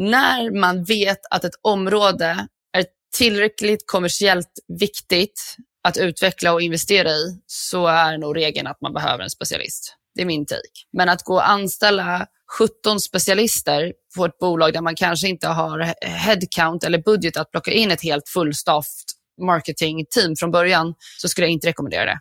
när 0.00 0.60
man 0.60 0.84
vet 0.84 1.18
att 1.30 1.44
ett 1.44 1.54
område 1.62 2.46
är 2.76 2.84
tillräckligt 3.16 3.84
kommersiellt 3.86 4.50
viktigt 4.80 5.56
att 5.88 5.96
utveckla 5.96 6.52
och 6.52 6.62
investera 6.62 7.10
i 7.10 7.40
så 7.46 7.86
är 7.86 8.18
nog 8.18 8.36
regeln 8.36 8.66
att 8.66 8.80
man 8.80 8.92
behöver 8.92 9.24
en 9.24 9.30
specialist. 9.30 9.96
Det 10.14 10.22
är 10.22 10.26
min 10.26 10.46
take. 10.46 10.60
Men 10.92 11.08
att 11.08 11.22
gå 11.22 11.34
och 11.34 11.48
anställa 11.50 12.26
17 12.58 13.00
specialister 13.00 13.92
på 14.16 14.24
ett 14.24 14.38
bolag 14.38 14.72
där 14.72 14.80
man 14.80 14.94
kanske 14.94 15.28
inte 15.28 15.48
har 15.48 15.94
headcount 16.06 16.86
eller 16.86 16.98
budget 16.98 17.36
att 17.36 17.50
plocka 17.50 17.72
in 17.72 17.90
ett 17.90 18.02
helt 18.02 18.28
fullstaffed 18.28 19.06
marketing-team 19.42 20.36
från 20.38 20.50
början, 20.50 20.94
så 21.18 21.28
skulle 21.28 21.46
jag 21.46 21.52
inte 21.52 21.66
rekommendera 21.66 22.04
det. 22.04 22.18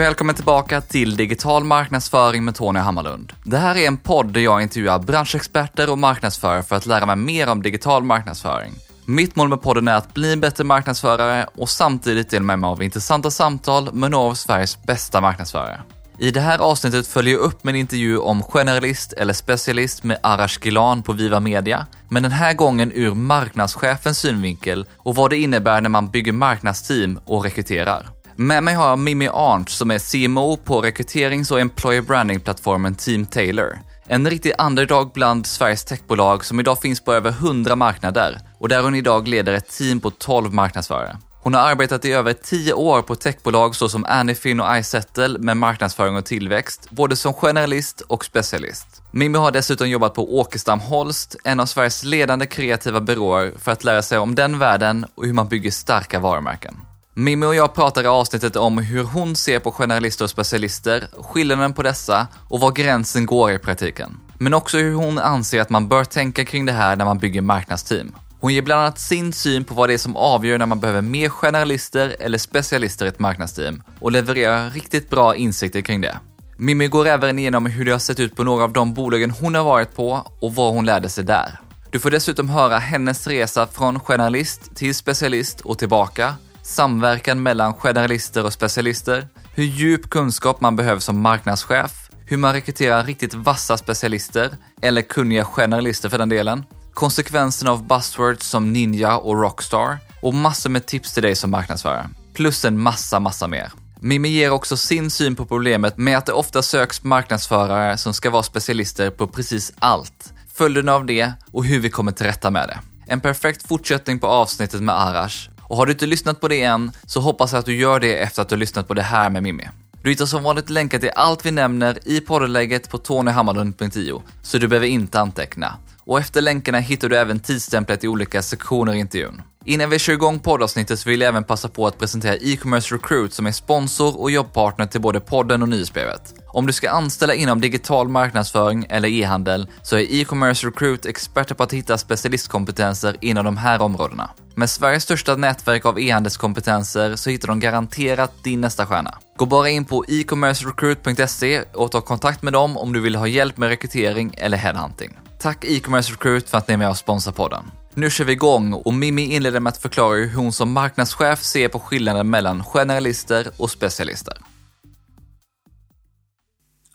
Välkommen 0.00 0.34
tillbaka 0.34 0.80
till 0.80 1.16
Digital 1.16 1.64
marknadsföring 1.64 2.44
med 2.44 2.54
Tony 2.54 2.78
Hammarlund. 2.78 3.32
Det 3.44 3.56
här 3.56 3.76
är 3.76 3.86
en 3.86 3.96
podd 3.96 4.32
där 4.32 4.40
jag 4.40 4.62
intervjuar 4.62 4.98
branschexperter 4.98 5.90
och 5.90 5.98
marknadsförare 5.98 6.62
för 6.62 6.76
att 6.76 6.86
lära 6.86 7.06
mig 7.06 7.16
mer 7.16 7.48
om 7.48 7.62
digital 7.62 8.02
marknadsföring. 8.02 8.72
Mitt 9.04 9.36
mål 9.36 9.48
med 9.48 9.62
podden 9.62 9.88
är 9.88 9.94
att 9.94 10.14
bli 10.14 10.32
en 10.32 10.40
bättre 10.40 10.64
marknadsförare 10.64 11.46
och 11.54 11.68
samtidigt 11.68 12.30
dela 12.30 12.42
med 12.42 12.58
mig 12.58 12.68
av 12.68 12.82
intressanta 12.82 13.30
samtal 13.30 13.94
med 13.94 14.10
några 14.10 14.30
av 14.30 14.34
Sveriges 14.34 14.82
bästa 14.82 15.20
marknadsförare. 15.20 15.80
I 16.18 16.30
det 16.30 16.40
här 16.40 16.58
avsnittet 16.58 17.06
följer 17.06 17.34
jag 17.34 17.42
upp 17.42 17.64
med 17.64 17.72
en 17.72 17.80
intervju 17.80 18.18
om 18.18 18.42
generalist 18.42 19.12
eller 19.12 19.32
specialist 19.32 20.04
med 20.04 20.18
Arash 20.22 20.58
Gilan 20.62 21.02
på 21.02 21.12
Viva 21.12 21.40
Media, 21.40 21.86
men 22.08 22.22
den 22.22 22.32
här 22.32 22.54
gången 22.54 22.92
ur 22.94 23.14
marknadschefens 23.14 24.18
synvinkel 24.18 24.86
och 24.96 25.16
vad 25.16 25.30
det 25.30 25.36
innebär 25.36 25.80
när 25.80 25.90
man 25.90 26.10
bygger 26.10 26.32
marknadsteam 26.32 27.20
och 27.24 27.44
rekryterar. 27.44 28.10
Med 28.42 28.62
mig 28.62 28.74
har 28.74 28.88
jag 28.88 28.98
Mimmi 28.98 29.28
Arndt 29.32 29.70
som 29.70 29.90
är 29.90 29.98
CMO 29.98 30.56
på 30.56 30.80
rekryterings 30.80 31.50
och 31.50 31.60
employer 31.60 32.02
branding-plattformen 32.02 32.94
Team 32.94 33.26
Taylor. 33.26 33.78
En 34.06 34.30
riktig 34.30 34.52
underdog 34.58 35.12
bland 35.12 35.46
Sveriges 35.46 35.84
techbolag 35.84 36.44
som 36.44 36.60
idag 36.60 36.80
finns 36.80 37.04
på 37.04 37.12
över 37.12 37.30
100 37.30 37.76
marknader 37.76 38.40
och 38.58 38.68
där 38.68 38.82
hon 38.82 38.94
idag 38.94 39.28
leder 39.28 39.52
ett 39.52 39.68
team 39.68 40.00
på 40.00 40.10
12 40.10 40.54
marknadsförare. 40.54 41.16
Hon 41.42 41.54
har 41.54 41.60
arbetat 41.60 42.04
i 42.04 42.12
över 42.12 42.32
10 42.32 42.72
år 42.72 43.02
på 43.02 43.14
techbolag 43.14 43.76
såsom 43.76 44.04
Anyfin 44.04 44.60
och 44.60 44.78
iSettle 44.78 45.38
med 45.38 45.56
marknadsföring 45.56 46.16
och 46.16 46.24
tillväxt, 46.24 46.90
både 46.90 47.16
som 47.16 47.34
generalist 47.34 48.00
och 48.00 48.24
specialist. 48.24 49.02
Mimmi 49.10 49.38
har 49.38 49.50
dessutom 49.50 49.88
jobbat 49.88 50.14
på 50.14 50.38
Åkerstam 50.38 50.80
Holst, 50.80 51.36
en 51.44 51.60
av 51.60 51.66
Sveriges 51.66 52.04
ledande 52.04 52.46
kreativa 52.46 53.00
byråer, 53.00 53.52
för 53.58 53.72
att 53.72 53.84
lära 53.84 54.02
sig 54.02 54.18
om 54.18 54.34
den 54.34 54.58
världen 54.58 55.06
och 55.14 55.24
hur 55.24 55.32
man 55.32 55.48
bygger 55.48 55.70
starka 55.70 56.18
varumärken. 56.18 56.76
Mimmi 57.14 57.46
och 57.46 57.54
jag 57.54 57.74
pratar 57.74 58.04
i 58.04 58.06
avsnittet 58.06 58.56
om 58.56 58.78
hur 58.78 59.04
hon 59.04 59.36
ser 59.36 59.58
på 59.58 59.72
generalister 59.72 60.24
och 60.24 60.30
specialister, 60.30 61.08
skillnaden 61.22 61.72
på 61.72 61.82
dessa 61.82 62.26
och 62.48 62.60
var 62.60 62.72
gränsen 62.72 63.26
går 63.26 63.52
i 63.52 63.58
praktiken. 63.58 64.20
Men 64.38 64.54
också 64.54 64.78
hur 64.78 64.94
hon 64.94 65.18
anser 65.18 65.60
att 65.60 65.70
man 65.70 65.88
bör 65.88 66.04
tänka 66.04 66.44
kring 66.44 66.66
det 66.66 66.72
här 66.72 66.96
när 66.96 67.04
man 67.04 67.18
bygger 67.18 67.40
marknadsteam. 67.40 68.12
Hon 68.40 68.54
ger 68.54 68.62
bland 68.62 68.80
annat 68.80 68.98
sin 68.98 69.32
syn 69.32 69.64
på 69.64 69.74
vad 69.74 69.88
det 69.88 69.94
är 69.94 69.98
som 69.98 70.16
avgör 70.16 70.58
när 70.58 70.66
man 70.66 70.80
behöver 70.80 71.00
mer 71.00 71.28
generalister 71.28 72.16
eller 72.20 72.38
specialister 72.38 73.06
i 73.06 73.08
ett 73.08 73.18
marknadsteam 73.18 73.82
och 74.00 74.12
levererar 74.12 74.70
riktigt 74.70 75.10
bra 75.10 75.36
insikter 75.36 75.80
kring 75.80 76.00
det. 76.00 76.18
Mimmi 76.56 76.88
går 76.88 77.06
även 77.06 77.38
igenom 77.38 77.66
hur 77.66 77.84
det 77.84 77.92
har 77.92 77.98
sett 77.98 78.20
ut 78.20 78.36
på 78.36 78.44
några 78.44 78.64
av 78.64 78.72
de 78.72 78.94
bolagen 78.94 79.30
hon 79.30 79.54
har 79.54 79.64
varit 79.64 79.96
på 79.96 80.26
och 80.40 80.54
vad 80.54 80.74
hon 80.74 80.86
lärde 80.86 81.08
sig 81.08 81.24
där. 81.24 81.60
Du 81.90 81.98
får 81.98 82.10
dessutom 82.10 82.48
höra 82.48 82.78
hennes 82.78 83.26
resa 83.26 83.66
från 83.66 84.00
generalist 84.00 84.76
till 84.76 84.94
specialist 84.94 85.60
och 85.60 85.78
tillbaka 85.78 86.34
samverkan 86.62 87.42
mellan 87.42 87.74
generalister 87.74 88.44
och 88.44 88.52
specialister, 88.52 89.28
hur 89.54 89.64
djup 89.64 90.10
kunskap 90.10 90.60
man 90.60 90.76
behöver 90.76 91.00
som 91.00 91.20
marknadschef, 91.20 92.10
hur 92.26 92.36
man 92.36 92.52
rekryterar 92.52 93.04
riktigt 93.04 93.34
vassa 93.34 93.76
specialister, 93.76 94.50
eller 94.82 95.02
kunniga 95.02 95.44
generalister 95.44 96.08
för 96.08 96.18
den 96.18 96.28
delen, 96.28 96.64
konsekvenserna 96.94 97.70
av 97.70 97.86
buzzwords 97.86 98.46
som 98.46 98.72
ninja 98.72 99.16
och 99.16 99.40
rockstar 99.40 99.98
och 100.22 100.34
massor 100.34 100.70
med 100.70 100.86
tips 100.86 101.12
till 101.12 101.22
dig 101.22 101.34
som 101.34 101.50
marknadsförare. 101.50 102.08
Plus 102.34 102.64
en 102.64 102.82
massa, 102.82 103.20
massa 103.20 103.48
mer. 103.48 103.72
Mimmi 104.00 104.28
ger 104.28 104.50
också 104.50 104.76
sin 104.76 105.10
syn 105.10 105.36
på 105.36 105.46
problemet 105.46 105.98
med 105.98 106.18
att 106.18 106.26
det 106.26 106.32
ofta 106.32 106.62
söks 106.62 107.04
marknadsförare 107.04 107.96
som 107.96 108.14
ska 108.14 108.30
vara 108.30 108.42
specialister 108.42 109.10
på 109.10 109.26
precis 109.26 109.72
allt, 109.78 110.32
följderna 110.54 110.94
av 110.94 111.06
det 111.06 111.32
och 111.52 111.64
hur 111.64 111.80
vi 111.80 111.90
kommer 111.90 112.12
till 112.12 112.26
rätta 112.26 112.50
med 112.50 112.68
det. 112.68 112.78
En 113.06 113.20
perfekt 113.20 113.68
fortsättning 113.68 114.18
på 114.18 114.26
avsnittet 114.26 114.80
med 114.80 114.94
Arash 114.94 115.49
och 115.70 115.76
har 115.76 115.86
du 115.86 115.92
inte 115.92 116.06
lyssnat 116.06 116.40
på 116.40 116.48
det 116.48 116.62
än 116.62 116.92
så 117.06 117.20
hoppas 117.20 117.52
jag 117.52 117.58
att 117.58 117.66
du 117.66 117.76
gör 117.76 118.00
det 118.00 118.16
efter 118.16 118.42
att 118.42 118.48
du 118.48 118.54
har 118.54 118.60
lyssnat 118.60 118.88
på 118.88 118.94
det 118.94 119.02
här 119.02 119.30
med 119.30 119.42
Mimmi. 119.42 119.68
Du 120.02 120.10
hittar 120.10 120.26
som 120.26 120.42
vanligt 120.42 120.70
länkar 120.70 120.98
till 120.98 121.10
allt 121.14 121.46
vi 121.46 121.50
nämner 121.50 121.98
i 122.04 122.20
poddlägget 122.20 122.90
på 122.90 122.98
tonyhammarlund.io, 122.98 124.22
så 124.42 124.58
du 124.58 124.68
behöver 124.68 124.86
inte 124.86 125.20
anteckna. 125.20 125.76
Och 126.04 126.18
efter 126.18 126.40
länkarna 126.40 126.78
hittar 126.78 127.08
du 127.08 127.16
även 127.16 127.40
tidsstämplet 127.40 128.04
i 128.04 128.08
olika 128.08 128.42
sektioner 128.42 128.94
i 128.94 128.98
intervjun. 128.98 129.42
Innan 129.64 129.90
vi 129.90 129.98
kör 129.98 130.12
igång 130.12 130.38
poddavsnittet 130.38 131.00
så 131.00 131.08
vill 131.08 131.20
jag 131.20 131.28
även 131.28 131.44
passa 131.44 131.68
på 131.68 131.86
att 131.86 131.98
presentera 131.98 132.36
e-commerce 132.36 132.94
recruit 132.94 133.34
som 133.34 133.46
är 133.46 133.52
sponsor 133.52 134.20
och 134.20 134.30
jobbpartner 134.30 134.86
till 134.86 135.00
både 135.00 135.20
podden 135.20 135.62
och 135.62 135.68
nyhetsbrevet. 135.68 136.34
Om 136.52 136.66
du 136.66 136.72
ska 136.72 136.90
anställa 136.90 137.34
inom 137.34 137.60
digital 137.60 138.08
marknadsföring 138.08 138.86
eller 138.88 139.08
e-handel 139.08 139.68
så 139.82 139.96
är 139.96 140.00
e-commerce 140.00 140.66
recruit 140.66 141.06
experter 141.06 141.54
på 141.54 141.62
att 141.62 141.72
hitta 141.72 141.98
specialistkompetenser 141.98 143.16
inom 143.20 143.44
de 143.44 143.56
här 143.56 143.82
områdena. 143.82 144.30
Med 144.54 144.70
Sveriges 144.70 145.02
största 145.02 145.36
nätverk 145.36 145.86
av 145.86 146.00
e-handelskompetenser 146.00 147.16
så 147.16 147.30
hittar 147.30 147.48
de 147.48 147.60
garanterat 147.60 148.44
din 148.44 148.60
nästa 148.60 148.86
stjärna. 148.86 149.18
Gå 149.36 149.46
bara 149.46 149.68
in 149.68 149.84
på 149.84 150.04
e-commercerecruit.se 150.08 151.62
och 151.74 151.92
ta 151.92 152.00
kontakt 152.00 152.42
med 152.42 152.52
dem 152.52 152.76
om 152.76 152.92
du 152.92 153.00
vill 153.00 153.16
ha 153.16 153.26
hjälp 153.26 153.56
med 153.56 153.68
rekrytering 153.68 154.34
eller 154.38 154.56
headhunting. 154.56 155.18
Tack 155.38 155.64
e-commerce 155.64 156.12
recruit 156.12 156.50
för 156.50 156.58
att 156.58 156.68
ni 156.68 156.74
är 156.74 156.78
med 156.78 156.90
och 156.90 156.96
sponsrar 156.96 157.32
podden. 157.32 157.70
Nu 157.94 158.10
kör 158.10 158.24
vi 158.24 158.32
igång 158.32 158.72
och 158.72 158.94
Mimmi 158.94 159.22
inleder 159.34 159.60
med 159.60 159.70
att 159.70 159.82
förklara 159.82 160.16
hur 160.16 160.34
hon 160.34 160.52
som 160.52 160.72
marknadschef 160.72 161.42
ser 161.42 161.68
på 161.68 161.78
skillnaden 161.78 162.30
mellan 162.30 162.64
generalister 162.64 163.50
och 163.56 163.70
specialister. 163.70 164.36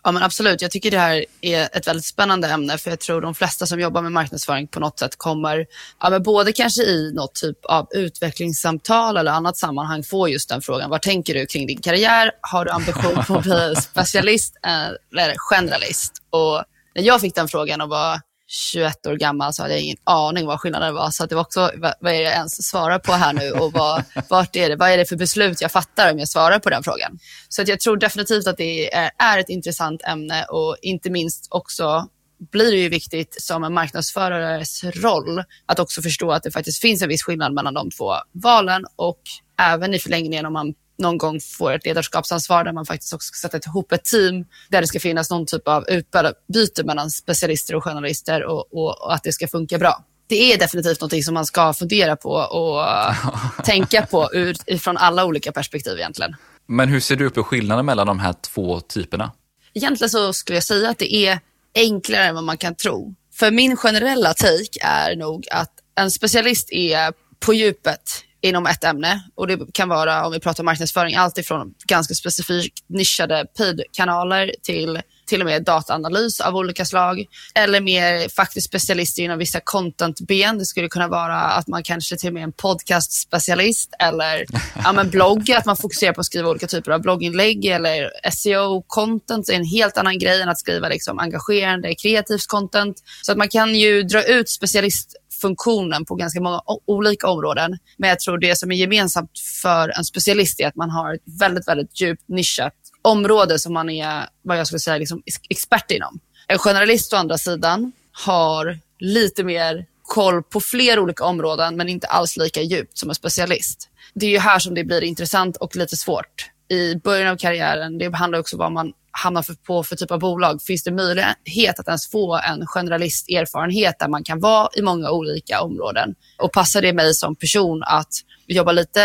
Ja, 0.06 0.12
men 0.12 0.22
absolut. 0.22 0.62
Jag 0.62 0.70
tycker 0.70 0.90
det 0.90 0.98
här 0.98 1.24
är 1.40 1.68
ett 1.72 1.86
väldigt 1.86 2.04
spännande 2.04 2.48
ämne 2.48 2.78
för 2.78 2.90
jag 2.90 3.00
tror 3.00 3.20
de 3.20 3.34
flesta 3.34 3.66
som 3.66 3.80
jobbar 3.80 4.02
med 4.02 4.12
marknadsföring 4.12 4.66
på 4.66 4.80
något 4.80 4.98
sätt 4.98 5.18
kommer, 5.18 5.66
ja, 6.00 6.10
men 6.10 6.22
både 6.22 6.52
kanske 6.52 6.82
i 6.82 7.12
något 7.14 7.34
typ 7.34 7.64
av 7.64 7.88
utvecklingssamtal 7.90 9.16
eller 9.16 9.32
annat 9.32 9.56
sammanhang 9.56 10.02
få 10.02 10.28
just 10.28 10.48
den 10.48 10.62
frågan. 10.62 10.90
Vad 10.90 11.02
tänker 11.02 11.34
du 11.34 11.46
kring 11.46 11.66
din 11.66 11.80
karriär? 11.80 12.30
Har 12.40 12.64
du 12.64 12.70
ambition 12.70 13.24
på 13.26 13.34
att 13.34 13.42
bli 13.42 13.74
specialist 13.82 14.56
eller 14.62 15.34
generalist? 15.36 16.12
Och 16.30 16.64
när 16.94 17.02
jag 17.02 17.20
fick 17.20 17.34
den 17.34 17.48
frågan 17.48 17.80
och 17.80 17.88
var 17.88 18.20
21 18.48 19.06
år 19.06 19.14
gammal 19.14 19.52
så 19.52 19.62
hade 19.62 19.74
jag 19.74 19.82
ingen 19.82 19.96
aning 20.04 20.46
vad 20.46 20.60
skillnaden 20.60 20.94
var. 20.94 21.10
Så 21.10 21.26
det 21.26 21.34
var 21.34 21.42
också, 21.42 21.70
vad, 21.76 21.94
vad 22.00 22.12
är 22.12 22.18
det 22.18 22.24
jag 22.24 22.32
ens 22.32 22.68
svarar 22.68 22.98
på 22.98 23.12
här 23.12 23.32
nu 23.32 23.50
och 23.50 23.72
vad, 23.72 24.04
vart 24.28 24.56
är 24.56 24.68
det, 24.68 24.76
vad 24.76 24.90
är 24.90 24.96
det 24.98 25.06
för 25.06 25.16
beslut 25.16 25.60
jag 25.60 25.72
fattar 25.72 26.12
om 26.12 26.18
jag 26.18 26.28
svarar 26.28 26.58
på 26.58 26.70
den 26.70 26.82
frågan? 26.82 27.18
Så 27.48 27.62
att 27.62 27.68
jag 27.68 27.80
tror 27.80 27.96
definitivt 27.96 28.46
att 28.46 28.56
det 28.56 28.94
är, 28.94 29.10
är 29.18 29.38
ett 29.38 29.48
intressant 29.48 30.02
ämne 30.04 30.44
och 30.44 30.76
inte 30.82 31.10
minst 31.10 31.46
också 31.50 32.08
blir 32.52 32.70
det 32.70 32.78
ju 32.78 32.88
viktigt 32.88 33.42
som 33.42 33.64
en 33.64 33.74
marknadsförares 33.74 34.84
roll 34.84 35.42
att 35.66 35.78
också 35.78 36.02
förstå 36.02 36.30
att 36.32 36.42
det 36.42 36.50
faktiskt 36.50 36.80
finns 36.80 37.02
en 37.02 37.08
viss 37.08 37.22
skillnad 37.22 37.52
mellan 37.52 37.74
de 37.74 37.90
två 37.90 38.14
valen 38.32 38.84
och 38.96 39.20
även 39.60 39.94
i 39.94 39.98
förlängningen 39.98 40.46
om 40.46 40.52
man 40.52 40.74
någon 40.98 41.18
gång 41.18 41.40
får 41.40 41.72
ett 41.72 41.84
ledarskapsansvar 41.84 42.64
där 42.64 42.72
man 42.72 42.86
faktiskt 42.86 43.12
också 43.12 43.26
ska 43.26 43.48
sätta 43.48 43.68
ihop 43.68 43.92
ett 43.92 44.04
team 44.04 44.44
där 44.68 44.80
det 44.80 44.86
ska 44.86 45.00
finnas 45.00 45.30
någon 45.30 45.46
typ 45.46 45.68
av 45.68 45.84
utbyte 45.88 46.84
mellan 46.84 47.10
specialister 47.10 47.74
och 47.74 47.84
journalister 47.84 48.44
och, 48.44 48.72
och, 48.72 49.02
och 49.02 49.14
att 49.14 49.22
det 49.22 49.32
ska 49.32 49.48
funka 49.48 49.78
bra 49.78 50.04
det 50.28 50.52
är 50.52 50.58
definitivt 50.58 51.00
något 51.00 51.24
som 51.24 51.34
man 51.34 51.46
ska 51.46 51.72
fundera 51.72 52.16
på 52.16 52.30
och 52.30 52.84
tänka 53.64 54.06
på 54.06 54.30
utifrån 54.32 54.96
alla 54.96 55.24
olika 55.24 55.52
perspektiv 55.52 55.98
egentligen. 55.98 56.36
Men 56.66 56.88
hur 56.88 57.00
ser 57.00 57.16
du 57.16 57.30
på 57.30 57.44
skillnaden 57.44 57.86
mellan 57.86 58.06
de 58.06 58.18
här 58.18 58.32
två 58.32 58.80
typerna? 58.80 59.32
Egentligen 59.74 60.10
så 60.10 60.32
skulle 60.32 60.56
jag 60.56 60.64
säga 60.64 60.90
att 60.90 60.98
det 60.98 61.14
är 61.14 61.38
enklare 61.74 62.24
än 62.24 62.34
vad 62.34 62.44
man 62.44 62.56
kan 62.56 62.74
tro. 62.74 63.14
För 63.34 63.50
min 63.50 63.76
generella 63.76 64.34
take 64.34 64.80
är 64.80 65.16
nog 65.16 65.46
att 65.50 65.72
en 65.94 66.10
specialist 66.10 66.72
är 66.72 67.12
på 67.40 67.54
djupet 67.54 68.00
inom 68.40 68.66
ett 68.66 68.84
ämne. 68.84 69.22
Och 69.34 69.46
Det 69.46 69.58
kan 69.72 69.88
vara, 69.88 70.26
om 70.26 70.32
vi 70.32 70.40
pratar 70.40 70.64
marknadsföring, 70.64 71.14
allt 71.16 71.38
ifrån 71.38 71.74
ganska 71.86 72.14
specifikt 72.14 72.84
nischade 72.88 73.46
paid-kanaler 73.58 74.52
till 74.62 75.00
till 75.26 75.40
och 75.40 75.46
med 75.46 75.64
dataanalys 75.64 76.40
av 76.40 76.56
olika 76.56 76.84
slag. 76.84 77.24
Eller 77.54 77.80
mer 77.80 78.28
faktiskt 78.28 78.66
specialister 78.66 79.22
inom 79.22 79.38
vissa 79.38 79.60
content-ben. 79.60 80.58
Det 80.58 80.64
skulle 80.64 80.88
kunna 80.88 81.08
vara 81.08 81.36
att 81.36 81.68
man 81.68 81.82
kanske 81.82 82.16
till 82.16 82.28
och 82.28 82.34
med 82.34 82.40
är 82.40 82.44
en 82.44 82.52
podcast-specialist 82.52 83.90
eller 83.98 84.44
ja, 84.84 84.92
men 84.92 85.10
blogg, 85.10 85.52
att 85.52 85.66
man 85.66 85.76
fokuserar 85.76 86.12
på 86.12 86.20
att 86.20 86.26
skriva 86.26 86.50
olika 86.50 86.66
typer 86.66 86.90
av 86.90 87.00
blogginlägg 87.00 87.64
eller 87.64 88.10
SEO-content 88.30 89.50
är 89.50 89.54
en 89.54 89.64
helt 89.64 89.98
annan 89.98 90.18
grej 90.18 90.42
än 90.42 90.48
att 90.48 90.58
skriva 90.58 90.88
liksom 90.88 91.18
engagerande, 91.18 91.94
kreativt 91.94 92.46
content. 92.46 93.02
Så 93.22 93.32
att 93.32 93.38
man 93.38 93.48
kan 93.48 93.74
ju 93.74 94.02
dra 94.02 94.22
ut 94.22 94.48
specialist 94.48 95.16
funktionen 95.40 96.04
på 96.04 96.14
ganska 96.14 96.40
många 96.40 96.60
olika 96.86 97.28
områden. 97.28 97.78
Men 97.96 98.10
jag 98.10 98.20
tror 98.20 98.38
det 98.38 98.58
som 98.58 98.72
är 98.72 98.76
gemensamt 98.76 99.38
för 99.62 99.98
en 99.98 100.04
specialist 100.04 100.60
är 100.60 100.66
att 100.66 100.76
man 100.76 100.90
har 100.90 101.14
ett 101.14 101.22
väldigt, 101.40 101.68
väldigt 101.68 102.00
djupt 102.00 102.28
nischat 102.28 102.74
område 103.02 103.58
som 103.58 103.72
man 103.72 103.90
är, 103.90 104.28
vad 104.42 104.58
jag 104.58 104.66
skulle 104.66 104.80
säga, 104.80 104.98
liksom 104.98 105.22
expert 105.50 105.90
inom. 105.90 106.20
En 106.48 106.58
generalist 106.58 107.12
å 107.12 107.16
andra 107.16 107.38
sidan 107.38 107.92
har 108.12 108.78
lite 108.98 109.44
mer 109.44 109.86
koll 110.02 110.42
på 110.42 110.60
fler 110.60 110.98
olika 110.98 111.24
områden 111.24 111.76
men 111.76 111.88
inte 111.88 112.06
alls 112.06 112.36
lika 112.36 112.62
djupt 112.62 112.98
som 112.98 113.08
en 113.08 113.14
specialist. 113.14 113.88
Det 114.14 114.26
är 114.26 114.30
ju 114.30 114.38
här 114.38 114.58
som 114.58 114.74
det 114.74 114.84
blir 114.84 115.04
intressant 115.04 115.56
och 115.56 115.76
lite 115.76 115.96
svårt. 115.96 116.50
I 116.68 116.94
början 116.94 117.32
av 117.32 117.36
karriären, 117.36 117.98
det 117.98 118.16
handlar 118.16 118.38
också 118.38 118.56
om 118.56 118.58
vad 118.58 118.72
man 118.72 118.92
hamnar 119.22 119.42
för, 119.42 119.54
på 119.54 119.82
för 119.82 119.96
typ 119.96 120.10
av 120.10 120.18
bolag. 120.18 120.62
Finns 120.62 120.84
det 120.84 120.92
möjlighet 120.92 121.78
att 121.78 121.88
ens 121.88 122.10
få 122.10 122.36
en 122.36 122.66
generalisterfarenhet 122.66 123.98
där 123.98 124.08
man 124.08 124.24
kan 124.24 124.40
vara 124.40 124.68
i 124.74 124.82
många 124.82 125.10
olika 125.10 125.60
områden? 125.60 126.14
Och 126.38 126.52
passar 126.52 126.82
det 126.82 126.92
mig 126.92 127.14
som 127.14 127.36
person 127.36 127.82
att 127.86 128.10
jobba 128.46 128.72
lite 128.72 129.00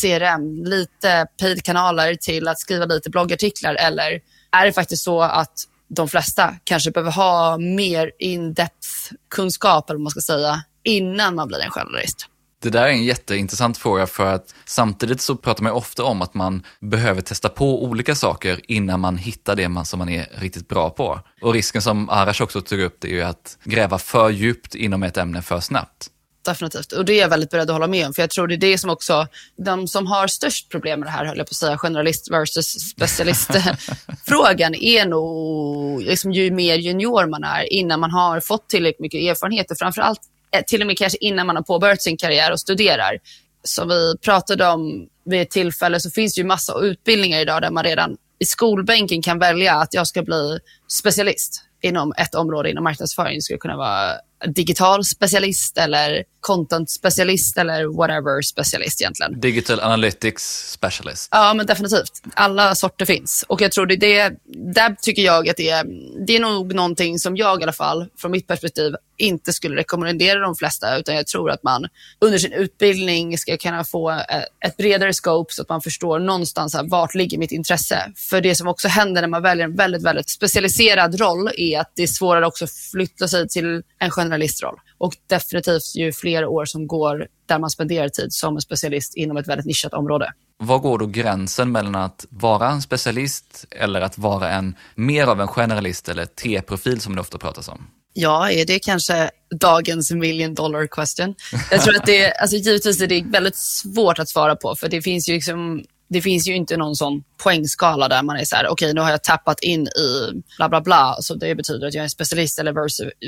CRM, 0.00 0.64
lite 0.64 1.26
paid-kanaler 1.40 2.14
till 2.14 2.48
att 2.48 2.58
skriva 2.58 2.84
lite 2.84 3.10
bloggartiklar 3.10 3.74
eller 3.74 4.20
är 4.52 4.66
det 4.66 4.72
faktiskt 4.72 5.04
så 5.04 5.22
att 5.22 5.52
de 5.88 6.08
flesta 6.08 6.54
kanske 6.64 6.90
behöver 6.90 7.12
ha 7.12 7.58
mer 7.58 8.10
in-depth 8.18 8.88
kunskap 9.30 9.90
eller 9.90 9.98
vad 9.98 10.02
man 10.02 10.10
ska 10.10 10.20
säga 10.20 10.62
innan 10.84 11.34
man 11.34 11.48
blir 11.48 11.60
en 11.60 11.70
generalist? 11.70 12.28
Det 12.62 12.70
där 12.70 12.82
är 12.82 12.88
en 12.88 13.04
jätteintressant 13.04 13.78
fråga 13.78 14.06
för 14.06 14.34
att 14.34 14.54
samtidigt 14.64 15.20
så 15.20 15.36
pratar 15.36 15.62
man 15.62 15.72
ofta 15.72 16.04
om 16.04 16.22
att 16.22 16.34
man 16.34 16.66
behöver 16.80 17.20
testa 17.20 17.48
på 17.48 17.84
olika 17.84 18.14
saker 18.14 18.60
innan 18.68 19.00
man 19.00 19.16
hittar 19.16 19.56
det 19.56 19.68
man, 19.68 19.84
som 19.84 19.98
man 19.98 20.08
är 20.08 20.26
riktigt 20.34 20.68
bra 20.68 20.90
på. 20.90 21.20
Och 21.40 21.52
risken 21.52 21.82
som 21.82 22.10
Arash 22.10 22.42
också 22.42 22.60
tog 22.60 22.80
upp 22.80 22.96
det 23.00 23.08
är 23.08 23.12
ju 23.12 23.22
att 23.22 23.58
gräva 23.64 23.98
för 23.98 24.30
djupt 24.30 24.74
inom 24.74 25.02
ett 25.02 25.16
ämne 25.16 25.42
för 25.42 25.60
snabbt. 25.60 26.08
Definitivt. 26.44 26.92
Och 26.92 27.04
det 27.04 27.12
är 27.12 27.20
jag 27.20 27.28
väldigt 27.28 27.50
beredd 27.50 27.70
att 27.70 27.74
hålla 27.74 27.86
med 27.86 28.06
om. 28.06 28.12
För 28.12 28.22
jag 28.22 28.30
tror 28.30 28.46
det 28.46 28.54
är 28.54 28.58
det 28.58 28.78
som 28.78 28.90
också, 28.90 29.26
de 29.56 29.88
som 29.88 30.06
har 30.06 30.26
störst 30.26 30.70
problem 30.70 31.00
med 31.00 31.06
det 31.06 31.10
här, 31.10 31.24
höll 31.24 31.38
jag 31.38 31.46
på 31.46 31.50
att 31.50 31.56
säga, 31.56 31.78
generalist 31.78 32.30
versus 32.30 32.66
specialist-frågan 32.66 34.74
är 34.80 35.06
nog, 35.06 36.02
liksom, 36.02 36.32
ju 36.32 36.50
mer 36.50 36.74
junior 36.74 37.26
man 37.26 37.44
är, 37.44 37.72
innan 37.72 38.00
man 38.00 38.10
har 38.10 38.40
fått 38.40 38.68
tillräckligt 38.68 39.00
mycket 39.00 39.20
erfarenheter, 39.20 39.74
framförallt 39.74 40.20
Eh, 40.56 40.62
till 40.66 40.80
och 40.80 40.86
med 40.86 40.98
kanske 40.98 41.18
innan 41.20 41.46
man 41.46 41.56
har 41.56 41.62
påbörjat 41.62 42.02
sin 42.02 42.16
karriär 42.16 42.52
och 42.52 42.60
studerar. 42.60 43.18
Som 43.64 43.88
vi 43.88 44.18
pratade 44.18 44.68
om 44.68 45.08
vid 45.24 45.42
ett 45.42 45.50
tillfälle 45.50 46.00
så 46.00 46.10
finns 46.10 46.34
det 46.34 46.40
ju 46.40 46.46
massa 46.46 46.80
utbildningar 46.80 47.40
idag 47.40 47.62
där 47.62 47.70
man 47.70 47.84
redan 47.84 48.16
i 48.38 48.44
skolbänken 48.44 49.22
kan 49.22 49.38
välja 49.38 49.74
att 49.74 49.94
jag 49.94 50.06
ska 50.06 50.22
bli 50.22 50.58
specialist 50.88 51.64
inom 51.82 52.12
ett 52.16 52.34
område 52.34 52.70
inom 52.70 52.84
marknadsföring. 52.84 53.34
Det 53.34 53.42
skulle 53.42 53.58
kunna 53.58 53.76
vara 53.76 54.12
digital 54.46 55.04
specialist 55.04 55.78
eller 55.78 56.24
content 56.40 56.90
specialist 56.90 57.58
eller 57.58 57.96
whatever 57.96 58.42
specialist 58.42 59.00
egentligen. 59.00 59.40
Digital 59.40 59.80
analytics 59.80 60.70
specialist. 60.72 61.28
Ja, 61.30 61.54
men 61.54 61.66
definitivt. 61.66 62.22
Alla 62.34 62.74
sorter 62.74 63.04
finns. 63.04 63.44
Och 63.48 63.60
jag 63.60 63.72
tror 63.72 63.86
det, 63.86 63.96
det 63.96 64.36
där 64.74 64.96
tycker 65.02 65.22
jag 65.22 65.48
att 65.48 65.56
det 65.56 65.68
är, 65.68 65.84
det 66.26 66.36
är 66.36 66.40
nog 66.40 66.74
någonting 66.74 67.18
som 67.18 67.36
jag 67.36 67.60
i 67.60 67.62
alla 67.62 67.72
fall, 67.72 68.06
från 68.18 68.30
mitt 68.30 68.46
perspektiv, 68.46 68.94
inte 69.16 69.52
skulle 69.52 69.76
rekommendera 69.76 70.40
de 70.40 70.54
flesta, 70.54 70.98
utan 70.98 71.14
jag 71.14 71.26
tror 71.26 71.50
att 71.50 71.62
man 71.62 71.86
under 72.18 72.38
sin 72.38 72.52
utbildning 72.52 73.38
ska 73.38 73.56
kunna 73.56 73.84
få 73.84 74.10
eh, 74.10 74.42
ett 74.66 74.76
bredare 74.76 75.12
scope 75.12 75.54
så 75.54 75.62
att 75.62 75.68
man 75.68 75.80
förstår 75.80 76.18
någonstans 76.18 76.74
här, 76.74 76.82
vart 76.88 77.14
ligger 77.14 77.38
mitt 77.38 77.52
intresse. 77.52 78.12
För 78.16 78.40
det 78.40 78.54
som 78.54 78.68
också 78.68 78.88
händer 78.88 79.20
när 79.20 79.28
man 79.28 79.42
väljer 79.42 79.64
en 79.64 79.76
väldigt, 79.76 80.02
väldigt 80.02 80.30
specialiserad 80.30 81.20
roll 81.20 81.50
är 81.56 81.80
att 81.80 81.92
det 81.96 82.02
är 82.02 82.06
svårare 82.06 82.46
också 82.46 82.64
att 82.64 82.72
flytta 82.92 83.28
sig 83.28 83.48
till 83.48 83.82
en 83.98 84.10
generalistroll. 84.32 84.76
Och 84.98 85.12
definitivt 85.26 85.96
ju 85.96 86.12
fler 86.12 86.46
år 86.46 86.64
som 86.64 86.86
går 86.86 87.26
där 87.46 87.58
man 87.58 87.70
spenderar 87.70 88.08
tid 88.08 88.32
som 88.32 88.56
en 88.56 88.60
specialist 88.60 89.16
inom 89.16 89.36
ett 89.36 89.48
väldigt 89.48 89.66
nischat 89.66 89.94
område. 89.94 90.32
Var 90.58 90.78
går 90.78 90.98
då 90.98 91.06
gränsen 91.06 91.72
mellan 91.72 91.94
att 91.94 92.26
vara 92.30 92.68
en 92.68 92.82
specialist 92.82 93.64
eller 93.70 94.00
att 94.00 94.18
vara 94.18 94.50
en 94.50 94.76
mer 94.94 95.26
av 95.26 95.40
en 95.40 95.48
generalist 95.48 96.08
eller 96.08 96.26
T-profil 96.26 97.00
som 97.00 97.14
det 97.14 97.20
ofta 97.20 97.38
pratas 97.38 97.68
om? 97.68 97.86
Ja, 98.14 98.50
är 98.50 98.66
det 98.66 98.78
kanske 98.78 99.30
dagens 99.60 100.10
million 100.10 100.54
dollar 100.54 100.86
question? 100.86 101.34
Jag 101.70 101.82
tror 101.82 101.96
att 101.96 102.06
det, 102.06 102.32
alltså 102.32 102.56
givetvis 102.56 103.00
är 103.00 103.06
det 103.06 103.24
väldigt 103.26 103.56
svårt 103.56 104.18
att 104.18 104.28
svara 104.28 104.56
på, 104.56 104.74
för 104.76 104.88
det 104.88 105.02
finns 105.02 105.28
ju 105.28 105.34
liksom 105.34 105.84
det 106.12 106.22
finns 106.22 106.48
ju 106.48 106.56
inte 106.56 106.76
någon 106.76 106.96
sån 106.96 107.24
poängskala 107.42 108.08
där 108.08 108.22
man 108.22 108.36
är 108.36 108.44
så 108.44 108.56
här, 108.56 108.64
okej 108.64 108.72
okay, 108.72 108.92
nu 108.92 109.00
har 109.00 109.10
jag 109.10 109.24
tappat 109.24 109.60
in 109.60 109.86
i 109.86 110.42
bla 110.56 110.68
bla 110.68 110.80
bla, 110.80 111.16
så 111.20 111.34
det 111.34 111.54
betyder 111.54 111.86
att 111.86 111.94
jag 111.94 112.00
är 112.00 112.04
en 112.04 112.10
specialist 112.10 112.58
eller 112.58 112.74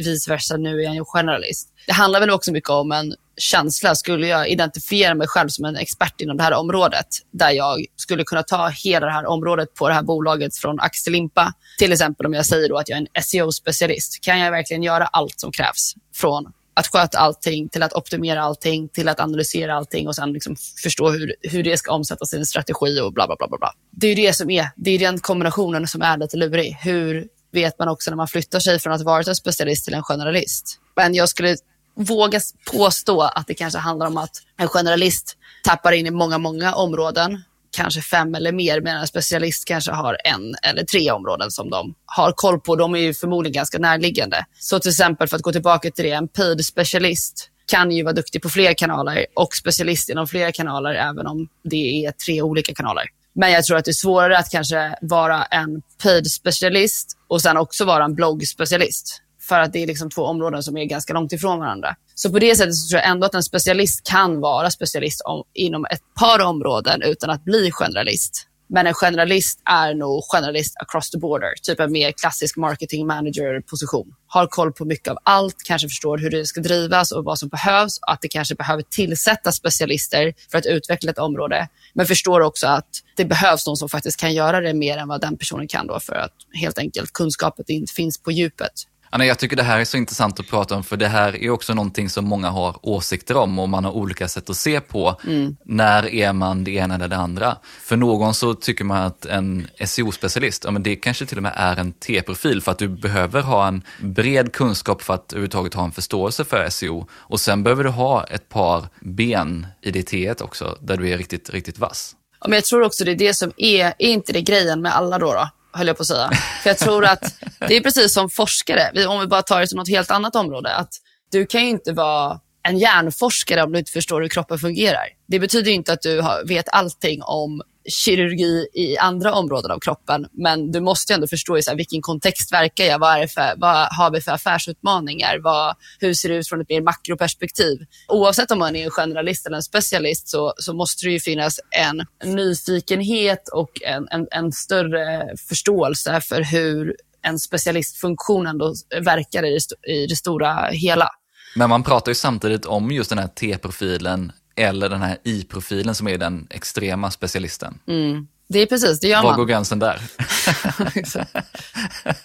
vice 0.05 0.31
versa, 0.31 0.57
nu 0.57 0.79
är 0.79 0.85
jag 0.85 0.97
en 0.97 1.05
generalist. 1.05 1.69
Det 1.87 1.93
handlar 1.93 2.21
väl 2.21 2.31
också 2.31 2.53
mycket 2.53 2.71
om 2.71 2.93
en 2.93 3.15
känsla. 3.37 3.95
Skulle 3.95 4.27
jag 4.27 4.49
identifiera 4.49 5.15
mig 5.15 5.27
själv 5.27 5.49
som 5.49 5.65
en 5.65 5.77
expert 5.77 6.21
inom 6.21 6.37
det 6.37 6.43
här 6.43 6.55
området, 6.55 7.07
där 7.31 7.51
jag 7.51 7.85
skulle 7.97 8.25
kunna 8.25 8.43
ta 8.43 8.69
hela 8.69 9.07
det 9.07 9.13
här 9.13 9.27
området 9.27 9.75
på 9.75 9.89
det 9.89 9.95
här 9.95 10.03
bolaget 10.03 10.57
från 10.57 10.81
ax 10.81 11.03
till 11.05 11.13
limpa, 11.13 11.53
till 11.79 11.93
exempel 11.93 12.27
om 12.27 12.35
jag 12.35 12.47
säger 12.47 12.69
då 12.69 12.77
att 12.79 12.89
jag 12.89 12.97
är 12.97 13.01
en 13.01 13.23
SEO-specialist, 13.23 14.21
kan 14.23 14.39
jag 14.39 14.51
verkligen 14.51 14.83
göra 14.83 15.07
allt 15.07 15.41
som 15.41 15.53
krävs 15.53 15.95
från 16.15 16.53
att 16.75 16.87
sköta 16.87 17.19
allting, 17.19 17.69
till 17.69 17.83
att 17.83 17.93
optimera 17.93 18.43
allting, 18.43 18.89
till 18.89 19.09
att 19.09 19.21
analysera 19.21 19.75
allting 19.75 20.09
och 20.09 20.15
sen 20.15 20.33
liksom 20.33 20.57
förstå 20.83 21.11
hur, 21.11 21.35
hur 21.43 21.63
det 21.63 21.77
ska 21.77 21.93
omsättas 21.93 22.35
i 22.35 22.37
en 22.37 22.47
strategi 22.47 23.01
och 23.01 23.13
bla, 23.13 23.27
bla, 23.27 23.37
bla, 23.37 23.49
bla. 23.49 23.73
Det 23.91 24.07
är 24.07 24.17
det 24.17 24.33
som 24.33 24.51
är, 24.51 24.71
det 24.77 24.91
är 24.91 24.99
den 24.99 25.19
kombinationen 25.19 25.87
som 25.87 26.03
är 26.03 26.19
lite 26.19 26.37
lurig. 26.37 26.77
Hur 26.81 27.29
vet 27.53 27.79
man 27.79 27.89
också 27.89 28.11
när 28.11 28.17
man 28.17 28.29
flyttar 28.29 28.61
sig 28.61 28.79
från 28.79 28.93
att 28.93 29.03
vara 29.03 29.23
en 29.23 29.35
specialist 29.35 29.85
till 29.85 29.95
en 29.95 30.03
generalist? 30.03 30.81
Men 30.97 31.15
jag 31.15 31.29
skulle 31.29 31.57
våga 31.97 32.41
påstå 32.73 33.21
att 33.23 33.47
det 33.47 33.55
kanske 33.55 33.79
handlar 33.79 34.07
om 34.07 34.17
att 34.17 34.37
en 34.57 34.69
generalist 34.69 35.37
tappar 35.63 35.93
in 35.93 36.07
i 36.07 36.11
många, 36.11 36.39
många 36.39 36.75
områden 36.75 37.43
kanske 37.75 38.01
fem 38.01 38.35
eller 38.35 38.53
mer, 38.53 38.81
medan 38.81 39.01
en 39.01 39.07
specialist 39.07 39.65
kanske 39.65 39.93
har 39.93 40.17
en 40.25 40.55
eller 40.63 40.85
tre 40.85 41.11
områden 41.11 41.51
som 41.51 41.71
de 41.71 41.95
har 42.07 42.33
koll 42.33 42.61
på. 42.61 42.77
De 42.77 42.95
är 42.95 42.99
ju 42.99 43.15
förmodligen 43.15 43.53
ganska 43.55 43.79
närliggande. 43.79 44.45
Så 44.59 44.79
till 44.79 44.91
exempel, 44.91 45.29
för 45.29 45.37
att 45.37 45.43
gå 45.43 45.53
tillbaka 45.53 45.91
till 45.91 46.05
det, 46.05 46.11
en 46.11 46.29
paid 46.29 46.67
specialist 46.67 47.51
kan 47.67 47.91
ju 47.91 48.03
vara 48.03 48.15
duktig 48.15 48.43
på 48.43 48.49
fler 48.49 48.75
kanaler 48.75 49.27
och 49.35 49.55
specialist 49.55 50.09
inom 50.09 50.27
flera 50.27 50.53
kanaler, 50.53 50.95
även 50.95 51.27
om 51.27 51.49
det 51.65 52.05
är 52.05 52.13
tre 52.13 52.43
olika 52.43 52.75
kanaler. 52.75 53.05
Men 53.35 53.53
jag 53.53 53.65
tror 53.65 53.77
att 53.77 53.85
det 53.85 53.91
är 53.91 53.93
svårare 53.93 54.39
att 54.39 54.51
kanske 54.51 54.95
vara 55.01 55.45
en 55.45 55.83
paid 56.03 56.31
specialist 56.31 57.19
och 57.29 57.43
sen 57.43 57.57
också 57.57 57.85
vara 57.85 58.05
en 58.05 58.15
bloggspecialist. 58.15 59.21
För 59.49 59.61
att 59.61 59.73
det 59.73 59.83
är 59.83 59.87
liksom 59.87 60.11
två 60.11 60.23
områden 60.23 60.63
som 60.63 60.77
är 60.77 60.85
ganska 60.85 61.13
långt 61.13 61.33
ifrån 61.33 61.59
varandra. 61.59 61.97
Så 62.15 62.31
på 62.31 62.39
det 62.39 62.57
sättet 62.57 62.75
så 62.75 62.89
tror 62.89 63.01
jag 63.01 63.11
ändå 63.11 63.27
att 63.27 63.35
en 63.35 63.43
specialist 63.43 64.07
kan 64.11 64.41
vara 64.41 64.71
specialist 64.71 65.21
om, 65.25 65.45
inom 65.55 65.85
ett 65.91 66.03
par 66.21 66.41
områden 66.41 67.03
utan 67.03 67.31
att 67.31 67.45
bli 67.45 67.71
generalist. 67.71 68.49
Men 68.69 68.87
en 68.87 68.95
generalist 68.95 69.61
är 69.65 69.95
nog 69.95 70.25
generalist 70.33 70.75
across 70.77 71.11
the 71.11 71.19
border, 71.19 71.49
typ 71.63 71.81
en 71.81 71.93
mer 71.93 72.13
klassisk 72.13 72.57
marketing 72.57 73.07
manager-position. 73.07 74.15
Har 74.27 74.47
koll 74.47 74.73
på 74.73 74.85
mycket 74.85 75.09
av 75.09 75.19
allt, 75.23 75.57
kanske 75.65 75.89
förstår 75.89 76.19
hur 76.19 76.31
det 76.31 76.47
ska 76.47 76.61
drivas 76.61 77.13
och 77.13 77.25
vad 77.25 77.39
som 77.39 77.49
behövs, 77.49 77.99
att 78.03 78.21
det 78.21 78.29
kanske 78.29 78.55
behöver 78.55 78.83
tillsättas 78.83 79.57
specialister 79.57 80.35
för 80.51 80.59
att 80.59 80.67
utveckla 80.67 81.11
ett 81.11 81.19
område. 81.19 81.69
Men 81.95 82.07
förstår 82.07 82.41
också 82.41 82.67
att 82.67 82.89
det 83.17 83.25
behövs 83.25 83.67
någon 83.67 83.77
som 83.77 83.89
faktiskt 83.89 84.21
kan 84.21 84.35
göra 84.35 84.61
det 84.61 84.75
mer 84.75 84.99
än 84.99 85.09
vad 85.09 85.21
den 85.21 85.37
personen 85.37 85.69
kan 85.69 85.87
då 85.87 86.01
för 86.01 86.15
att 86.15 86.35
helt 86.61 86.79
enkelt 86.79 87.13
kunskapen 87.13 87.65
inte 87.69 87.93
finns 87.93 88.19
på 88.19 88.33
djupet. 88.33 88.73
Anna, 89.15 89.27
jag 89.27 89.39
tycker 89.39 89.57
det 89.57 89.63
här 89.63 89.81
är 89.81 89.85
så 89.85 89.97
intressant 89.97 90.41
att 90.41 90.49
prata 90.49 90.77
om 90.77 90.85
för 90.85 90.97
det 90.97 91.09
här 91.09 91.43
är 91.43 91.51
också 91.51 91.75
någonting 91.75 92.11
som 92.11 92.25
många 92.25 92.51
har 92.51 92.77
åsikter 92.83 93.37
om 93.37 93.59
och 93.59 93.69
man 93.69 93.85
har 93.85 93.93
olika 93.93 94.29
sätt 94.29 94.51
att 94.51 94.57
se 94.57 94.81
på. 94.81 95.21
Mm. 95.27 95.57
När 95.65 96.07
är 96.15 96.33
man 96.33 96.65
det 96.65 96.71
ena 96.71 96.95
eller 96.95 97.09
det 97.09 97.17
andra? 97.17 97.57
För 97.81 97.97
någon 97.97 98.35
så 98.35 98.55
tycker 98.55 98.85
man 98.85 99.03
att 99.03 99.27
en 99.27 99.67
SEO-specialist, 99.81 100.65
ja 100.65 100.71
men 100.71 100.83
det 100.83 100.97
kanske 100.97 101.27
till 101.27 101.37
och 101.37 101.43
med 101.43 101.53
är 101.57 101.77
en 101.77 101.93
T-profil 101.93 102.63
för 102.63 102.73
att 102.73 102.79
du 102.79 102.89
behöver 102.89 103.43
ha 103.43 103.69
en 103.69 103.83
bred 104.01 104.53
kunskap 104.53 105.03
för 105.03 105.15
att 105.15 105.33
överhuvudtaget 105.33 105.75
ha 105.75 105.85
en 105.85 105.93
förståelse 105.93 106.45
för 106.45 106.69
SEO. 106.69 107.09
Och 107.13 107.41
sen 107.41 107.63
behöver 107.63 107.85
du 107.85 107.91
ha 107.91 108.25
ett 108.25 108.49
par 108.49 108.89
ben 109.01 109.67
i 109.83 109.91
det 109.91 110.03
T 110.03 110.35
också, 110.41 110.79
där 110.81 110.97
du 110.97 111.09
är 111.09 111.19
riktigt, 111.19 111.51
riktigt 111.51 111.79
vass. 111.79 112.17
men 112.47 112.53
jag 112.53 112.65
tror 112.65 112.83
också 112.83 113.05
det 113.05 113.11
är 113.11 113.17
det 113.17 113.35
som 113.35 113.53
är, 113.57 113.87
är 113.87 114.09
inte 114.09 114.33
det 114.33 114.41
grejen 114.41 114.83
med 114.83 114.97
alla 114.97 115.19
då? 115.19 115.33
då? 115.33 115.49
Höll 115.75 115.87
jag 115.87 115.97
på 115.97 116.01
att 116.01 116.07
säga. 116.07 116.31
För 116.63 116.71
jag 116.71 116.79
tror 116.79 117.05
att 117.05 117.35
det 117.69 117.77
är 117.77 117.81
precis 117.81 118.13
som 118.13 118.31
forskare, 118.31 119.07
om 119.07 119.21
vi 119.21 119.27
bara 119.27 119.43
tar 119.43 119.61
det 119.61 119.67
till 119.67 119.77
något 119.77 119.89
helt 119.89 120.11
annat 120.11 120.37
område, 120.37 120.75
att 120.75 120.95
du 121.33 121.47
kan 121.47 121.63
ju 121.63 121.69
inte 121.69 121.93
vara 121.93 122.41
en 122.69 122.79
hjärnforskare 122.79 123.63
om 123.63 123.73
du 123.73 123.79
inte 123.79 123.93
förstår 123.93 124.21
hur 124.21 124.29
kroppen 124.29 124.59
fungerar. 124.59 125.07
Det 125.29 125.39
betyder 125.39 125.73
inte 125.73 125.93
att 125.93 126.03
du 126.03 126.23
vet 126.47 126.69
allting 126.69 127.23
om 127.23 127.63
kirurgi 127.89 128.69
i 128.75 128.99
andra 128.99 129.35
områden 129.35 129.71
av 129.71 129.79
kroppen. 129.79 130.27
Men 130.33 130.73
du 130.73 130.81
måste 130.81 131.13
ju 131.13 131.15
ändå 131.15 131.27
förstå 131.27 131.59
i 131.59 131.63
så 131.63 131.71
här, 131.71 131.77
vilken 131.77 132.03
kontext 132.03 132.53
verkar 132.53 132.85
jag? 132.85 132.99
Vad, 132.99 133.23
är 133.23 133.27
för, 133.27 133.55
vad 133.57 133.89
har 133.91 134.11
vi 134.11 134.21
för 134.21 134.33
affärsutmaningar? 134.33 135.39
Vad, 135.43 135.77
hur 136.01 136.15
ser 136.15 136.29
det 136.29 136.35
ut 136.35 136.49
från 136.49 136.61
ett 136.61 136.69
mer 136.69 136.81
makroperspektiv? 136.81 137.79
Oavsett 138.09 138.51
om 138.51 138.59
man 138.59 138.77
är 138.77 138.85
en 138.85 138.91
generalist 138.91 139.47
eller 139.47 139.57
en 139.57 139.63
specialist 139.63 140.29
så, 140.29 140.55
så 140.57 140.75
måste 140.75 141.07
det 141.07 141.13
ju 141.13 141.21
finnas 141.21 141.61
en 141.71 142.07
nyfikenhet 142.35 143.49
och 143.49 143.83
en, 143.83 144.09
en, 144.11 144.27
en 144.31 144.53
större 144.53 145.37
förståelse 145.49 146.21
för 146.21 146.43
hur 146.43 146.95
en 147.23 147.39
specialistfunktion 147.39 148.47
ändå 148.47 148.75
verkar 149.01 149.45
i 149.45 149.51
det, 149.51 149.93
i 149.93 150.07
det 150.07 150.17
stora 150.17 150.69
hela. 150.71 151.09
Men 151.57 151.71
man 151.71 151.83
pratar 151.83 152.11
ju 152.11 152.15
samtidigt 152.15 152.67
om 152.67 152.91
just 152.91 153.11
den 153.11 153.19
här 153.19 153.29
T-profilen 153.29 154.33
eller 154.57 154.89
den 154.89 155.03
här 155.03 155.19
I-profilen 155.25 155.95
som 155.95 156.09
är 156.09 156.19
den 156.19 156.47
extrema 156.51 157.11
specialisten. 157.11 157.79
Mm. 157.89 158.27
Det 158.49 158.59
är 158.59 158.67
precis, 158.67 159.01
det 159.01 159.09
gör 159.09 159.23
Var 159.23 159.31
man. 159.31 159.39
går 159.39 159.47
gränsen 159.47 159.79
där? 159.79 160.01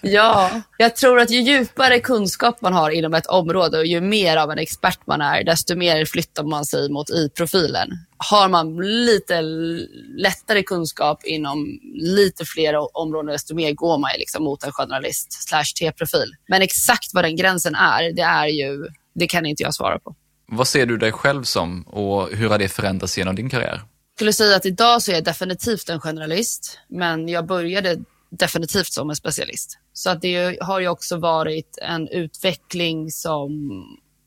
ja, 0.00 0.62
jag 0.78 0.96
tror 0.96 1.20
att 1.20 1.30
ju 1.30 1.40
djupare 1.40 2.00
kunskap 2.00 2.60
man 2.60 2.72
har 2.72 2.90
inom 2.90 3.14
ett 3.14 3.26
område 3.26 3.78
och 3.78 3.86
ju 3.86 4.00
mer 4.00 4.36
av 4.36 4.50
en 4.50 4.58
expert 4.58 4.98
man 5.06 5.20
är, 5.20 5.44
desto 5.44 5.76
mer 5.76 6.04
flyttar 6.04 6.44
man 6.44 6.64
sig 6.64 6.90
mot 6.90 7.10
i-profilen. 7.10 7.88
Har 8.16 8.48
man 8.48 8.76
lite 9.06 9.42
lättare 10.16 10.62
kunskap 10.62 11.24
inom 11.24 11.80
lite 11.94 12.44
fler 12.44 12.96
områden, 12.98 13.32
desto 13.32 13.54
mer 13.54 13.72
går 13.72 13.98
man 13.98 14.10
liksom 14.18 14.44
mot 14.44 14.64
en 14.64 14.72
journalist 14.72 15.48
slash 15.48 15.64
T-profil. 15.80 16.34
Men 16.48 16.62
exakt 16.62 17.14
vad 17.14 17.24
den 17.24 17.36
gränsen 17.36 17.74
är, 17.74 18.12
det 18.12 18.22
är 18.22 18.46
ju, 18.46 18.86
det 19.14 19.26
kan 19.26 19.46
inte 19.46 19.62
jag 19.62 19.74
svara 19.74 19.98
på. 19.98 20.14
Vad 20.52 20.68
ser 20.68 20.86
du 20.86 20.96
dig 20.96 21.12
själv 21.12 21.42
som 21.42 21.82
och 21.82 22.28
hur 22.28 22.48
har 22.48 22.58
det 22.58 22.68
förändrats 22.68 23.18
genom 23.18 23.36
din 23.36 23.50
karriär? 23.50 23.74
Jag 23.74 24.16
skulle 24.16 24.32
säga 24.32 24.56
att 24.56 24.66
idag 24.66 25.02
så 25.02 25.10
är 25.10 25.14
jag 25.14 25.24
definitivt 25.24 25.88
en 25.88 26.00
generalist, 26.00 26.78
men 26.88 27.28
jag 27.28 27.46
började 27.46 27.98
definitivt 28.30 28.92
som 28.92 29.10
en 29.10 29.16
specialist. 29.16 29.78
Så 29.92 30.10
att 30.10 30.22
det 30.22 30.58
har 30.60 30.80
ju 30.80 30.88
också 30.88 31.16
varit 31.16 31.78
en 31.82 32.08
utveckling 32.08 33.10
som 33.10 33.50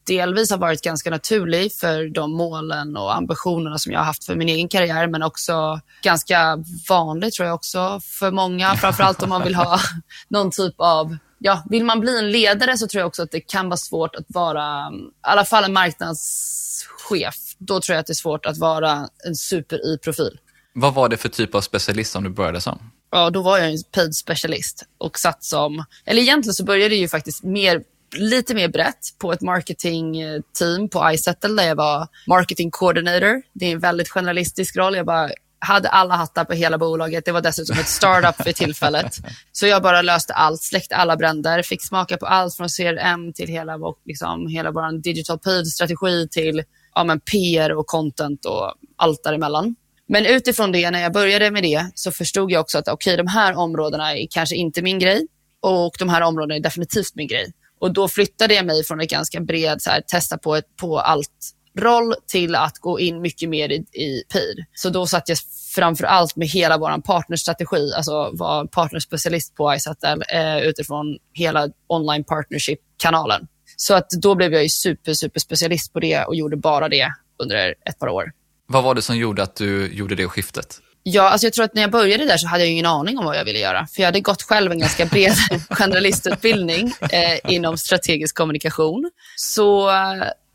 delvis 0.08 0.52
har 0.52 0.58
varit 0.58 0.82
ganska 0.82 1.10
naturlig 1.10 1.74
för 1.74 2.10
de 2.10 2.32
målen 2.32 2.98
och 2.98 3.16
ambitionerna 3.16 3.78
som 3.78 3.92
jag 3.92 4.00
har 4.00 4.06
haft 4.06 4.24
för 4.24 4.36
min 4.36 4.50
egen 4.50 4.68
karriär, 4.68 5.08
men 5.08 5.24
också 5.24 5.80
ganska 6.04 6.64
vanligt 6.90 7.34
tror 7.34 7.48
jag 7.48 7.56
också 7.56 8.00
för 8.20 8.32
många, 8.32 8.76
framförallt 8.76 9.24
om 9.24 9.30
man 9.30 9.44
vill 9.44 9.56
ha 9.56 9.80
någon 10.28 10.52
typ 10.52 10.76
av 10.78 11.18
ja, 11.46 11.64
vill 11.70 11.84
man 11.84 12.00
bli 12.00 12.20
en 12.20 12.32
ledare 12.32 12.78
så 12.78 12.88
tror 12.88 13.00
jag 13.00 13.08
också 13.08 13.24
att 13.24 13.32
det 13.32 13.40
kan 13.40 13.70
vara 13.70 13.78
svårt 13.78 14.16
att 14.16 14.26
vara, 14.28 14.92
i 14.94 15.10
alla 15.22 15.46
fall 15.46 15.64
en 15.64 15.74
marknadschef. 15.74 17.36
Då 17.58 17.82
tror 17.82 17.94
jag 17.94 18.00
att 18.00 18.08
det 18.08 18.14
är 18.14 18.16
svårt 18.16 18.46
att 18.46 18.58
vara 18.58 19.08
en 19.26 19.36
super-i-profil. 19.36 20.40
Vad 20.74 20.94
var 20.94 21.10
det 21.10 21.18
för 21.18 21.30
typ 21.30 21.56
av 21.56 21.62
specialist 21.62 22.12
som 22.12 22.24
du 22.24 22.30
började 22.30 22.62
som? 22.62 22.92
Ja, 23.12 23.30
då 23.30 23.42
var 23.42 23.58
jag 23.58 23.72
en 23.72 23.78
paid 23.92 24.16
specialist 24.16 24.86
och 24.98 25.20
satt 25.20 25.44
som, 25.44 25.84
eller 26.06 26.22
egentligen 26.22 26.54
så 26.54 26.64
började 26.64 26.90
det 26.90 26.96
ju 26.96 27.08
faktiskt 27.08 27.44
mer 27.44 27.84
lite 28.16 28.56
mer 28.56 28.68
brett 28.68 29.18
på 29.18 29.34
ett 29.34 29.42
marketingteam 29.42 30.90
på 30.92 31.12
iSettle 31.14 31.54
där 31.62 31.68
jag 31.68 31.76
var 31.76 32.08
marketing 32.28 32.72
coordinator. 32.72 33.42
Det 33.54 33.66
är 33.66 33.72
en 33.72 33.80
väldigt 33.80 34.10
generalistisk 34.10 34.78
roll. 34.78 34.96
Jag 34.96 35.06
bara 35.06 35.30
hade 35.64 35.90
alla 35.90 36.16
hattar 36.16 36.46
på 36.46 36.54
hela 36.54 36.78
bolaget. 36.78 37.26
Det 37.26 37.32
var 37.32 37.42
dessutom 37.42 37.80
ett 37.80 37.88
startup 37.88 38.44
för 38.44 38.52
tillfället. 38.52 39.16
Så 39.52 39.68
jag 39.68 39.84
bara 39.84 40.02
löste 40.02 40.34
allt, 40.34 40.62
släckte 40.62 40.96
alla 40.96 41.18
bränder, 41.18 41.62
fick 41.62 41.88
smaka 41.88 42.18
på 42.18 42.26
allt 42.26 42.56
från 42.56 42.70
CRM 42.70 43.34
till 43.34 43.48
hela, 43.48 43.78
liksom, 44.06 44.48
hela 44.48 44.72
vår 44.72 45.02
digital 45.02 45.40
paid-strategi 45.40 46.28
till 46.32 46.64
ja, 46.96 47.04
men 47.04 47.20
PR 47.20 47.72
och 47.72 47.88
content 47.88 48.46
och 48.46 48.74
allt 48.96 49.24
däremellan. 49.24 49.76
Men 50.08 50.26
utifrån 50.26 50.72
det, 50.72 50.92
när 50.92 51.02
jag 51.02 51.14
började 51.14 51.52
med 51.52 51.64
det, 51.64 51.92
så 51.96 52.12
förstod 52.12 52.52
jag 52.52 52.62
också 52.62 52.78
att 52.78 52.88
okay, 52.88 53.16
de 53.16 53.28
här 53.28 53.56
områdena 53.56 54.18
är 54.18 54.28
kanske 54.30 54.56
inte 54.56 54.82
min 54.82 55.00
grej 55.00 55.28
och 55.62 55.96
de 56.00 56.10
här 56.10 56.22
områdena 56.22 56.56
är 56.56 56.60
definitivt 56.60 57.16
min 57.16 57.28
grej. 57.28 57.54
Och 57.80 57.94
då 57.94 58.08
flyttade 58.08 58.54
jag 58.54 58.66
mig 58.66 58.84
från 58.84 59.02
ett 59.02 59.10
ganska 59.10 59.40
bred, 59.40 59.82
så 59.82 59.90
här, 59.90 60.02
testa 60.02 60.38
på, 60.38 60.56
ett, 60.56 60.76
på 60.76 61.00
allt 61.00 61.54
roll 61.78 62.16
till 62.28 62.56
att 62.56 62.80
gå 62.80 63.00
in 63.00 63.22
mycket 63.22 63.50
mer 63.50 63.70
i, 63.70 63.76
i 63.76 64.24
PIR. 64.34 64.66
Så 64.74 64.90
då 64.90 65.08
satt 65.08 65.30
jag 65.30 65.38
framför 65.76 66.04
allt 66.04 66.36
med 66.36 66.48
hela 66.48 66.78
vår 66.78 67.02
partnerstrategi, 67.02 67.94
alltså 67.96 68.30
var 68.34 68.66
partnerspecialist 68.66 69.56
på 69.56 69.76
iSettle 69.76 70.18
eh, 70.30 70.58
utifrån 70.58 71.18
hela 71.34 71.70
online 71.88 72.24
partnership-kanalen. 72.24 73.48
Så 73.76 73.94
att 73.94 74.10
då 74.10 74.36
blev 74.36 74.54
jag 74.54 74.64
ju 74.64 74.70
super, 74.70 75.14
super 75.14 75.40
specialist 75.40 75.94
på 75.94 76.00
det 76.00 76.24
och 76.24 76.36
gjorde 76.36 76.58
bara 76.58 76.90
det 76.90 77.08
under 77.38 77.76
ett 77.90 78.00
par 78.00 78.08
år. 78.08 78.32
Vad 78.68 78.84
var 78.84 78.96
det 78.96 79.02
som 79.02 79.18
gjorde 79.18 79.44
att 79.44 79.56
du 79.56 79.94
gjorde 79.94 80.16
det 80.16 80.28
skiftet? 80.28 80.80
Ja, 81.06 81.30
alltså 81.30 81.46
jag 81.46 81.54
tror 81.54 81.66
att 81.66 81.74
när 81.74 81.82
jag 81.82 81.92
började 81.92 82.26
där 82.26 82.38
så 82.38 82.48
hade 82.48 82.64
jag 82.64 82.72
ingen 82.72 82.86
aning 82.86 83.18
om 83.18 83.26
vad 83.26 83.38
jag 83.38 83.46
ville 83.46 83.60
göra. 83.60 83.88
För 83.88 84.02
jag 84.02 84.08
hade 84.08 84.20
gått 84.20 84.42
själv 84.42 84.72
en 84.72 84.80
ganska 84.80 85.06
bred 85.06 85.34
generalistutbildning 85.70 86.94
eh, 87.12 87.54
inom 87.54 87.78
strategisk 87.78 88.36
kommunikation. 88.36 89.12
Så 89.36 89.92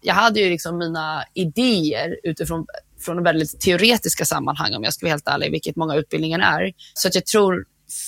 jag 0.01 0.15
hade 0.15 0.41
ju 0.41 0.51
liksom 0.51 0.79
mina 0.79 1.25
idéer 1.35 2.17
utifrån 2.23 2.67
från 3.01 3.23
väldigt 3.23 3.61
teoretiska 3.61 4.25
sammanhang 4.25 4.75
om 4.75 4.85
jag 4.85 4.95
ska 4.95 5.07
vara 5.07 5.13
helt 5.13 5.29
ärlig, 5.29 5.51
vilket 5.51 5.77
många 5.77 5.97
utbildningar 5.97 6.39
är. 6.39 6.73
Så 6.95 7.09
att 7.09 7.15
jag 7.15 7.27
tror 7.27 7.65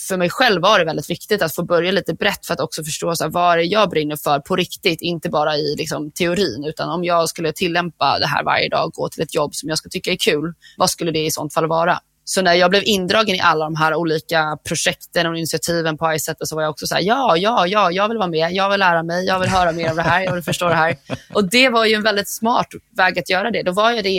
för 0.09 0.17
mig 0.17 0.31
själv 0.31 0.63
var 0.63 0.79
det 0.79 0.85
väldigt 0.85 1.11
viktigt 1.11 1.43
att 1.43 1.55
få 1.55 1.63
börja 1.63 1.93
lite 1.93 2.15
brett 2.15 2.47
för 2.47 2.55
att 2.55 2.61
också 2.61 2.85
förstå 2.85 3.17
så 3.17 3.25
här, 3.25 3.31
vad 3.31 3.59
är 3.59 3.63
jag 3.63 3.91
brinner 3.91 4.17
för 4.17 4.39
på 4.39 4.57
riktigt, 4.57 5.01
inte 5.01 5.29
bara 5.29 5.57
i 5.57 5.75
liksom, 5.79 6.11
teorin, 6.11 6.65
utan 6.65 6.91
om 6.91 7.05
jag 7.05 7.29
skulle 7.29 7.53
tillämpa 7.53 8.19
det 8.19 8.27
här 8.27 8.45
varje 8.45 8.69
dag, 8.69 8.91
gå 8.93 9.09
till 9.09 9.23
ett 9.23 9.35
jobb 9.35 9.55
som 9.55 9.69
jag 9.69 9.79
ska 9.79 9.89
tycka 9.89 10.13
är 10.13 10.17
kul, 10.17 10.55
vad 10.77 10.91
skulle 10.91 11.11
det 11.11 11.27
i 11.27 11.31
sånt 11.31 11.55
fall 11.55 11.67
vara? 11.67 12.01
Så 12.33 12.43
när 12.43 12.55
jag 12.55 12.71
blev 12.71 12.83
indragen 12.85 13.37
i 13.37 13.41
alla 13.41 13.65
de 13.65 13.77
här 13.77 13.95
olika 13.95 14.59
projekten 14.65 15.27
och 15.27 15.37
initiativen 15.37 15.99
på 15.99 16.15
iSettle 16.15 16.47
så 16.47 16.57
var 16.57 16.63
jag 16.63 16.71
också 16.71 16.87
så 16.87 16.95
här, 16.95 17.03
ja, 17.03 17.37
ja, 17.37 17.67
ja, 17.67 17.91
jag 17.91 18.09
vill 18.09 18.19
vara 18.19 18.29
med, 18.29 18.53
jag 18.53 18.71
vill 18.71 18.81
lära 18.81 19.03
mig, 19.03 19.27
jag 19.27 19.41
vill 19.41 19.49
höra 19.49 19.73
mer 19.73 19.91
om 19.91 19.97
det 19.97 20.03
här, 20.03 20.21
jag 20.21 20.35
vill 20.35 20.43
förstå 20.43 20.69
det 20.69 20.75
här. 20.75 20.97
Och 21.35 21.51
det 21.51 21.69
var 21.69 21.85
ju 21.85 21.95
en 21.95 22.03
väldigt 22.03 22.29
smart 22.29 22.67
väg 22.97 23.19
att 23.19 23.31
göra 23.31 23.51
det. 23.51 23.63
Då 23.63 23.73
var 23.73 23.91
jag 23.91 24.05
det 24.05 24.11
i 24.11 24.19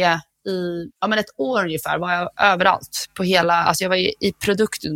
ja, 1.00 1.08
men 1.08 1.20
ett 1.20 1.34
år 1.38 1.64
ungefär 1.64 1.98
var 1.98 2.14
jag 2.14 2.30
överallt. 2.38 3.10
På 3.14 3.24
hela, 3.24 3.54
alltså 3.54 3.84
jag 3.84 3.90
var 3.90 3.96
i, 3.96 4.14
i 4.20 4.34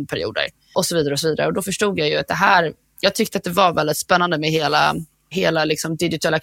perioder 0.06 0.46
och 0.74 0.86
så 0.86 0.96
vidare. 0.96 1.12
och 1.12 1.20
så 1.20 1.28
vidare. 1.28 1.46
Och 1.46 1.54
Då 1.54 1.62
förstod 1.62 1.98
jag 1.98 2.08
ju 2.08 2.16
att 2.16 2.28
det 2.28 2.34
här, 2.34 2.72
jag 3.00 3.14
tyckte 3.14 3.38
att 3.38 3.44
det 3.44 3.50
var 3.50 3.72
väldigt 3.72 3.96
spännande 3.96 4.38
med 4.38 4.50
hela, 4.50 4.94
hela 5.30 5.64
liksom 5.64 5.96
digital 5.96 6.34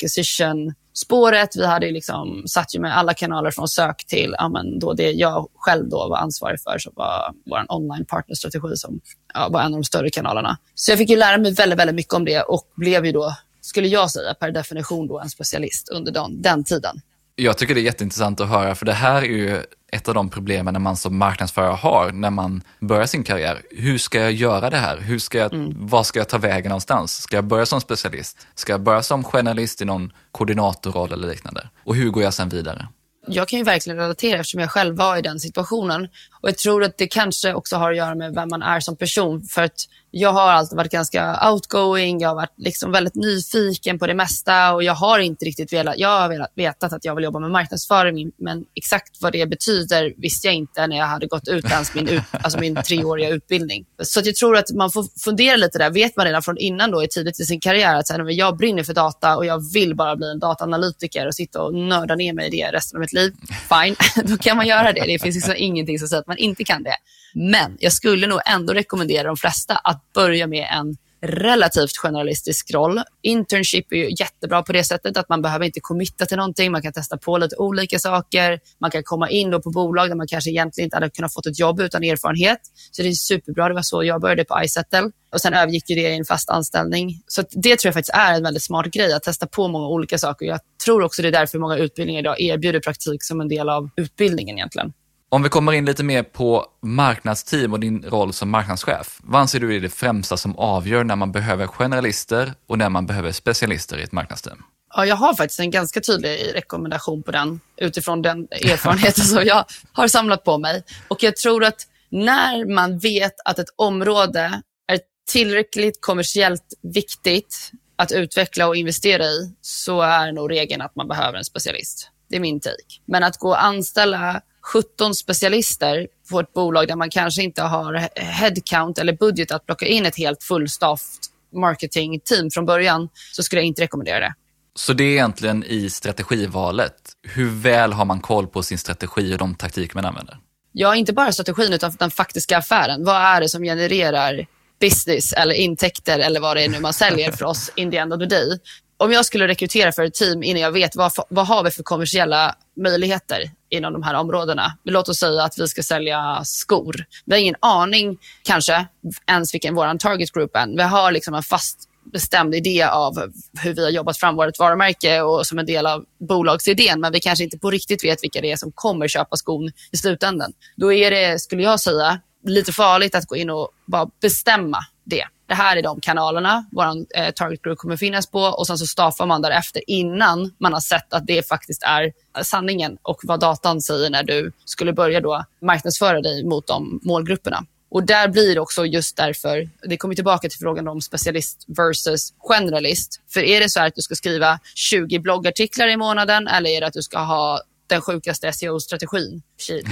Spåret, 0.94 1.56
Vi 1.56 1.66
hade 1.66 1.92
liksom, 1.92 2.44
satt 2.48 2.76
ju 2.76 2.80
med 2.80 2.98
alla 2.98 3.14
kanaler 3.14 3.52
från 3.52 3.68
sök 3.68 4.06
till 4.06 4.36
ja, 4.38 4.50
men 4.50 4.80
då 4.80 4.94
det 4.94 5.12
jag 5.12 5.50
själv 5.56 5.90
då 5.90 6.08
var 6.10 6.18
ansvarig 6.18 6.62
för, 6.62 6.78
som 6.78 6.94
var 6.96 7.34
vår 7.46 7.66
online 7.70 8.06
partnerstrategi 8.06 8.76
som 8.76 9.00
ja, 9.34 9.50
var 9.50 9.60
en 9.62 9.66
av 9.66 9.72
de 9.72 9.84
större 9.84 10.10
kanalerna. 10.10 10.58
Så 10.76 10.92
jag 10.92 10.98
fick 10.98 11.10
ju 11.10 11.16
lära 11.16 11.38
mig 11.38 11.54
väldigt, 11.54 11.80
väldigt 11.80 11.96
mycket 11.96 12.14
om 12.14 12.26
det 12.26 12.42
och 12.42 12.68
blev 12.76 13.06
ju 13.06 13.12
då, 13.12 13.36
skulle 13.62 13.88
jag 13.88 14.12
säga, 14.12 14.34
per 14.34 14.52
definition 14.52 15.08
då 15.08 15.20
en 15.20 15.30
specialist 15.30 15.90
under 15.90 16.12
den, 16.12 16.42
den 16.42 16.64
tiden. 16.64 17.02
Jag 17.36 17.58
tycker 17.58 17.76
det 17.76 17.82
är 17.82 17.84
jätteintressant 17.84 18.42
att 18.42 18.50
höra, 18.50 18.76
för 18.76 18.86
det 18.86 18.94
här 18.94 19.22
är 19.22 19.26
ju 19.26 19.64
ett 19.92 20.08
av 20.08 20.14
de 20.14 20.30
problemen 20.30 20.82
man 20.82 20.98
som 20.98 21.18
marknadsförare 21.18 21.76
har 21.76 22.12
när 22.12 22.30
man 22.30 22.62
börjar 22.80 23.06
sin 23.06 23.24
karriär. 23.24 23.62
Hur 23.72 23.98
ska 23.98 24.20
jag 24.20 24.32
göra 24.32 24.70
det 24.70 24.78
här? 24.78 24.98
Hur 24.98 25.20
ska 25.20 25.38
jag, 25.38 25.54
mm. 25.54 25.88
Var 25.88 26.04
ska 26.04 26.20
jag 26.20 26.30
ta 26.30 26.38
vägen 26.38 26.70
någonstans? 26.70 27.22
Ska 27.22 27.36
jag 27.38 27.46
börja 27.46 27.66
som 27.66 27.82
specialist? 27.82 28.48
Ska 28.56 28.74
jag 28.74 28.82
börja 28.82 29.02
som 29.02 29.24
journalist 29.24 29.82
i 29.82 29.86
någon 29.86 30.12
koordinatorroll 30.32 31.12
eller 31.14 31.28
liknande? 31.28 31.70
Och 31.84 31.96
hur 31.96 32.10
går 32.10 32.24
jag 32.24 32.34
sen 32.34 32.50
vidare? 32.50 32.88
Jag 33.28 33.48
kan 33.48 33.60
ju 33.60 33.66
verkligen 33.66 34.00
relatera 34.00 34.40
eftersom 34.40 34.62
jag 34.62 34.72
själv 34.72 34.96
var 34.96 35.18
i 35.18 35.22
den 35.22 35.40
situationen. 35.40 36.08
Och 36.42 36.50
Jag 36.50 36.58
tror 36.58 36.84
att 36.84 36.98
det 36.98 37.08
kanske 37.08 37.54
också 37.54 37.76
har 37.76 37.92
att 37.92 37.98
göra 37.98 38.16
med 38.16 38.36
vem 38.36 38.50
man 38.50 38.62
är 38.62 38.80
som 38.80 38.96
person. 38.96 39.44
För 39.44 39.62
att 39.62 39.76
jag 40.16 40.34
har 40.34 40.52
alltid 40.52 40.78
varit 40.78 40.92
ganska 40.92 41.50
outgoing, 41.52 42.20
jag 42.20 42.30
har 42.30 42.36
varit 42.36 42.54
liksom 42.58 42.92
väldigt 42.92 43.16
nyfiken 43.16 44.00
på 44.00 44.08
det 44.08 44.14
mesta 44.14 44.74
och 44.74 44.84
jag 44.84 44.94
har 44.94 45.20
inte 45.20 45.46
riktigt 45.46 45.74
velat, 45.74 45.98
jag 45.98 46.20
har 46.20 46.30
velat, 46.30 46.52
vetat 46.56 46.94
att 46.94 47.06
jag 47.06 47.16
vill 47.16 47.24
jobba 47.24 47.40
med 47.40 47.52
marknadsföring, 47.52 48.32
men 48.38 48.66
exakt 48.76 49.22
vad 49.22 49.34
det 49.34 49.46
betyder 49.46 50.14
visste 50.18 50.48
jag 50.48 50.56
inte 50.56 50.88
när 50.88 50.98
jag 50.98 51.06
hade 51.06 51.28
gått 51.28 51.48
ut 51.48 51.66
ens 51.66 51.96
min, 51.96 52.08
ut, 52.08 52.22
alltså 52.32 52.60
min 52.60 52.76
treåriga 52.76 53.30
utbildning. 53.30 53.86
Så 54.04 54.22
jag 54.24 54.36
tror 54.36 54.58
att 54.58 54.72
man 54.72 54.92
får 54.92 55.06
fundera 55.24 55.56
lite 55.56 55.78
där. 55.78 55.90
Vet 55.90 56.18
man 56.18 56.26
redan 56.26 56.44
från 56.44 56.58
innan 56.58 56.92
då, 56.92 57.06
tidigt 57.10 57.40
i 57.40 57.46
sin 57.46 57.60
karriär 57.60 57.96
att 57.96 58.10
här, 58.10 58.32
jag 58.32 58.58
brinner 58.58 58.84
för 58.84 58.94
data 58.94 59.38
och 59.38 59.46
jag 59.46 59.74
vill 59.74 59.96
bara 59.96 60.16
bli 60.16 60.32
en 60.32 60.40
dataanalytiker 60.40 61.28
och 61.28 61.36
sitta 61.36 61.62
och 61.62 61.74
nörda 61.74 62.16
ner 62.16 62.34
mig 62.34 62.48
i 62.48 62.50
det 62.50 62.72
resten 62.72 62.98
av 62.98 63.02
mitt 63.02 63.14
liv, 63.14 63.34
fine, 63.70 63.96
då 64.30 64.38
kan 64.38 64.58
man 64.58 64.68
göra 64.68 64.94
det. 64.94 65.04
Det 65.06 65.20
finns 65.20 65.36
liksom 65.36 65.54
ingenting 65.58 66.00
som 66.00 66.08
säger 66.08 66.22
att 66.22 66.28
man 66.28 66.38
inte 66.38 66.64
kan 66.64 66.84
det. 66.84 66.96
Men 67.34 67.78
jag 67.80 67.94
skulle 67.94 68.28
nog 68.28 68.40
ändå 68.46 68.74
rekommendera 68.74 69.28
de 69.28 69.38
flesta 69.38 69.76
att 69.76 70.14
börja 70.14 70.48
med 70.48 70.68
en 70.80 70.98
relativt 71.24 71.98
generalistisk 71.98 72.74
roll. 72.74 73.02
Internship 73.22 73.92
är 73.92 73.96
ju 73.96 74.10
jättebra 74.20 74.64
på 74.64 74.74
det 74.74 74.84
sättet 74.84 75.18
att 75.18 75.30
man 75.30 75.42
behöver 75.42 75.66
inte 75.66 75.80
committa 75.80 76.26
till 76.26 76.38
någonting. 76.38 76.72
Man 76.72 76.82
kan 76.82 76.94
testa 76.94 77.18
på 77.18 77.38
lite 77.38 77.56
olika 77.56 78.00
saker. 78.00 78.60
Man 78.80 78.92
kan 78.92 79.04
komma 79.04 79.30
in 79.30 79.50
då 79.50 79.62
på 79.62 79.70
bolag 79.70 80.10
där 80.10 80.16
man 80.16 80.28
kanske 80.28 80.50
egentligen 80.50 80.86
inte 80.86 80.96
hade 80.96 81.10
kunnat 81.10 81.34
få 81.34 81.42
ett 81.50 81.60
jobb 81.60 81.80
utan 81.80 82.04
erfarenhet. 82.04 82.60
Så 82.92 83.02
det 83.02 83.08
är 83.08 83.14
superbra. 83.14 83.68
Det 83.68 83.74
var 83.74 83.82
så 83.82 84.04
jag 84.04 84.22
började 84.22 84.44
på 84.44 84.62
iSettle 84.64 85.12
och 85.34 85.42
sen 85.42 85.54
övergick 85.54 85.84
det 85.88 85.94
i 85.94 86.18
en 86.18 86.26
fast 86.26 86.50
anställning. 86.50 87.22
Så 87.28 87.42
det 87.42 87.80
tror 87.80 87.88
jag 87.88 87.94
faktiskt 87.94 88.16
är 88.16 88.34
en 88.34 88.44
väldigt 88.44 88.64
smart 88.64 88.86
grej 88.86 89.14
att 89.14 89.24
testa 89.24 89.48
på 89.48 89.68
många 89.68 89.88
olika 89.88 90.18
saker. 90.18 90.46
Jag 90.46 90.60
tror 90.86 91.04
också 91.04 91.22
det 91.22 91.28
är 91.28 91.32
därför 91.32 91.60
många 91.60 91.78
utbildningar 91.78 92.20
idag 92.20 92.42
erbjuder 92.42 92.80
praktik 92.80 93.24
som 93.24 93.42
en 93.42 93.48
del 93.48 93.70
av 93.70 93.90
utbildningen 93.96 94.58
egentligen. 94.58 94.94
Om 95.34 95.44
vi 95.44 95.50
kommer 95.50 95.72
in 95.72 95.86
lite 95.86 96.04
mer 96.04 96.24
på 96.24 96.66
marknadsteam 96.82 97.74
och 97.74 97.80
din 97.80 98.04
roll 98.04 98.34
som 98.34 98.50
marknadschef. 98.50 99.20
Vad 99.24 99.42
anser 99.42 99.60
du 99.60 99.76
är 99.76 99.80
det 99.80 99.90
främsta 99.90 100.38
som 100.38 100.56
avgör 100.56 101.04
när 101.04 101.16
man 101.16 101.32
behöver 101.32 101.68
generalister 101.68 102.54
och 102.68 102.78
när 102.78 102.90
man 102.90 103.06
behöver 103.06 103.32
specialister 103.32 103.98
i 103.98 104.04
ett 104.04 104.12
marknadsteam? 104.12 104.64
Ja, 104.96 105.06
jag 105.06 105.16
har 105.16 105.34
faktiskt 105.34 105.60
en 105.60 105.72
ganska 105.72 106.02
tydlig 106.02 106.56
rekommendation 106.56 107.24
på 107.24 107.32
den 107.32 107.60
utifrån 107.78 108.22
den 108.22 108.48
erfarenheten 108.52 109.24
som 109.24 109.44
jag 109.46 109.66
har 109.92 110.08
samlat 110.08 110.44
på 110.44 110.58
mig. 110.58 110.84
Och 111.08 111.24
jag 111.24 111.36
tror 111.36 111.64
att 111.64 111.88
när 112.10 112.74
man 112.74 113.00
vet 113.00 113.36
att 113.46 113.60
ett 113.60 113.74
område 113.76 114.62
är 114.88 115.00
tillräckligt 115.32 116.02
kommersiellt 116.02 116.74
viktigt 116.94 117.72
att 117.96 118.12
utveckla 118.12 118.68
och 118.68 118.76
investera 118.76 119.26
i 119.26 119.54
så 119.62 120.02
är 120.02 120.32
nog 120.32 120.52
regeln 120.52 120.82
att 120.82 120.96
man 120.96 121.08
behöver 121.08 121.38
en 121.38 121.46
specialist. 121.46 122.10
Det 122.30 122.36
är 122.36 122.40
min 122.40 122.60
take. 122.60 123.02
Men 123.06 123.24
att 123.24 123.38
gå 123.38 123.50
och 123.50 123.64
anställa 123.64 124.42
17 124.66 125.16
specialister 125.16 126.08
på 126.30 126.40
ett 126.40 126.54
bolag 126.54 126.88
där 126.88 126.96
man 126.96 127.10
kanske 127.10 127.44
inte 127.44 127.62
har 127.62 128.10
headcount 128.16 129.02
eller 129.02 129.14
budget 129.14 129.52
att 129.52 129.66
plocka 129.66 129.86
in 129.86 130.06
ett 130.06 130.18
helt 130.18 130.44
fullstaffat 130.44 131.20
marketingteam 131.54 132.50
från 132.52 132.66
början 132.66 133.10
så 133.32 133.44
skulle 133.44 133.62
jag 133.62 133.68
inte 133.68 133.82
rekommendera 133.82 134.20
det. 134.20 134.34
Så 134.76 134.94
det 134.94 135.04
är 135.04 135.12
egentligen 135.12 135.64
i 135.64 135.90
strategivalet. 135.90 136.94
Hur 137.28 137.50
väl 137.50 137.94
har 137.94 138.06
man 138.06 138.22
koll 138.22 138.48
på 138.48 138.64
sin 138.64 138.78
strategi 138.78 139.34
och 139.34 139.38
de 139.38 139.56
taktiker 139.56 139.96
man 139.96 140.06
använder? 140.06 140.38
Ja, 140.72 140.96
inte 140.96 141.14
bara 141.14 141.32
strategin 141.32 141.74
utan 141.74 141.92
den 142.00 142.12
faktiska 142.12 142.58
affären. 142.58 143.04
Vad 143.04 143.16
är 143.16 143.42
det 143.42 143.50
som 143.50 143.64
genererar 143.64 144.46
business 144.84 145.34
eller 145.34 145.56
intäkter 145.56 146.20
eller 146.20 146.40
vad 146.40 146.58
det 146.58 146.64
är 146.64 146.70
nu 146.70 146.80
man 146.80 146.94
säljer 146.94 147.32
för 147.32 147.46
oss 147.46 147.72
in 147.76 147.92
the 147.92 147.98
end 147.98 148.14
of 148.14 148.20
the 148.20 148.26
day. 148.26 148.60
Om 148.98 149.12
jag 149.12 149.26
skulle 149.26 149.48
rekrytera 149.48 149.92
för 149.92 150.04
ett 150.04 150.14
team 150.14 150.44
innan 150.44 150.62
jag 150.62 150.72
vet 150.72 150.96
vad, 150.96 151.12
vad 151.30 151.48
har 151.48 151.64
vi 151.64 151.72
för 151.72 151.84
kommersiella 151.84 152.56
möjligheter 152.76 153.52
inom 153.70 153.94
de 153.94 154.04
här 154.04 154.14
områdena. 154.14 154.78
Låt 154.84 155.10
oss 155.10 155.20
säga 155.20 155.44
att 155.44 155.60
vi 155.60 155.68
ska 155.68 155.84
sälja 155.84 156.42
skor. 156.44 157.06
Vi 157.26 157.34
har 157.34 157.40
ingen 157.40 157.56
aning 157.60 158.18
kanske 158.44 158.88
ens 159.28 159.54
vilken 159.54 159.76
vår 159.76 159.98
target 159.98 160.32
group 160.32 160.56
är. 160.56 160.68
Vi 160.68 160.84
har 160.84 161.12
liksom 161.12 161.34
en 161.34 161.44
fast 161.44 161.90
bestämd 162.14 162.56
idé 162.56 162.84
av 162.84 163.32
hur 163.62 163.74
vi 163.74 163.84
har 163.84 163.92
jobbat 163.92 164.18
fram 164.18 164.36
vårt 164.36 164.60
varumärke 164.60 165.22
och 165.22 165.48
som 165.48 165.60
en 165.60 165.66
del 165.66 165.86
av 165.86 166.06
bolagsidén, 166.28 167.00
men 167.00 167.12
vi 167.12 167.20
kanske 167.20 167.44
inte 167.44 167.58
på 167.58 167.72
riktigt 167.72 168.04
vet 168.04 168.24
vilka 168.24 168.42
det 168.42 168.52
är 168.52 168.56
som 168.56 168.72
kommer 168.72 169.08
köpa 169.08 169.36
skon 169.36 169.72
i 169.92 169.98
slutändan. 169.98 170.54
Då 170.76 170.94
är 170.94 171.12
det, 171.12 171.40
skulle 171.40 171.64
jag 171.64 171.80
säga, 171.80 172.20
lite 172.46 172.72
farligt 172.72 173.16
att 173.16 173.26
gå 173.26 173.36
in 173.36 173.50
och 173.50 173.70
bara 173.86 174.10
bestämma 174.22 174.80
det. 175.04 175.24
Det 175.48 175.54
här 175.54 175.78
är 175.78 175.82
de 175.82 176.02
kanalerna 176.02 176.66
vår 176.72 176.86
eh, 177.16 177.32
target 177.32 177.62
group 177.62 177.78
kommer 177.78 177.98
finnas 177.98 178.28
på 178.28 178.40
och 178.40 178.68
sen 178.68 178.78
så 178.78 178.86
staffar 178.86 179.26
man 179.26 179.42
därefter 179.42 179.82
innan 179.88 180.54
man 180.58 180.74
har 180.74 180.80
sett 180.80 181.14
att 181.14 181.28
det 181.28 181.48
faktiskt 181.48 181.84
är 181.84 182.14
sanningen 182.44 182.98
och 183.02 183.20
vad 183.24 183.40
datan 183.40 183.82
säger 183.82 184.10
när 184.10 184.24
du 184.24 184.52
skulle 184.66 184.94
börja 184.94 185.22
då 185.22 185.46
marknadsföra 185.62 186.22
dig 186.22 186.44
mot 186.44 186.68
de 186.68 187.00
målgrupperna. 187.04 187.66
Och 187.94 188.04
där 188.04 188.28
blir 188.28 188.56
det 188.56 188.62
också 188.62 188.86
just 188.86 189.18
därför, 189.18 189.70
det 189.84 189.98
kommer 189.98 190.16
tillbaka 190.16 190.50
till 190.50 190.60
frågan 190.60 190.88
om 190.88 191.02
specialist 191.02 191.66
versus 191.68 192.34
generalist. 192.40 193.22
För 193.34 193.40
är 193.40 193.60
det 193.60 193.70
så 193.70 193.82
att 193.82 193.96
du 193.96 194.02
ska 194.02 194.16
skriva 194.16 194.60
20 194.76 195.20
bloggartiklar 195.20 195.88
i 195.88 195.98
månaden 195.98 196.48
eller 196.48 196.70
är 196.70 196.82
det 196.82 196.88
att 196.88 196.94
du 196.94 197.02
ska 197.02 197.20
ha 197.20 197.62
den 197.88 198.02
sjukaste 198.02 198.54
SEO-strategin. 198.54 199.42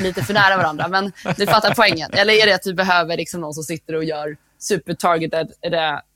Lite 0.03 0.23
för 0.23 0.33
nära 0.33 0.57
varandra, 0.57 0.87
men 0.87 1.11
du 1.37 1.45
fattar 1.45 1.73
poängen. 1.75 2.11
Eller 2.13 2.33
är 2.33 2.45
det 2.45 2.55
att 2.55 2.63
du 2.63 2.73
behöver 2.73 3.17
liksom 3.17 3.41
någon 3.41 3.53
som 3.53 3.63
sitter 3.63 3.95
och 3.95 4.03
gör 4.03 4.37
supertargeted 4.63 5.51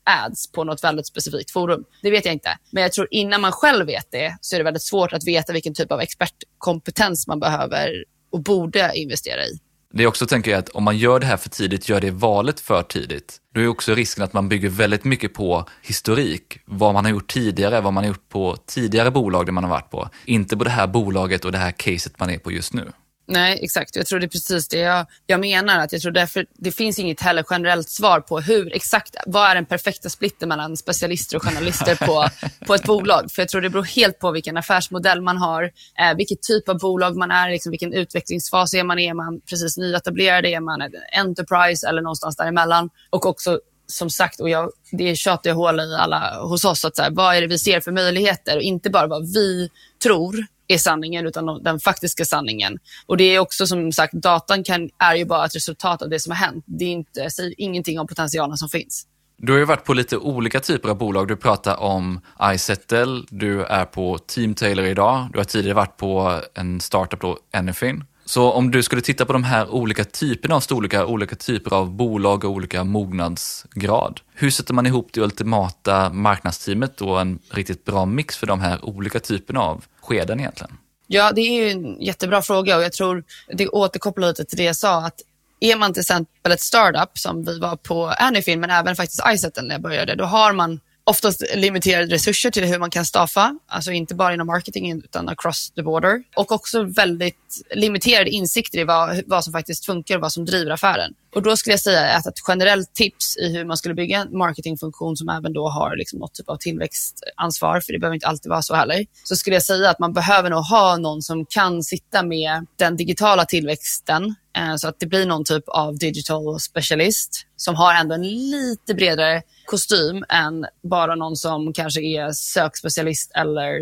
ads 0.04 0.52
på 0.52 0.64
något 0.64 0.84
väldigt 0.84 1.06
specifikt 1.06 1.50
forum? 1.50 1.84
Det 2.02 2.10
vet 2.10 2.24
jag 2.24 2.34
inte. 2.34 2.58
Men 2.70 2.82
jag 2.82 2.92
tror 2.92 3.08
innan 3.10 3.40
man 3.40 3.52
själv 3.52 3.86
vet 3.86 4.10
det 4.10 4.36
så 4.40 4.56
är 4.56 4.58
det 4.58 4.64
väldigt 4.64 4.82
svårt 4.82 5.12
att 5.12 5.26
veta 5.26 5.52
vilken 5.52 5.74
typ 5.74 5.92
av 5.92 6.00
expertkompetens 6.00 7.26
man 7.26 7.40
behöver 7.40 8.04
och 8.32 8.42
borde 8.42 8.92
investera 8.94 9.44
i. 9.44 9.58
Det 9.92 10.02
jag 10.02 10.08
också, 10.08 10.26
tänker 10.26 10.54
är 10.54 10.58
att 10.58 10.68
om 10.68 10.84
man 10.84 10.98
gör 10.98 11.20
det 11.20 11.26
här 11.26 11.36
för 11.36 11.48
tidigt, 11.48 11.88
gör 11.88 12.00
det 12.00 12.10
valet 12.10 12.60
för 12.60 12.82
tidigt, 12.82 13.36
då 13.54 13.60
är 13.60 13.68
också 13.68 13.94
risken 13.94 14.24
att 14.24 14.32
man 14.32 14.48
bygger 14.48 14.68
väldigt 14.68 15.04
mycket 15.04 15.34
på 15.34 15.64
historik. 15.82 16.58
Vad 16.64 16.94
man 16.94 17.04
har 17.04 17.12
gjort 17.12 17.32
tidigare, 17.32 17.80
vad 17.80 17.92
man 17.92 18.04
har 18.04 18.08
gjort 18.08 18.28
på 18.28 18.56
tidigare 18.66 19.10
bolag 19.10 19.46
där 19.46 19.52
man 19.52 19.64
har 19.64 19.70
varit 19.70 19.90
på. 19.90 20.08
Inte 20.24 20.56
på 20.56 20.64
det 20.64 20.70
här 20.70 20.86
bolaget 20.86 21.44
och 21.44 21.52
det 21.52 21.58
här 21.58 21.72
caset 21.72 22.18
man 22.18 22.30
är 22.30 22.38
på 22.38 22.52
just 22.52 22.72
nu. 22.72 22.92
Nej, 23.28 23.58
exakt. 23.62 23.96
Jag 23.96 24.06
tror 24.06 24.20
det 24.20 24.26
är 24.26 24.28
precis 24.28 24.68
det 24.68 24.78
jag, 24.78 25.06
jag 25.26 25.40
menar. 25.40 25.78
Att 25.78 25.92
jag 25.92 26.02
tror 26.02 26.12
därför, 26.12 26.46
det 26.54 26.72
finns 26.72 26.98
inget 26.98 27.20
heller 27.20 27.44
generellt 27.50 27.88
svar 27.88 28.20
på 28.20 28.40
hur 28.40 28.74
exakt, 28.74 29.16
vad 29.26 29.50
är 29.50 29.54
den 29.54 29.66
perfekta 29.66 30.08
splitten 30.08 30.48
mellan 30.48 30.76
specialister 30.76 31.36
och 31.36 31.42
journalister 31.42 32.06
på, 32.06 32.28
på 32.66 32.74
ett 32.74 32.84
bolag? 32.84 33.30
För 33.32 33.42
jag 33.42 33.48
tror 33.48 33.60
det 33.60 33.70
beror 33.70 33.84
helt 33.84 34.18
på 34.18 34.30
vilken 34.30 34.56
affärsmodell 34.56 35.20
man 35.22 35.36
har, 35.36 35.62
eh, 35.64 36.16
vilket 36.16 36.42
typ 36.42 36.68
av 36.68 36.78
bolag 36.78 37.16
man 37.16 37.30
är, 37.30 37.50
liksom 37.50 37.70
vilken 37.70 37.92
utvecklingsfas 37.92 38.74
är 38.74 38.84
man. 38.84 38.98
Är 38.98 39.14
man 39.14 39.40
precis 39.40 39.76
nyetablerad? 39.76 40.46
Är 40.46 40.60
man 40.60 40.80
enterprise 41.16 41.88
eller 41.88 42.02
någonstans 42.02 42.36
däremellan? 42.36 42.90
Och 43.10 43.26
också 43.26 43.60
som 43.86 44.10
sagt, 44.10 44.40
och 44.40 44.50
jag, 44.50 44.70
det 44.92 45.16
tjatar 45.16 45.50
jag 45.50 45.54
hål 45.54 45.80
i 45.80 45.94
alla 45.94 46.40
hos 46.40 46.64
oss, 46.64 46.84
att 46.84 46.96
så 46.96 47.02
här, 47.02 47.10
vad 47.10 47.36
är 47.36 47.40
det 47.40 47.46
vi 47.46 47.58
ser 47.58 47.80
för 47.80 47.92
möjligheter 47.92 48.56
och 48.56 48.62
inte 48.62 48.90
bara 48.90 49.06
vad 49.06 49.32
vi 49.32 49.70
tror 50.02 50.46
är 50.68 50.78
sanningen, 50.78 51.26
utan 51.26 51.62
den 51.62 51.80
faktiska 51.80 52.24
sanningen. 52.24 52.78
Och 53.06 53.16
det 53.16 53.24
är 53.24 53.38
också 53.38 53.66
som 53.66 53.92
sagt, 53.92 54.12
datan 54.12 54.64
kan, 54.64 54.90
är 54.98 55.14
ju 55.14 55.24
bara 55.24 55.46
ett 55.46 55.56
resultat 55.56 56.02
av 56.02 56.08
det 56.08 56.20
som 56.20 56.30
har 56.30 56.36
hänt. 56.36 56.64
Det 56.66 56.84
är 56.84 56.92
inte, 56.92 57.30
säger 57.30 57.54
ingenting 57.58 58.00
om 58.00 58.06
potentialen 58.06 58.56
som 58.56 58.68
finns. 58.68 59.06
Du 59.38 59.52
har 59.52 59.58
ju 59.58 59.64
varit 59.64 59.84
på 59.84 59.94
lite 59.94 60.16
olika 60.16 60.60
typer 60.60 60.88
av 60.88 60.98
bolag. 60.98 61.28
Du 61.28 61.36
pratar 61.36 61.76
om 61.76 62.20
iSettle, 62.54 63.22
du 63.28 63.64
är 63.64 63.84
på 63.84 64.18
Team 64.18 64.54
Taylor 64.54 64.86
idag, 64.86 65.28
du 65.32 65.38
har 65.38 65.44
tidigare 65.44 65.74
varit 65.74 65.96
på 65.96 66.42
en 66.54 66.80
startup 66.80 67.20
då, 67.20 67.38
Anyfin. 67.52 68.04
Så 68.28 68.52
om 68.52 68.70
du 68.70 68.82
skulle 68.82 69.02
titta 69.02 69.24
på 69.26 69.32
de 69.32 69.44
här 69.44 69.68
olika 69.68 70.04
typerna 70.04 70.54
av 70.54 70.60
storlekar, 70.60 71.04
olika 71.04 71.36
typer 71.36 71.74
av 71.74 71.90
bolag 71.90 72.44
och 72.44 72.50
olika 72.50 72.84
mognadsgrad. 72.84 74.20
Hur 74.34 74.50
sätter 74.50 74.74
man 74.74 74.86
ihop 74.86 75.08
det 75.12 75.20
ultimata 75.20 76.10
marknadsteamet 76.12 77.00
och 77.00 77.20
en 77.20 77.38
riktigt 77.50 77.84
bra 77.84 78.06
mix 78.06 78.36
för 78.36 78.46
de 78.46 78.60
här 78.60 78.84
olika 78.84 79.20
typerna 79.20 79.60
av 79.60 79.84
skeden 80.00 80.40
egentligen? 80.40 80.72
Ja, 81.06 81.32
det 81.32 81.40
är 81.40 81.64
ju 81.64 81.70
en 81.70 82.00
jättebra 82.00 82.42
fråga 82.42 82.76
och 82.76 82.82
jag 82.82 82.92
tror 82.92 83.24
det 83.52 83.68
återkopplar 83.68 84.28
lite 84.28 84.44
till 84.44 84.58
det 84.58 84.64
jag 84.64 84.76
sa. 84.76 85.06
att 85.06 85.20
är 85.60 85.76
man 85.76 85.92
till 85.92 86.00
exempel 86.00 86.52
ett 86.52 86.60
startup 86.60 87.18
som 87.18 87.44
vi 87.44 87.58
var 87.58 87.76
på 87.76 88.06
Anyfin, 88.06 88.60
men 88.60 88.70
även 88.70 88.96
faktiskt 88.96 89.22
iSettle 89.28 89.62
när 89.62 89.74
jag 89.74 89.82
började, 89.82 90.14
då 90.14 90.24
har 90.24 90.52
man 90.52 90.80
oftast 91.06 91.44
limiterade 91.54 92.14
resurser 92.14 92.50
till 92.50 92.64
hur 92.64 92.78
man 92.78 92.90
kan 92.90 93.04
staffa, 93.04 93.58
alltså 93.66 93.92
inte 93.92 94.14
bara 94.14 94.34
inom 94.34 94.46
marketing 94.46 94.92
utan 94.92 95.28
across 95.28 95.70
the 95.70 95.82
border. 95.82 96.22
Och 96.36 96.52
också 96.52 96.82
väldigt 96.82 97.66
limiterade 97.74 98.30
insikter 98.30 98.78
i 98.78 98.84
vad, 98.84 99.22
vad 99.26 99.44
som 99.44 99.52
faktiskt 99.52 99.86
funkar 99.86 100.14
och 100.14 100.20
vad 100.20 100.32
som 100.32 100.44
driver 100.44 100.70
affären. 100.70 101.14
Och 101.36 101.42
då 101.42 101.56
skulle 101.56 101.72
jag 101.72 101.80
säga 101.80 102.16
att 102.16 102.26
ett 102.26 102.34
generellt 102.48 102.94
tips 102.94 103.36
i 103.36 103.56
hur 103.56 103.64
man 103.64 103.76
skulle 103.76 103.94
bygga 103.94 104.18
en 104.18 104.38
marketingfunktion 104.38 105.16
som 105.16 105.28
även 105.28 105.52
då 105.52 105.68
har 105.68 105.96
liksom 105.96 106.18
något 106.18 106.34
typ 106.34 106.48
av 106.48 106.56
tillväxtansvar, 106.56 107.80
för 107.80 107.92
det 107.92 107.98
behöver 107.98 108.14
inte 108.14 108.26
alltid 108.26 108.50
vara 108.50 108.62
så 108.62 108.74
heller, 108.74 109.06
så 109.24 109.36
skulle 109.36 109.56
jag 109.56 109.62
säga 109.62 109.90
att 109.90 109.98
man 109.98 110.12
behöver 110.12 110.50
nog 110.50 110.64
ha 110.64 110.96
någon 110.96 111.22
som 111.22 111.46
kan 111.46 111.82
sitta 111.82 112.22
med 112.22 112.66
den 112.76 112.96
digitala 112.96 113.44
tillväxten 113.44 114.34
eh, 114.56 114.76
så 114.76 114.88
att 114.88 115.00
det 115.00 115.06
blir 115.06 115.26
någon 115.26 115.44
typ 115.44 115.68
av 115.68 115.98
digital 115.98 116.60
specialist 116.60 117.46
som 117.56 117.74
har 117.74 117.94
ändå 117.94 118.14
en 118.14 118.28
lite 118.50 118.94
bredare 118.94 119.42
kostym 119.66 120.24
än 120.28 120.66
bara 120.82 121.14
någon 121.14 121.36
som 121.36 121.72
kanske 121.72 122.00
är 122.00 122.32
sökspecialist 122.32 123.30
eller 123.34 123.80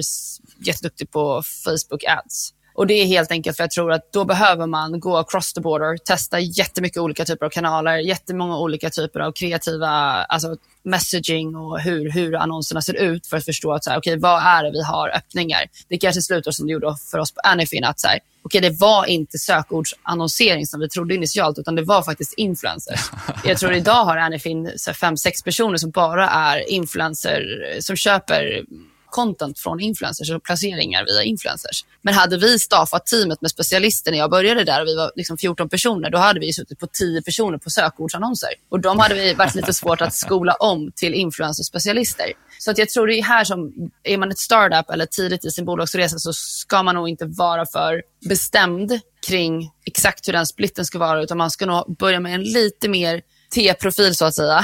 jätteduktig 0.66 1.10
på 1.10 1.42
Facebook 1.64 2.04
ads. 2.04 2.54
Och 2.74 2.86
Det 2.86 2.94
är 2.94 3.06
helt 3.06 3.30
enkelt 3.30 3.56
för 3.56 3.64
jag 3.64 3.70
tror 3.70 3.92
att 3.92 4.12
då 4.12 4.24
behöver 4.24 4.66
man 4.66 5.00
gå 5.00 5.16
across 5.16 5.52
the 5.52 5.60
border, 5.60 5.96
testa 5.96 6.40
jättemycket 6.40 6.98
olika 6.98 7.24
typer 7.24 7.46
av 7.46 7.50
kanaler, 7.50 7.98
jättemånga 7.98 8.58
olika 8.58 8.90
typer 8.90 9.20
av 9.20 9.32
kreativa 9.32 9.88
alltså 10.24 10.56
messaging 10.84 11.56
och 11.56 11.80
hur, 11.80 12.10
hur 12.10 12.34
annonserna 12.34 12.82
ser 12.82 12.94
ut 12.94 13.26
för 13.26 13.36
att 13.36 13.44
förstå 13.44 13.72
att 13.72 13.84
så 13.84 13.90
här, 13.90 13.98
okay, 13.98 14.16
vad 14.16 14.42
är 14.42 14.64
det 14.64 14.70
vi 14.70 14.82
har 14.82 15.08
öppningar. 15.08 15.64
Det 15.88 15.98
kanske 15.98 16.22
slutar 16.22 16.50
som 16.50 16.66
det 16.66 16.72
gjorde 16.72 16.96
för 17.10 17.18
oss 17.18 17.32
på 17.32 17.40
Anyfin, 17.40 17.84
att 17.84 18.00
så 18.00 18.08
här, 18.08 18.20
okay, 18.42 18.60
det 18.60 18.80
var 18.80 19.06
inte 19.06 19.38
sökordsannonsering 19.38 20.66
som 20.66 20.80
vi 20.80 20.88
trodde 20.88 21.14
initialt, 21.14 21.58
utan 21.58 21.74
det 21.74 21.82
var 21.82 22.02
faktiskt 22.02 22.34
influencers. 22.36 23.00
Jag 23.44 23.58
tror 23.58 23.72
idag 23.72 24.04
har 24.04 24.16
Anyfin 24.16 24.70
fem, 25.00 25.16
sex 25.16 25.42
personer 25.42 25.76
som 25.76 25.90
bara 25.90 26.28
är 26.28 26.70
influencer, 26.70 27.42
som 27.80 27.96
köper 27.96 28.64
content 29.14 29.58
från 29.58 29.80
influencers 29.80 30.30
och 30.30 30.42
placeringar 30.42 31.04
via 31.04 31.22
influencers. 31.22 31.84
Men 32.02 32.14
hade 32.14 32.36
vi 32.36 32.58
staffat 32.58 33.06
teamet 33.06 33.40
med 33.40 33.50
specialister 33.50 34.10
när 34.10 34.18
jag 34.18 34.30
började 34.30 34.64
där 34.64 34.80
och 34.80 34.86
vi 34.86 34.96
var 34.96 35.12
liksom 35.16 35.38
14 35.38 35.68
personer, 35.68 36.10
då 36.10 36.18
hade 36.18 36.40
vi 36.40 36.52
suttit 36.52 36.78
på 36.78 36.86
10 36.86 37.22
personer 37.22 37.58
på 37.58 37.70
sökordsannonser. 37.70 38.48
Och 38.68 38.80
de 38.80 38.98
hade 38.98 39.14
vi 39.14 39.34
varit 39.34 39.54
lite 39.54 39.74
svårt 39.74 40.00
att 40.00 40.14
skola 40.14 40.54
om 40.54 40.92
till 40.96 41.14
influencerspecialister. 41.14 42.32
Så 42.58 42.70
att 42.70 42.78
jag 42.78 42.88
tror 42.88 43.06
det 43.06 43.18
är 43.18 43.22
här 43.22 43.44
som, 43.44 43.72
är 44.02 44.18
man 44.18 44.30
ett 44.30 44.38
startup 44.38 44.90
eller 44.90 45.06
tidigt 45.06 45.44
i 45.44 45.50
sin 45.50 45.64
bolagsresa 45.64 46.18
så 46.18 46.32
ska 46.32 46.82
man 46.82 46.94
nog 46.94 47.08
inte 47.08 47.26
vara 47.26 47.66
för 47.66 48.02
bestämd 48.28 49.00
kring 49.26 49.70
exakt 49.84 50.28
hur 50.28 50.32
den 50.32 50.46
splitten 50.46 50.84
ska 50.84 50.98
vara, 50.98 51.22
utan 51.22 51.38
man 51.38 51.50
ska 51.50 51.66
nog 51.66 51.96
börja 51.96 52.20
med 52.20 52.34
en 52.34 52.42
lite 52.42 52.88
mer 52.88 53.22
T-profil 53.54 54.14
så 54.14 54.24
att 54.24 54.34
säga, 54.34 54.60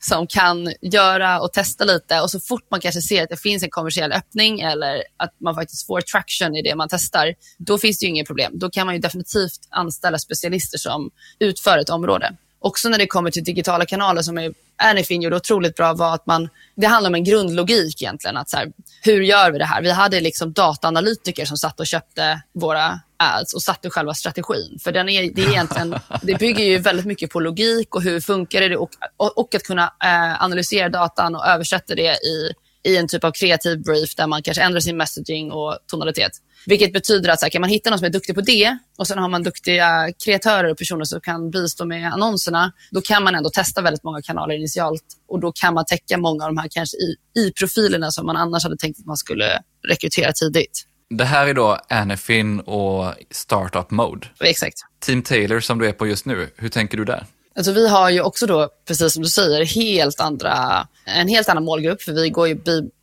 som 0.00 0.26
kan 0.26 0.72
göra 0.80 1.40
och 1.40 1.52
testa 1.52 1.84
lite 1.84 2.20
och 2.20 2.30
så 2.30 2.40
fort 2.40 2.66
man 2.70 2.80
kanske 2.80 3.02
ser 3.02 3.22
att 3.22 3.28
det 3.28 3.36
finns 3.36 3.62
en 3.62 3.70
kommersiell 3.70 4.12
öppning 4.12 4.60
eller 4.60 5.02
att 5.16 5.34
man 5.40 5.54
faktiskt 5.54 5.86
får 5.86 6.00
traction 6.00 6.56
i 6.56 6.62
det 6.62 6.74
man 6.74 6.88
testar, 6.90 7.34
då 7.58 7.78
finns 7.78 7.98
det 7.98 8.04
ju 8.04 8.10
inget 8.10 8.26
problem. 8.26 8.58
Då 8.58 8.70
kan 8.70 8.86
man 8.86 8.94
ju 8.94 9.00
definitivt 9.00 9.60
anställa 9.70 10.18
specialister 10.18 10.78
som 10.78 11.10
utför 11.38 11.78
ett 11.78 11.90
område. 11.90 12.36
Också 12.62 12.88
när 12.88 12.98
det 12.98 13.06
kommer 13.06 13.30
till 13.30 13.44
digitala 13.44 13.86
kanaler 13.86 14.22
som 14.22 14.38
är 14.38 14.52
Anyfin 14.76 15.22
gjorde 15.22 15.36
otroligt 15.36 15.76
bra 15.76 15.94
var 15.94 16.14
att 16.14 16.26
man, 16.26 16.48
det 16.74 16.86
handlar 16.86 17.10
om 17.10 17.14
en 17.14 17.24
grundlogik 17.24 18.02
egentligen. 18.02 18.36
Att 18.36 18.50
så 18.50 18.56
här, 18.56 18.72
hur 19.02 19.22
gör 19.22 19.50
vi 19.50 19.58
det 19.58 19.64
här? 19.64 19.82
Vi 19.82 19.90
hade 19.90 20.20
liksom 20.20 20.52
dataanalytiker 20.52 21.44
som 21.44 21.56
satt 21.56 21.80
och 21.80 21.86
köpte 21.86 22.42
våra 22.52 23.00
ads 23.16 23.54
och 23.54 23.62
satte 23.62 23.90
själva 23.90 24.14
strategin. 24.14 24.78
För 24.84 24.92
den 24.92 25.08
är, 25.08 25.30
det, 25.34 25.42
är 25.42 25.48
egentligen, 25.48 25.98
det 26.22 26.38
bygger 26.38 26.64
ju 26.64 26.78
väldigt 26.78 27.06
mycket 27.06 27.30
på 27.30 27.40
logik 27.40 27.94
och 27.94 28.02
hur 28.02 28.20
funkar 28.20 28.60
det 28.60 28.76
och, 28.76 28.90
och, 29.16 29.38
och 29.38 29.54
att 29.54 29.62
kunna 29.62 29.82
eh, 30.04 30.42
analysera 30.42 30.88
datan 30.88 31.34
och 31.34 31.46
översätta 31.46 31.94
det 31.94 32.12
i, 32.12 32.52
i 32.84 32.96
en 32.96 33.08
typ 33.08 33.24
av 33.24 33.32
kreativ 33.32 33.82
brief 33.82 34.14
där 34.14 34.26
man 34.26 34.42
kanske 34.42 34.62
ändrar 34.62 34.80
sin 34.80 34.96
messaging 34.96 35.52
och 35.52 35.78
tonalitet. 35.86 36.32
Vilket 36.66 36.92
betyder 36.92 37.30
att 37.30 37.40
så 37.40 37.46
här, 37.46 37.50
kan 37.50 37.60
man 37.60 37.70
hitta 37.70 37.90
någon 37.90 37.98
som 37.98 38.06
är 38.06 38.10
duktig 38.10 38.34
på 38.34 38.40
det 38.40 38.78
och 38.98 39.06
sen 39.06 39.18
har 39.18 39.28
man 39.28 39.42
duktiga 39.42 40.12
kreatörer 40.24 40.70
och 40.70 40.78
personer 40.78 41.04
som 41.04 41.20
kan 41.20 41.50
bistå 41.50 41.84
med 41.84 42.12
annonserna, 42.12 42.72
då 42.90 43.00
kan 43.00 43.24
man 43.24 43.34
ändå 43.34 43.50
testa 43.50 43.82
väldigt 43.82 44.04
många 44.04 44.22
kanaler 44.22 44.54
initialt 44.54 45.04
och 45.28 45.40
då 45.40 45.52
kan 45.52 45.74
man 45.74 45.84
täcka 45.84 46.18
många 46.18 46.44
av 46.44 46.54
de 46.54 46.60
här 46.60 46.68
kanske 46.70 46.96
i, 46.96 47.16
i 47.40 47.52
profilerna 47.52 48.10
som 48.10 48.26
man 48.26 48.36
annars 48.36 48.62
hade 48.64 48.76
tänkt 48.76 49.00
att 49.00 49.06
man 49.06 49.16
skulle 49.16 49.62
rekrytera 49.88 50.32
tidigt. 50.32 50.86
Det 51.10 51.24
här 51.24 51.46
är 51.46 51.54
då 51.54 51.78
Anifin 51.88 52.60
och 52.60 53.14
Startup 53.30 53.90
Mode. 53.90 54.26
Exakt. 54.40 54.76
Team 55.00 55.22
Taylor 55.22 55.60
som 55.60 55.78
du 55.78 55.86
är 55.88 55.92
på 55.92 56.06
just 56.06 56.26
nu, 56.26 56.50
hur 56.56 56.68
tänker 56.68 56.98
du 56.98 57.04
där? 57.04 57.26
Alltså 57.56 57.72
vi 57.72 57.88
har 57.88 58.10
ju 58.10 58.20
också 58.20 58.46
då, 58.46 58.68
precis 58.88 59.12
som 59.12 59.22
du 59.22 59.28
säger, 59.28 59.64
helt 59.64 60.20
andra, 60.20 60.86
en 61.04 61.28
helt 61.28 61.48
annan 61.48 61.64
målgrupp. 61.64 62.02
För 62.02 62.12
vi 62.12 62.30
går 62.30 62.48
ju 62.48 62.60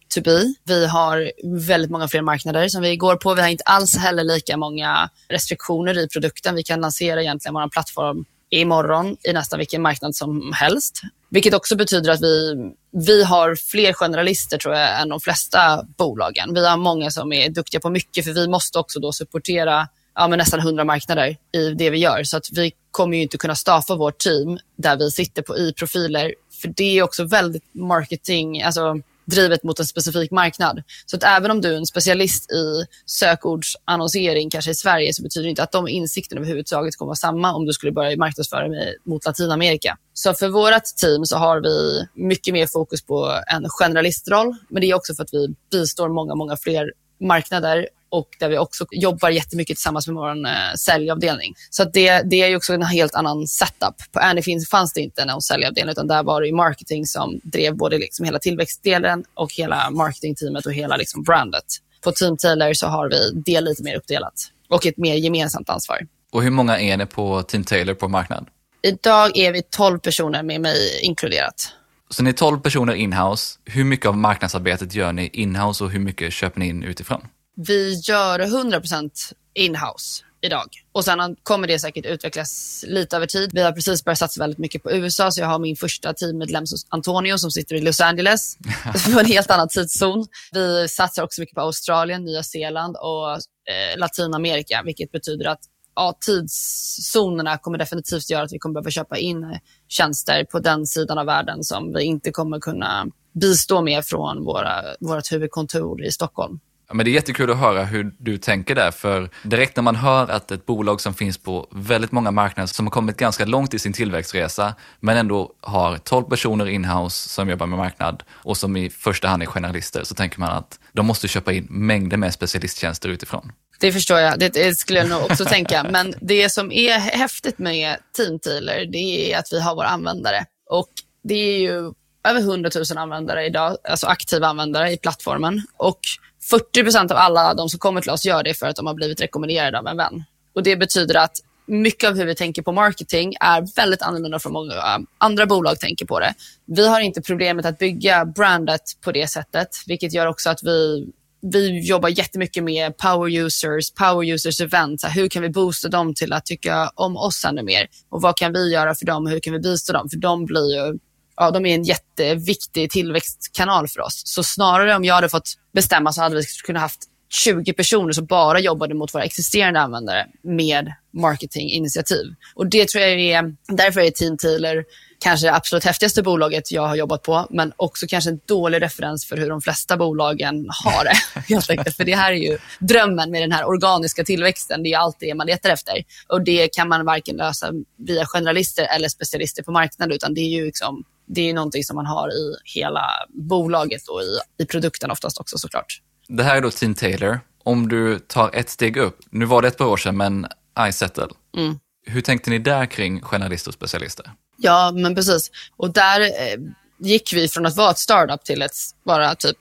to 0.10 0.22
be. 0.22 0.54
Vi 0.64 0.88
har 0.88 1.32
väldigt 1.68 1.92
många 1.92 2.08
fler 2.08 2.22
marknader 2.22 2.68
som 2.68 2.82
vi 2.82 2.96
går 2.96 3.16
på. 3.16 3.34
Vi 3.34 3.42
har 3.42 3.50
inte 3.50 3.64
alls 3.64 3.98
heller 3.98 4.24
lika 4.24 4.58
många 4.58 5.10
restriktioner 5.28 5.98
i 5.98 6.08
produkten. 6.08 6.56
Vi 6.56 6.64
kan 6.64 6.82
lansera 6.82 7.22
egentligen 7.22 7.54
vår 7.54 7.70
plattform 7.70 8.26
imorgon 8.50 9.18
i 9.24 9.34
nästan 9.34 9.60
vilken 9.60 9.82
marknad 9.82 10.16
som 10.16 10.54
helst. 10.54 11.02
Vilket 11.30 11.54
också 11.54 11.76
betyder 11.76 12.12
att 12.12 12.22
vi, 12.22 12.56
vi 12.92 13.24
har 13.24 13.56
fler 13.56 13.94
generalister 13.94 14.58
tror 14.58 14.76
jag 14.76 15.02
än 15.02 15.10
de 15.10 15.20
flesta 15.20 15.86
bolagen. 15.98 16.54
Vi 16.54 16.68
har 16.68 16.78
många 16.78 17.12
som 17.12 17.34
är 17.34 17.50
duktiga 17.50 17.82
på 17.82 17.90
mycket 17.90 18.26
för 18.26 18.34
vi 18.34 18.48
måste 18.48 18.80
också 18.80 19.00
då 19.00 19.12
supportera 19.12 19.88
ja, 20.20 20.28
men 20.28 20.40
nästan 20.40 20.60
100 20.60 20.84
marknader 20.84 21.38
i 21.52 21.70
det 21.70 21.90
vi 21.90 21.98
gör. 21.98 22.24
Så 22.24 22.38
att 22.38 22.46
vi 22.52 22.72
kommer 22.92 23.18
ju 23.18 23.24
inte 23.24 23.38
kunna 23.38 23.56
staffa 23.56 23.96
vårt 23.96 24.18
team 24.18 24.60
där 24.78 24.98
vi 24.98 25.12
sitter 25.12 25.42
på 25.42 25.58
i-profiler. 25.58 26.34
För 26.62 26.74
det 26.76 26.98
är 26.98 27.04
också 27.04 27.24
väldigt 27.24 27.64
marketing, 27.74 28.62
alltså 28.64 29.02
drivet 29.26 29.64
mot 29.64 29.80
en 29.80 29.86
specifik 29.86 30.32
marknad. 30.32 30.84
Så 31.06 31.16
att 31.16 31.24
även 31.24 31.52
om 31.52 31.62
du 31.62 31.74
är 31.74 31.78
en 31.78 31.86
specialist 31.86 32.52
i 32.52 32.86
sökordsannonsering, 33.06 34.50
kanske 34.50 34.72
i 34.72 34.76
Sverige, 34.76 35.14
så 35.14 35.24
betyder 35.24 35.44
det 35.44 35.50
inte 35.50 35.64
att 35.64 35.72
de 35.72 35.88
insikterna 35.88 36.42
överhuvudtaget 36.42 36.96
kommer 36.96 37.08
vara 37.08 37.16
samma 37.16 37.54
om 37.54 37.66
du 37.66 37.74
skulle 37.74 37.92
börja 37.92 38.18
marknadsföra 38.18 38.68
med, 38.68 38.96
mot 39.04 39.26
Latinamerika. 39.26 39.98
Så 40.14 40.34
för 40.34 40.50
vårt 40.50 40.84
team 41.02 41.26
så 41.26 41.38
har 41.38 41.62
vi 41.62 42.06
mycket 42.14 42.54
mer 42.54 42.68
fokus 42.68 43.02
på 43.02 43.42
en 43.48 43.70
generalistroll, 43.70 44.56
men 44.70 44.82
det 44.82 44.90
är 44.90 44.96
också 44.96 45.16
för 45.16 45.24
att 45.24 45.34
vi 45.34 45.48
bistår 45.72 46.10
många, 46.10 46.36
många 46.36 46.58
fler 46.58 46.92
marknader 47.20 47.88
och 48.10 48.30
där 48.40 48.50
vi 48.50 48.58
också 48.58 48.86
jobbar 48.92 49.30
jättemycket 49.30 49.78
tillsammans 49.78 50.08
med 50.08 50.16
vår 50.16 50.46
eh, 50.46 50.74
säljavdelning. 50.78 51.54
Så 51.70 51.84
det, 51.84 52.22
det 52.22 52.36
är 52.36 52.56
också 52.56 52.74
en 52.74 52.84
helt 52.84 53.16
annan 53.16 53.48
setup. 53.48 53.96
På 54.12 54.20
Anyfin 54.20 54.62
fanns 54.62 54.94
det 54.94 55.02
inte 55.02 55.26
någon 55.26 55.42
säljavdelning 55.42 55.92
utan 55.92 56.08
där 56.08 56.24
var 56.24 56.42
det 56.42 56.52
marketing 56.52 57.06
som 57.06 57.40
drev 57.44 57.76
både 57.76 57.98
liksom 57.98 58.26
hela 58.26 58.40
tillväxtdelen 58.40 59.24
och 59.34 59.54
hela 59.54 59.90
marketingteamet 59.90 60.66
och 60.66 60.74
hela 60.74 60.98
liksom 60.98 61.24
brandet. 61.24 61.66
På 62.04 62.12
Team 62.12 62.38
Taylor 62.38 62.74
så 62.74 62.88
har 62.88 63.10
vi 63.10 63.42
det 63.46 63.62
lite 63.62 63.84
mer 63.84 63.96
uppdelat 63.96 64.34
och 64.70 64.86
ett 64.86 64.98
mer 64.98 65.16
gemensamt 65.16 65.70
ansvar. 65.70 66.00
Och 66.32 66.44
hur 66.44 66.52
många 66.52 66.80
är 66.80 66.98
ni 66.98 67.06
på 67.06 67.44
Team 67.44 67.64
Taylor 67.64 67.94
på 67.94 68.08
marknad? 68.08 68.48
Idag 68.82 69.38
är 69.38 69.54
vi 69.54 69.62
12 69.62 70.00
personer 70.00 70.44
med 70.44 70.62
mig 70.62 71.00
inkluderat. 71.02 71.74
Så 72.10 72.24
ni 72.24 72.30
är 72.30 72.34
12 72.34 72.60
personer 72.60 72.94
inhouse. 72.94 73.60
Hur 73.66 73.84
mycket 73.84 74.06
av 74.06 74.18
marknadsarbetet 74.18 74.96
gör 74.96 75.14
ni 75.14 75.30
inhouse 75.34 75.84
och 75.84 75.92
hur 75.92 76.00
mycket 76.00 76.34
köper 76.34 76.60
ni 76.60 76.68
in 76.68 76.84
utifrån? 76.84 77.22
Vi 77.68 77.94
gör 77.94 78.40
100% 78.40 79.12
inhouse 79.54 80.24
idag. 80.42 80.68
Och 80.92 81.06
sen 81.06 81.36
kommer 81.44 81.68
det 81.68 81.80
säkert 81.80 82.06
utvecklas 82.06 82.84
lite 82.88 83.16
över 83.16 83.26
tid. 83.28 83.50
Vi 83.54 83.62
har 83.62 83.72
precis 83.72 84.04
börjat 84.04 84.20
satsa 84.20 84.42
väldigt 84.42 84.60
mycket 84.60 84.84
på 84.84 84.92
USA, 84.92 85.32
så 85.32 85.42
jag 85.42 85.48
har 85.48 85.60
min 85.60 85.76
första 85.76 86.14
teammedlem 86.14 86.64
Antonio 86.90 87.38
som 87.38 87.52
sitter 87.52 87.76
i 87.76 87.82
Los 87.82 88.02
Angeles, 88.02 88.58
på 89.14 89.20
en 89.20 89.26
helt 89.26 89.52
annan 89.52 89.68
tidszon. 89.68 90.26
Vi 90.52 90.88
satsar 90.90 91.24
också 91.24 91.42
mycket 91.42 91.56
på 91.56 91.62
Australien, 91.62 92.26
Nya 92.26 92.44
Zeeland 92.44 92.96
och 92.96 93.32
eh, 93.32 93.98
Latinamerika, 93.98 94.82
vilket 94.86 95.12
betyder 95.12 95.46
att 95.46 95.62
ja, 95.96 96.18
tidszonerna 96.22 97.58
kommer 97.58 97.78
definitivt 97.78 98.30
göra 98.30 98.44
att 98.44 98.54
vi 98.54 98.60
kommer 98.60 98.74
behöva 98.74 98.92
köpa 98.92 99.18
in 99.18 99.60
tjänster 99.88 100.44
på 100.44 100.60
den 100.60 100.86
sidan 100.86 101.18
av 101.18 101.26
världen 101.26 101.64
som 101.64 101.94
vi 101.94 102.04
inte 102.04 102.32
kommer 102.32 102.60
kunna 102.60 103.08
bistå 103.42 103.82
med 103.82 104.06
från 104.06 104.44
våra, 104.44 104.84
vårt 105.00 105.32
huvudkontor 105.32 106.04
i 106.04 106.12
Stockholm. 106.12 106.60
Ja, 106.90 106.96
men 106.96 107.04
det 107.06 107.12
är 107.12 107.14
jättekul 107.14 107.52
att 107.52 107.58
höra 107.58 107.84
hur 107.84 108.12
du 108.18 108.38
tänker 108.38 108.76
där, 108.76 108.92
för 108.92 109.30
direkt 109.44 109.76
när 109.76 109.84
man 109.84 109.96
hör 109.96 110.28
att 110.28 110.52
ett 110.52 110.66
bolag 110.66 111.02
som 111.02 111.14
finns 111.14 111.38
på 111.38 111.68
väldigt 111.72 112.12
många 112.12 112.32
marknader, 112.32 112.68
som 112.68 112.86
har 112.86 112.92
kommit 112.92 113.18
ganska 113.18 113.46
långt 113.46 113.74
i 113.74 113.80
sin 113.80 113.94
tillväxtresa, 113.94 114.76
men 115.00 115.18
ändå 115.18 115.54
har 115.62 115.98
12 115.98 116.24
personer 116.24 116.66
inhouse 116.66 117.30
som 117.30 117.50
jobbar 117.50 117.68
med 117.68 117.80
marknad 117.80 118.24
och 118.32 118.58
som 118.58 118.78
i 118.78 118.90
första 118.90 119.28
hand 119.28 119.44
är 119.44 119.48
generalister, 119.48 120.04
så 120.04 120.16
tänker 120.16 120.40
man 120.40 120.50
att 120.50 120.80
de 120.94 121.06
måste 121.06 121.28
köpa 121.28 121.54
in 121.54 121.68
mängder 121.70 122.18
med 122.18 122.34
specialisttjänster 122.34 123.10
utifrån. 123.10 123.52
Det 123.80 123.92
förstår 123.92 124.20
jag, 124.20 124.40
det 124.40 124.78
skulle 124.78 125.00
jag 125.00 125.10
nog 125.10 125.22
också 125.22 125.46
tänka. 125.46 125.84
Men 125.84 126.14
det 126.22 126.50
som 126.50 126.72
är 126.72 127.00
häftigt 127.00 127.60
med 127.60 127.98
Team 128.18 128.40
Taylor, 128.40 128.92
det 128.92 129.34
är 129.34 129.40
att 129.40 129.48
vi 129.52 129.62
har 129.62 129.76
våra 129.76 129.88
användare. 129.88 130.46
Och 130.70 130.90
det 131.24 131.36
är 131.36 131.60
ju 131.60 131.94
över 132.24 132.40
100 132.40 132.70
000 132.76 132.98
användare 132.98 133.46
idag, 133.46 133.78
alltså 133.90 134.08
aktiva 134.08 134.48
användare 134.48 134.92
i 134.92 134.98
plattformen. 134.98 135.62
Och 135.78 136.00
40 136.42 137.14
av 137.14 137.18
alla 137.18 137.54
de 137.54 137.70
som 137.70 137.80
kommer 137.80 138.02
till 138.02 138.12
oss 138.12 138.26
gör 138.26 138.44
det 138.44 138.54
för 138.54 138.68
att 138.68 138.76
de 138.76 138.88
har 138.88 138.94
blivit 138.94 139.22
rekommenderade 139.22 139.80
av 139.80 139.88
en 139.88 139.98
vän. 139.98 140.24
Och 140.56 140.64
Det 140.64 140.76
betyder 140.76 141.16
att 141.16 141.38
mycket 141.68 142.10
av 142.10 142.16
hur 142.16 142.26
vi 142.26 142.36
tänker 142.36 142.62
på 142.62 142.72
marketing 142.72 143.34
är 143.40 143.76
väldigt 143.76 144.02
annorlunda 144.02 144.40
från 144.40 144.54
många 144.54 144.74
eh, 144.74 144.98
andra 145.18 145.46
bolag 145.46 145.80
tänker 145.80 146.06
på 146.06 146.20
det. 146.20 146.34
Vi 146.66 146.88
har 146.88 147.00
inte 147.00 147.22
problemet 147.22 147.66
att 147.66 147.78
bygga 147.78 148.26
brandet 148.26 148.82
på 149.02 149.12
det 149.12 149.28
sättet, 149.28 149.70
vilket 149.88 150.14
gör 150.14 150.28
också 150.28 150.50
att 150.50 150.64
vi 150.64 151.08
vi 151.42 151.80
jobbar 151.80 152.10
jättemycket 152.10 152.64
med 152.64 152.98
power 152.98 153.46
users, 153.46 153.92
power 153.92 154.34
users 154.34 154.62
event. 154.62 155.04
Hur 155.16 155.28
kan 155.28 155.42
vi 155.42 155.50
boosta 155.50 155.90
dem 155.90 156.14
till 156.14 156.34
att 156.34 156.46
tycka 156.46 156.92
om 156.96 157.18
oss 157.18 157.46
ännu 157.46 157.64
mer? 157.64 157.88
Och 158.10 158.22
vad 158.22 158.38
kan 158.38 158.54
vi 158.54 158.74
göra 158.74 158.96
för 158.96 159.06
dem? 159.06 159.28
Hur 159.28 159.40
kan 159.40 159.54
vi 159.54 159.60
bistå 159.60 159.94
dem? 159.94 160.10
För 160.10 160.18
de 160.18 160.46
blir 160.46 160.76
ju 160.76 161.00
ja, 161.40 161.52
de 161.52 161.66
är 161.66 161.76
en 161.76 161.84
jätteviktig 161.84 162.92
tillväxtkanal 162.92 163.88
för 163.88 164.02
oss. 164.02 164.22
Så 164.26 164.44
snarare 164.44 164.96
om 164.96 165.04
jag 165.04 165.16
hade 165.16 165.30
fått 165.30 165.54
bestämma 165.74 166.14
så 166.14 166.22
hade 166.22 166.36
vi 166.36 166.44
kunnat 166.66 166.82
haft 166.82 167.00
20 167.30 167.74
personer 167.74 168.14
som 168.14 168.26
bara 168.26 168.60
jobbade 168.60 168.94
mot 168.94 169.14
våra 169.14 169.24
existerande 169.24 169.80
användare 169.80 170.28
med 170.44 170.94
marketinginitiativ. 171.14 172.26
Och 172.56 172.68
det 172.68 172.88
tror 172.90 173.04
jag 173.04 173.20
är, 173.20 173.56
därför 173.68 174.02
är 174.02 174.12
Team 174.12 174.38
Taylor 174.38 174.84
kanske 175.20 175.48
det 175.48 175.56
absolut 175.56 175.84
häftigaste 175.84 176.24
bolaget 176.24 176.72
jag 176.72 176.88
har 176.88 176.96
jobbat 176.96 177.24
på, 177.24 177.48
men 177.50 177.74
också 177.76 178.08
kanske 178.08 178.30
en 178.30 178.40
dålig 178.46 178.82
referens 178.82 179.26
för 179.26 179.38
hur 179.38 179.50
de 179.50 179.62
flesta 179.62 179.98
bolagen 179.98 180.68
har 180.70 181.04
det. 181.04 181.42
Helt 181.54 181.70
enkelt. 181.70 181.96
För 181.96 182.04
det 182.04 182.16
här 182.16 182.32
är 182.32 182.38
ju 182.38 182.58
drömmen 182.80 183.32
med 183.32 183.42
den 183.42 183.52
här 183.52 183.68
organiska 183.68 184.24
tillväxten. 184.24 184.84
Det 184.84 184.94
är 184.94 184.98
allt 184.98 185.18
det 185.20 185.36
man 185.36 185.48
letar 185.48 185.70
efter. 185.70 186.04
Och 186.28 186.42
det 186.42 186.74
kan 186.74 186.90
man 186.90 187.06
varken 187.06 187.36
lösa 187.36 187.72
via 187.98 188.26
generalister 188.26 188.88
eller 188.96 189.10
specialister 189.10 189.64
på 189.64 189.72
marknaden, 189.72 190.16
utan 190.16 190.34
det 190.34 190.42
är 190.42 190.50
ju 190.50 190.66
liksom 190.66 191.04
det 191.30 191.50
är 191.50 191.54
någonting 191.54 191.84
som 191.84 191.96
man 191.96 192.06
har 192.06 192.30
i 192.30 192.56
hela 192.64 193.10
bolaget 193.30 194.08
och 194.08 194.22
i, 194.22 194.64
i 194.64 194.66
produkten 194.66 195.12
oftast 195.12 195.40
också 195.40 195.58
såklart. 195.58 196.02
Det 196.28 196.44
här 196.44 196.58
är 196.58 196.62
då 196.62 196.72
Team 196.72 196.96
Taylor. 196.96 197.40
Om 197.64 197.88
du 197.88 198.20
tar 198.20 198.56
ett 198.56 198.70
steg 198.70 198.98
upp, 198.98 199.20
nu 199.30 199.46
var 199.46 199.62
det 199.62 199.68
ett 199.68 199.78
par 199.78 199.86
år 199.86 199.98
sedan, 199.98 200.18
men 200.18 200.48
iSettle. 200.90 201.28
Mm. 201.58 201.80
Hur 202.06 202.22
tänkte 202.22 202.50
ni 202.50 202.60
där 202.60 202.86
kring 202.86 203.22
journalister 203.22 203.70
och 203.70 203.74
specialister? 203.74 204.32
Ja, 204.58 204.92
men 204.96 205.16
precis. 205.16 205.52
Och 205.78 205.94
där 205.94 206.22
eh, 206.22 206.60
gick 207.00 207.34
vi 207.34 207.48
från 207.48 207.66
att 207.66 207.78
vara 207.78 207.92
ett 207.92 207.98
startup 207.98 208.44
till 208.44 208.62
att 208.62 208.76
vara 209.04 209.36
typ 209.36 209.58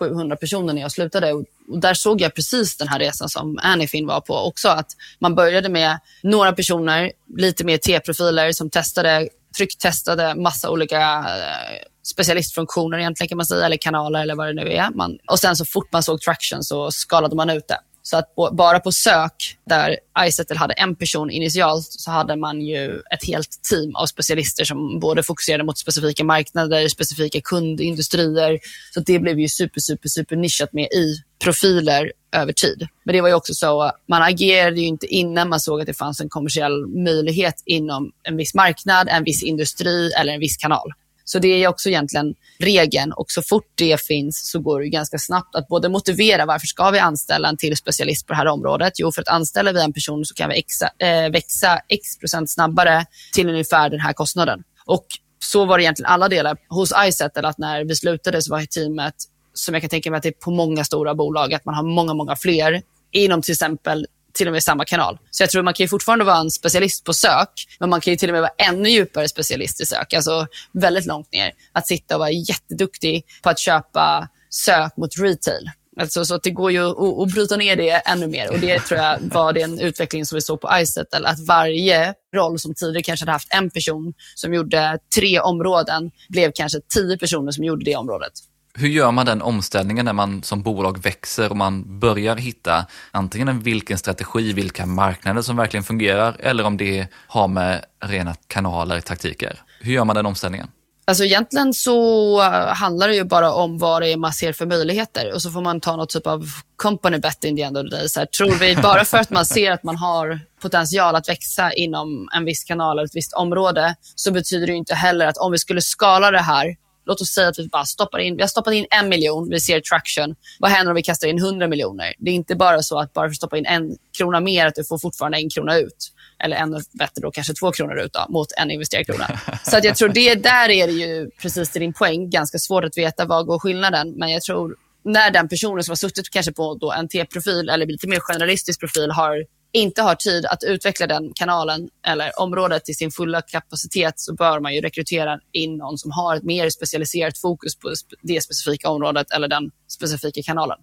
600-700 0.00 0.36
personer 0.36 0.72
när 0.72 0.82
jag 0.82 0.92
slutade. 0.92 1.32
Och, 1.32 1.44
och 1.68 1.78
där 1.78 1.94
såg 1.94 2.20
jag 2.20 2.34
precis 2.34 2.76
den 2.76 2.88
här 2.88 2.98
resan 2.98 3.28
som 3.28 3.58
Anyfin 3.62 4.06
var 4.06 4.20
på 4.20 4.34
också. 4.34 4.68
Att 4.68 4.90
man 5.18 5.34
började 5.34 5.68
med 5.68 5.98
några 6.22 6.52
personer, 6.52 7.12
lite 7.36 7.64
mer 7.64 7.78
T-profiler 7.78 8.52
som 8.52 8.70
testade 8.70 9.28
trycktestade 9.56 10.34
massa 10.34 10.70
olika 10.70 11.00
eh, 11.18 11.86
specialistfunktioner 12.02 12.98
egentligen 12.98 13.28
kan 13.28 13.36
man 13.36 13.46
säga, 13.46 13.66
eller 13.66 13.76
kanaler 13.76 14.20
eller 14.20 14.34
vad 14.34 14.46
det 14.46 14.64
nu 14.64 14.72
är. 14.72 14.90
Man, 14.90 15.18
och 15.26 15.38
sen 15.38 15.56
så 15.56 15.64
fort 15.64 15.92
man 15.92 16.02
såg 16.02 16.20
traction 16.20 16.62
så 16.62 16.90
skalade 16.90 17.36
man 17.36 17.50
ut 17.50 17.68
det. 17.68 17.78
Så 18.06 18.16
att 18.16 18.34
bara 18.52 18.80
på 18.80 18.92
sök, 18.92 19.58
där 19.66 19.96
iSettle 20.26 20.56
hade 20.56 20.74
en 20.74 20.96
person 20.96 21.30
initialt, 21.30 21.86
så 21.90 22.10
hade 22.10 22.36
man 22.36 22.60
ju 22.60 23.02
ett 23.14 23.24
helt 23.26 23.62
team 23.70 23.96
av 23.96 24.06
specialister 24.06 24.64
som 24.64 25.00
både 25.00 25.22
fokuserade 25.22 25.64
mot 25.64 25.78
specifika 25.78 26.24
marknader, 26.24 26.88
specifika 26.88 27.40
kundindustrier. 27.40 28.58
Så 28.94 29.00
det 29.00 29.18
blev 29.18 29.40
ju 29.40 29.48
super, 29.48 29.80
super, 29.80 30.08
super 30.08 30.36
nischat 30.36 30.72
med 30.72 30.84
i 30.84 31.16
profiler 31.44 32.12
över 32.32 32.52
tid. 32.52 32.88
Men 33.04 33.12
det 33.12 33.20
var 33.20 33.28
ju 33.28 33.34
också 33.34 33.54
så, 33.54 33.82
att 33.82 34.02
man 34.08 34.22
agerade 34.22 34.80
ju 34.80 34.86
inte 34.86 35.06
innan 35.06 35.48
man 35.48 35.60
såg 35.60 35.80
att 35.80 35.86
det 35.86 35.94
fanns 35.94 36.20
en 36.20 36.28
kommersiell 36.28 36.86
möjlighet 36.86 37.62
inom 37.66 38.12
en 38.22 38.36
viss 38.36 38.54
marknad, 38.54 39.08
en 39.08 39.24
viss 39.24 39.42
industri 39.42 40.12
eller 40.12 40.32
en 40.32 40.40
viss 40.40 40.56
kanal. 40.56 40.92
Så 41.24 41.38
det 41.38 41.48
är 41.48 41.68
också 41.68 41.88
egentligen 41.88 42.34
regeln 42.58 43.12
och 43.12 43.30
så 43.30 43.42
fort 43.42 43.72
det 43.74 44.02
finns 44.02 44.50
så 44.50 44.60
går 44.60 44.80
det 44.80 44.88
ganska 44.88 45.18
snabbt 45.18 45.54
att 45.54 45.68
både 45.68 45.88
motivera 45.88 46.46
varför 46.46 46.66
ska 46.66 46.90
vi 46.90 46.98
anställa 46.98 47.48
en 47.48 47.56
till 47.56 47.76
specialist 47.76 48.26
på 48.26 48.32
det 48.32 48.36
här 48.36 48.46
området? 48.46 48.92
Jo, 48.96 49.12
för 49.12 49.22
att 49.22 49.28
anställer 49.28 49.72
vi 49.72 49.82
en 49.82 49.92
person 49.92 50.24
så 50.24 50.34
kan 50.34 50.50
vi 50.50 50.58
exa, 50.58 50.90
eh, 50.98 51.30
växa 51.30 51.80
x 51.88 52.18
procent 52.18 52.50
snabbare 52.50 53.06
till 53.32 53.48
ungefär 53.48 53.90
den 53.90 54.00
här 54.00 54.12
kostnaden. 54.12 54.62
Och 54.86 55.06
så 55.38 55.64
var 55.64 55.78
det 55.78 55.84
egentligen 55.84 56.10
alla 56.10 56.28
delar 56.28 56.56
hos 56.68 56.92
iSettle, 57.06 57.48
att 57.48 57.58
när 57.58 57.84
vi 57.84 57.94
slutade 57.96 58.42
så 58.42 58.52
var 58.52 58.62
teamet, 58.62 59.14
som 59.54 59.74
jag 59.74 59.82
kan 59.82 59.90
tänka 59.90 60.10
mig 60.10 60.16
att 60.16 60.22
det 60.22 60.28
är 60.28 60.44
på 60.44 60.50
många 60.50 60.84
stora 60.84 61.14
bolag, 61.14 61.54
att 61.54 61.64
man 61.64 61.74
har 61.74 61.82
många, 61.82 62.14
många 62.14 62.36
fler 62.36 62.82
inom 63.12 63.42
till 63.42 63.52
exempel 63.52 64.06
till 64.34 64.46
och 64.46 64.52
med 64.52 64.62
samma 64.62 64.84
kanal. 64.84 65.18
Så 65.30 65.42
jag 65.42 65.50
tror 65.50 65.62
man 65.62 65.74
kan 65.74 65.88
fortfarande 65.88 66.24
vara 66.24 66.38
en 66.38 66.50
specialist 66.50 67.04
på 67.04 67.12
sök, 67.12 67.48
men 67.80 67.90
man 67.90 68.00
kan 68.00 68.12
ju 68.12 68.16
till 68.16 68.28
och 68.28 68.32
med 68.32 68.42
vara 68.42 68.52
ännu 68.58 68.88
djupare 68.88 69.28
specialist 69.28 69.80
i 69.80 69.86
sök, 69.86 70.14
alltså 70.14 70.46
väldigt 70.72 71.06
långt 71.06 71.32
ner. 71.32 71.52
Att 71.72 71.86
sitta 71.86 72.14
och 72.14 72.18
vara 72.18 72.30
jätteduktig 72.30 73.24
på 73.42 73.50
att 73.50 73.58
köpa 73.58 74.28
sök 74.50 74.96
mot 74.96 75.18
retail. 75.18 75.70
Alltså, 76.00 76.24
så 76.24 76.38
det 76.38 76.50
går 76.50 76.72
ju 76.72 76.90
att, 76.90 77.22
att 77.22 77.34
bryta 77.34 77.56
ner 77.56 77.76
det 77.76 77.90
ännu 77.90 78.26
mer. 78.26 78.50
Och 78.50 78.58
Det 78.58 78.78
tror 78.78 79.00
jag 79.00 79.18
var 79.20 79.52
den 79.52 79.80
utveckling 79.80 80.26
som 80.26 80.36
vi 80.36 80.42
såg 80.42 80.60
på 80.60 80.70
iSettle. 80.80 81.28
Att 81.28 81.46
varje 81.46 82.14
roll 82.36 82.58
som 82.58 82.74
tidigare 82.74 83.02
kanske 83.02 83.22
hade 83.22 83.32
haft 83.32 83.54
en 83.54 83.70
person 83.70 84.14
som 84.34 84.54
gjorde 84.54 84.98
tre 85.16 85.40
områden 85.40 86.10
blev 86.28 86.52
kanske 86.54 86.80
tio 86.94 87.18
personer 87.18 87.52
som 87.52 87.64
gjorde 87.64 87.84
det 87.84 87.96
området. 87.96 88.32
Hur 88.78 88.88
gör 88.88 89.10
man 89.10 89.26
den 89.26 89.42
omställningen 89.42 90.04
när 90.04 90.12
man 90.12 90.42
som 90.42 90.62
bolag 90.62 91.02
växer 91.02 91.50
och 91.50 91.56
man 91.56 91.98
börjar 91.98 92.36
hitta 92.36 92.86
antingen 93.10 93.60
vilken 93.60 93.98
strategi, 93.98 94.52
vilka 94.52 94.86
marknader 94.86 95.42
som 95.42 95.56
verkligen 95.56 95.84
fungerar 95.84 96.36
eller 96.40 96.64
om 96.64 96.76
det 96.76 97.06
har 97.26 97.48
med 97.48 97.84
rena 98.00 98.34
kanaler, 98.46 99.00
taktiker. 99.00 99.62
Hur 99.80 99.92
gör 99.92 100.04
man 100.04 100.16
den 100.16 100.26
omställningen? 100.26 100.68
Alltså 101.06 101.24
egentligen 101.24 101.74
så 101.74 102.40
eh, 102.42 102.74
handlar 102.74 103.08
det 103.08 103.14
ju 103.14 103.24
bara 103.24 103.52
om 103.52 103.78
vad 103.78 104.02
det 104.02 104.12
är 104.12 104.16
man 104.16 104.32
ser 104.32 104.52
för 104.52 104.66
möjligheter 104.66 105.34
och 105.34 105.42
så 105.42 105.50
får 105.50 105.60
man 105.60 105.80
ta 105.80 105.96
något 105.96 106.10
typ 106.10 106.26
av 106.26 106.46
company 106.76 107.18
bet 107.18 107.44
in 107.44 107.56
the 107.56 107.62
end 107.62 107.78
of 107.78 107.90
the 107.90 107.96
day. 107.96 108.08
Så 108.08 108.20
här, 108.20 108.26
tror 108.26 108.50
vi 108.50 108.76
bara 108.76 109.04
för 109.04 109.18
att 109.18 109.30
man 109.30 109.46
ser 109.46 109.70
att 109.70 109.82
man 109.82 109.96
har 109.96 110.40
potential 110.62 111.16
att 111.16 111.28
växa 111.28 111.72
inom 111.72 112.28
en 112.32 112.44
viss 112.44 112.64
kanal 112.64 112.98
eller 112.98 113.06
ett 113.06 113.16
visst 113.16 113.32
område 113.32 113.94
så 114.14 114.32
betyder 114.32 114.66
det 114.66 114.72
inte 114.72 114.94
heller 114.94 115.26
att 115.26 115.36
om 115.36 115.52
vi 115.52 115.58
skulle 115.58 115.82
skala 115.82 116.30
det 116.30 116.40
här 116.40 116.76
Låt 117.06 117.20
oss 117.20 117.28
säga 117.28 117.48
att 117.48 117.58
vi 117.58 117.68
bara 117.68 117.84
stoppar 117.84 118.18
in, 118.18 118.36
vi 118.36 118.42
har 118.42 118.48
stoppat 118.48 118.74
in 118.74 118.86
en 118.90 119.08
miljon, 119.08 119.48
vi 119.50 119.60
ser 119.60 119.80
traction. 119.80 120.34
Vad 120.58 120.70
händer 120.70 120.90
om 120.90 120.96
vi 120.96 121.02
kastar 121.02 121.28
in 121.28 121.38
hundra 121.38 121.68
miljoner? 121.68 122.14
Det 122.18 122.30
är 122.30 122.34
inte 122.34 122.56
bara 122.56 122.82
så 122.82 122.98
att 122.98 123.12
bara 123.12 123.26
för 123.26 123.30
att 123.30 123.36
stoppa 123.36 123.58
in 123.58 123.66
en 123.66 123.96
krona 124.18 124.40
mer, 124.40 124.66
att 124.66 124.74
du 124.74 124.84
får 124.84 124.98
fortfarande 124.98 125.38
en 125.38 125.50
krona 125.50 125.78
ut. 125.78 126.12
Eller 126.44 126.56
ännu 126.56 126.78
bättre 126.92 127.22
då, 127.22 127.30
kanske 127.30 127.54
två 127.54 127.72
kronor 127.72 127.98
ut 127.98 128.12
då, 128.12 128.26
mot 128.28 128.52
en 128.56 128.70
investerad 128.70 129.06
krona. 129.06 129.40
Så 129.62 129.76
att 129.76 129.84
jag 129.84 129.96
tror 129.96 130.08
det, 130.08 130.34
där 130.34 130.68
är 130.68 130.86
det 130.86 130.92
ju, 130.92 131.30
precis 131.42 131.70
till 131.70 131.80
din 131.80 131.92
poäng, 131.92 132.30
ganska 132.30 132.58
svårt 132.58 132.84
att 132.84 132.98
veta 132.98 133.24
vad 133.24 133.46
går 133.46 133.58
skillnaden. 133.58 134.10
Men 134.16 134.30
jag 134.30 134.42
tror 134.42 134.76
när 135.04 135.30
den 135.30 135.48
personen 135.48 135.84
som 135.84 135.90
har 135.90 135.96
suttit 135.96 136.30
kanske 136.30 136.52
på 136.52 136.74
då 136.74 136.92
en 136.92 137.08
T-profil 137.08 137.68
eller 137.68 137.86
lite 137.86 138.08
mer 138.08 138.20
generalistisk 138.20 138.80
profil 138.80 139.10
har 139.10 139.44
inte 139.74 140.02
har 140.02 140.14
tid 140.14 140.46
att 140.46 140.64
utveckla 140.64 141.06
den 141.06 141.32
kanalen 141.34 141.88
eller 142.06 142.40
området 142.40 142.84
till 142.84 142.96
sin 142.96 143.10
fulla 143.10 143.42
kapacitet 143.42 144.14
så 144.16 144.34
bör 144.34 144.60
man 144.60 144.74
ju 144.74 144.80
rekrytera 144.80 145.38
in 145.52 145.76
någon 145.76 145.98
som 145.98 146.10
har 146.10 146.36
ett 146.36 146.42
mer 146.42 146.70
specialiserat 146.70 147.38
fokus 147.38 147.76
på 147.76 147.92
det 148.22 148.40
specifika 148.40 148.88
området 148.88 149.30
eller 149.30 149.48
den 149.48 149.70
specifika 149.88 150.42
kanalen. 150.42 150.78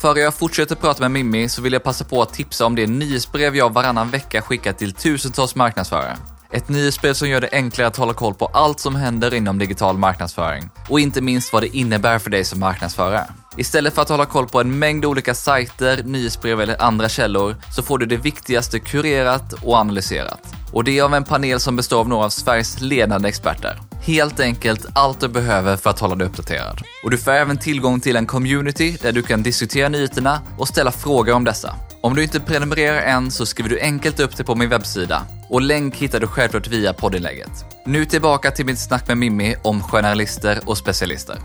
Före 0.00 0.20
jag 0.20 0.34
fortsätter 0.34 0.74
prata 0.74 1.02
med 1.02 1.10
Mimmi 1.10 1.48
så 1.48 1.62
vill 1.62 1.72
jag 1.72 1.82
passa 1.82 2.04
på 2.04 2.22
att 2.22 2.34
tipsa 2.34 2.66
om 2.66 2.74
det 2.74 2.86
nyhetsbrev 2.86 3.56
jag 3.56 3.72
varannan 3.72 4.10
vecka 4.10 4.42
skickar 4.42 4.72
till 4.72 4.92
tusentals 4.92 5.54
marknadsförare. 5.54 6.16
Ett 6.52 6.68
nyhetsbrev 6.68 7.14
som 7.14 7.28
gör 7.28 7.40
det 7.40 7.48
enklare 7.52 7.86
att 7.88 7.96
hålla 7.96 8.14
koll 8.14 8.34
på 8.34 8.46
allt 8.46 8.80
som 8.80 8.96
händer 8.96 9.34
inom 9.34 9.58
digital 9.58 9.98
marknadsföring 9.98 10.70
och 10.88 11.00
inte 11.00 11.20
minst 11.20 11.52
vad 11.52 11.62
det 11.62 11.76
innebär 11.76 12.18
för 12.18 12.30
dig 12.30 12.44
som 12.44 12.60
marknadsförare. 12.60 13.26
Istället 13.56 13.94
för 13.94 14.02
att 14.02 14.08
hålla 14.08 14.26
koll 14.26 14.48
på 14.48 14.60
en 14.60 14.78
mängd 14.78 15.04
olika 15.04 15.34
sajter, 15.34 16.02
nyhetsbrev 16.02 16.60
eller 16.60 16.82
andra 16.82 17.08
källor 17.08 17.56
så 17.76 17.82
får 17.82 17.98
du 17.98 18.06
det 18.06 18.16
viktigaste 18.16 18.78
kurerat 18.78 19.52
och 19.52 19.74
analyserat. 19.74 20.54
Och 20.72 20.84
det 20.84 20.98
är 20.98 21.02
av 21.02 21.14
en 21.14 21.24
panel 21.24 21.60
som 21.60 21.76
består 21.76 22.00
av 22.00 22.08
några 22.08 22.24
av 22.24 22.30
Sveriges 22.30 22.80
ledande 22.80 23.28
experter. 23.28 23.80
Helt 24.02 24.40
enkelt 24.40 24.86
allt 24.92 25.20
du 25.20 25.28
behöver 25.28 25.76
för 25.76 25.90
att 25.90 26.00
hålla 26.00 26.14
dig 26.14 26.26
uppdaterad. 26.26 26.82
Och 27.04 27.10
du 27.10 27.18
får 27.18 27.30
även 27.30 27.58
tillgång 27.58 28.00
till 28.00 28.16
en 28.16 28.26
community 28.26 28.96
där 29.02 29.12
du 29.12 29.22
kan 29.22 29.42
diskutera 29.42 29.88
nyheterna 29.88 30.40
och 30.58 30.68
ställa 30.68 30.90
frågor 30.90 31.34
om 31.34 31.44
dessa. 31.44 31.74
Om 32.02 32.14
du 32.14 32.22
inte 32.22 32.40
prenumererar 32.40 33.02
än 33.02 33.30
så 33.30 33.46
skriver 33.46 33.70
du 33.70 33.80
enkelt 33.80 34.20
upp 34.20 34.36
det 34.36 34.44
på 34.44 34.54
min 34.54 34.68
webbsida 34.68 35.22
och 35.48 35.60
länk 35.60 35.96
hittar 35.96 36.20
du 36.20 36.26
självklart 36.26 36.68
via 36.68 36.92
poddinlägget. 36.92 37.50
Nu 37.86 38.04
tillbaka 38.04 38.50
till 38.50 38.66
mitt 38.66 38.78
snack 38.78 39.08
med 39.08 39.18
Mimmi 39.18 39.56
om 39.62 39.82
journalister 39.82 40.60
och 40.66 40.78
specialister. 40.78 41.38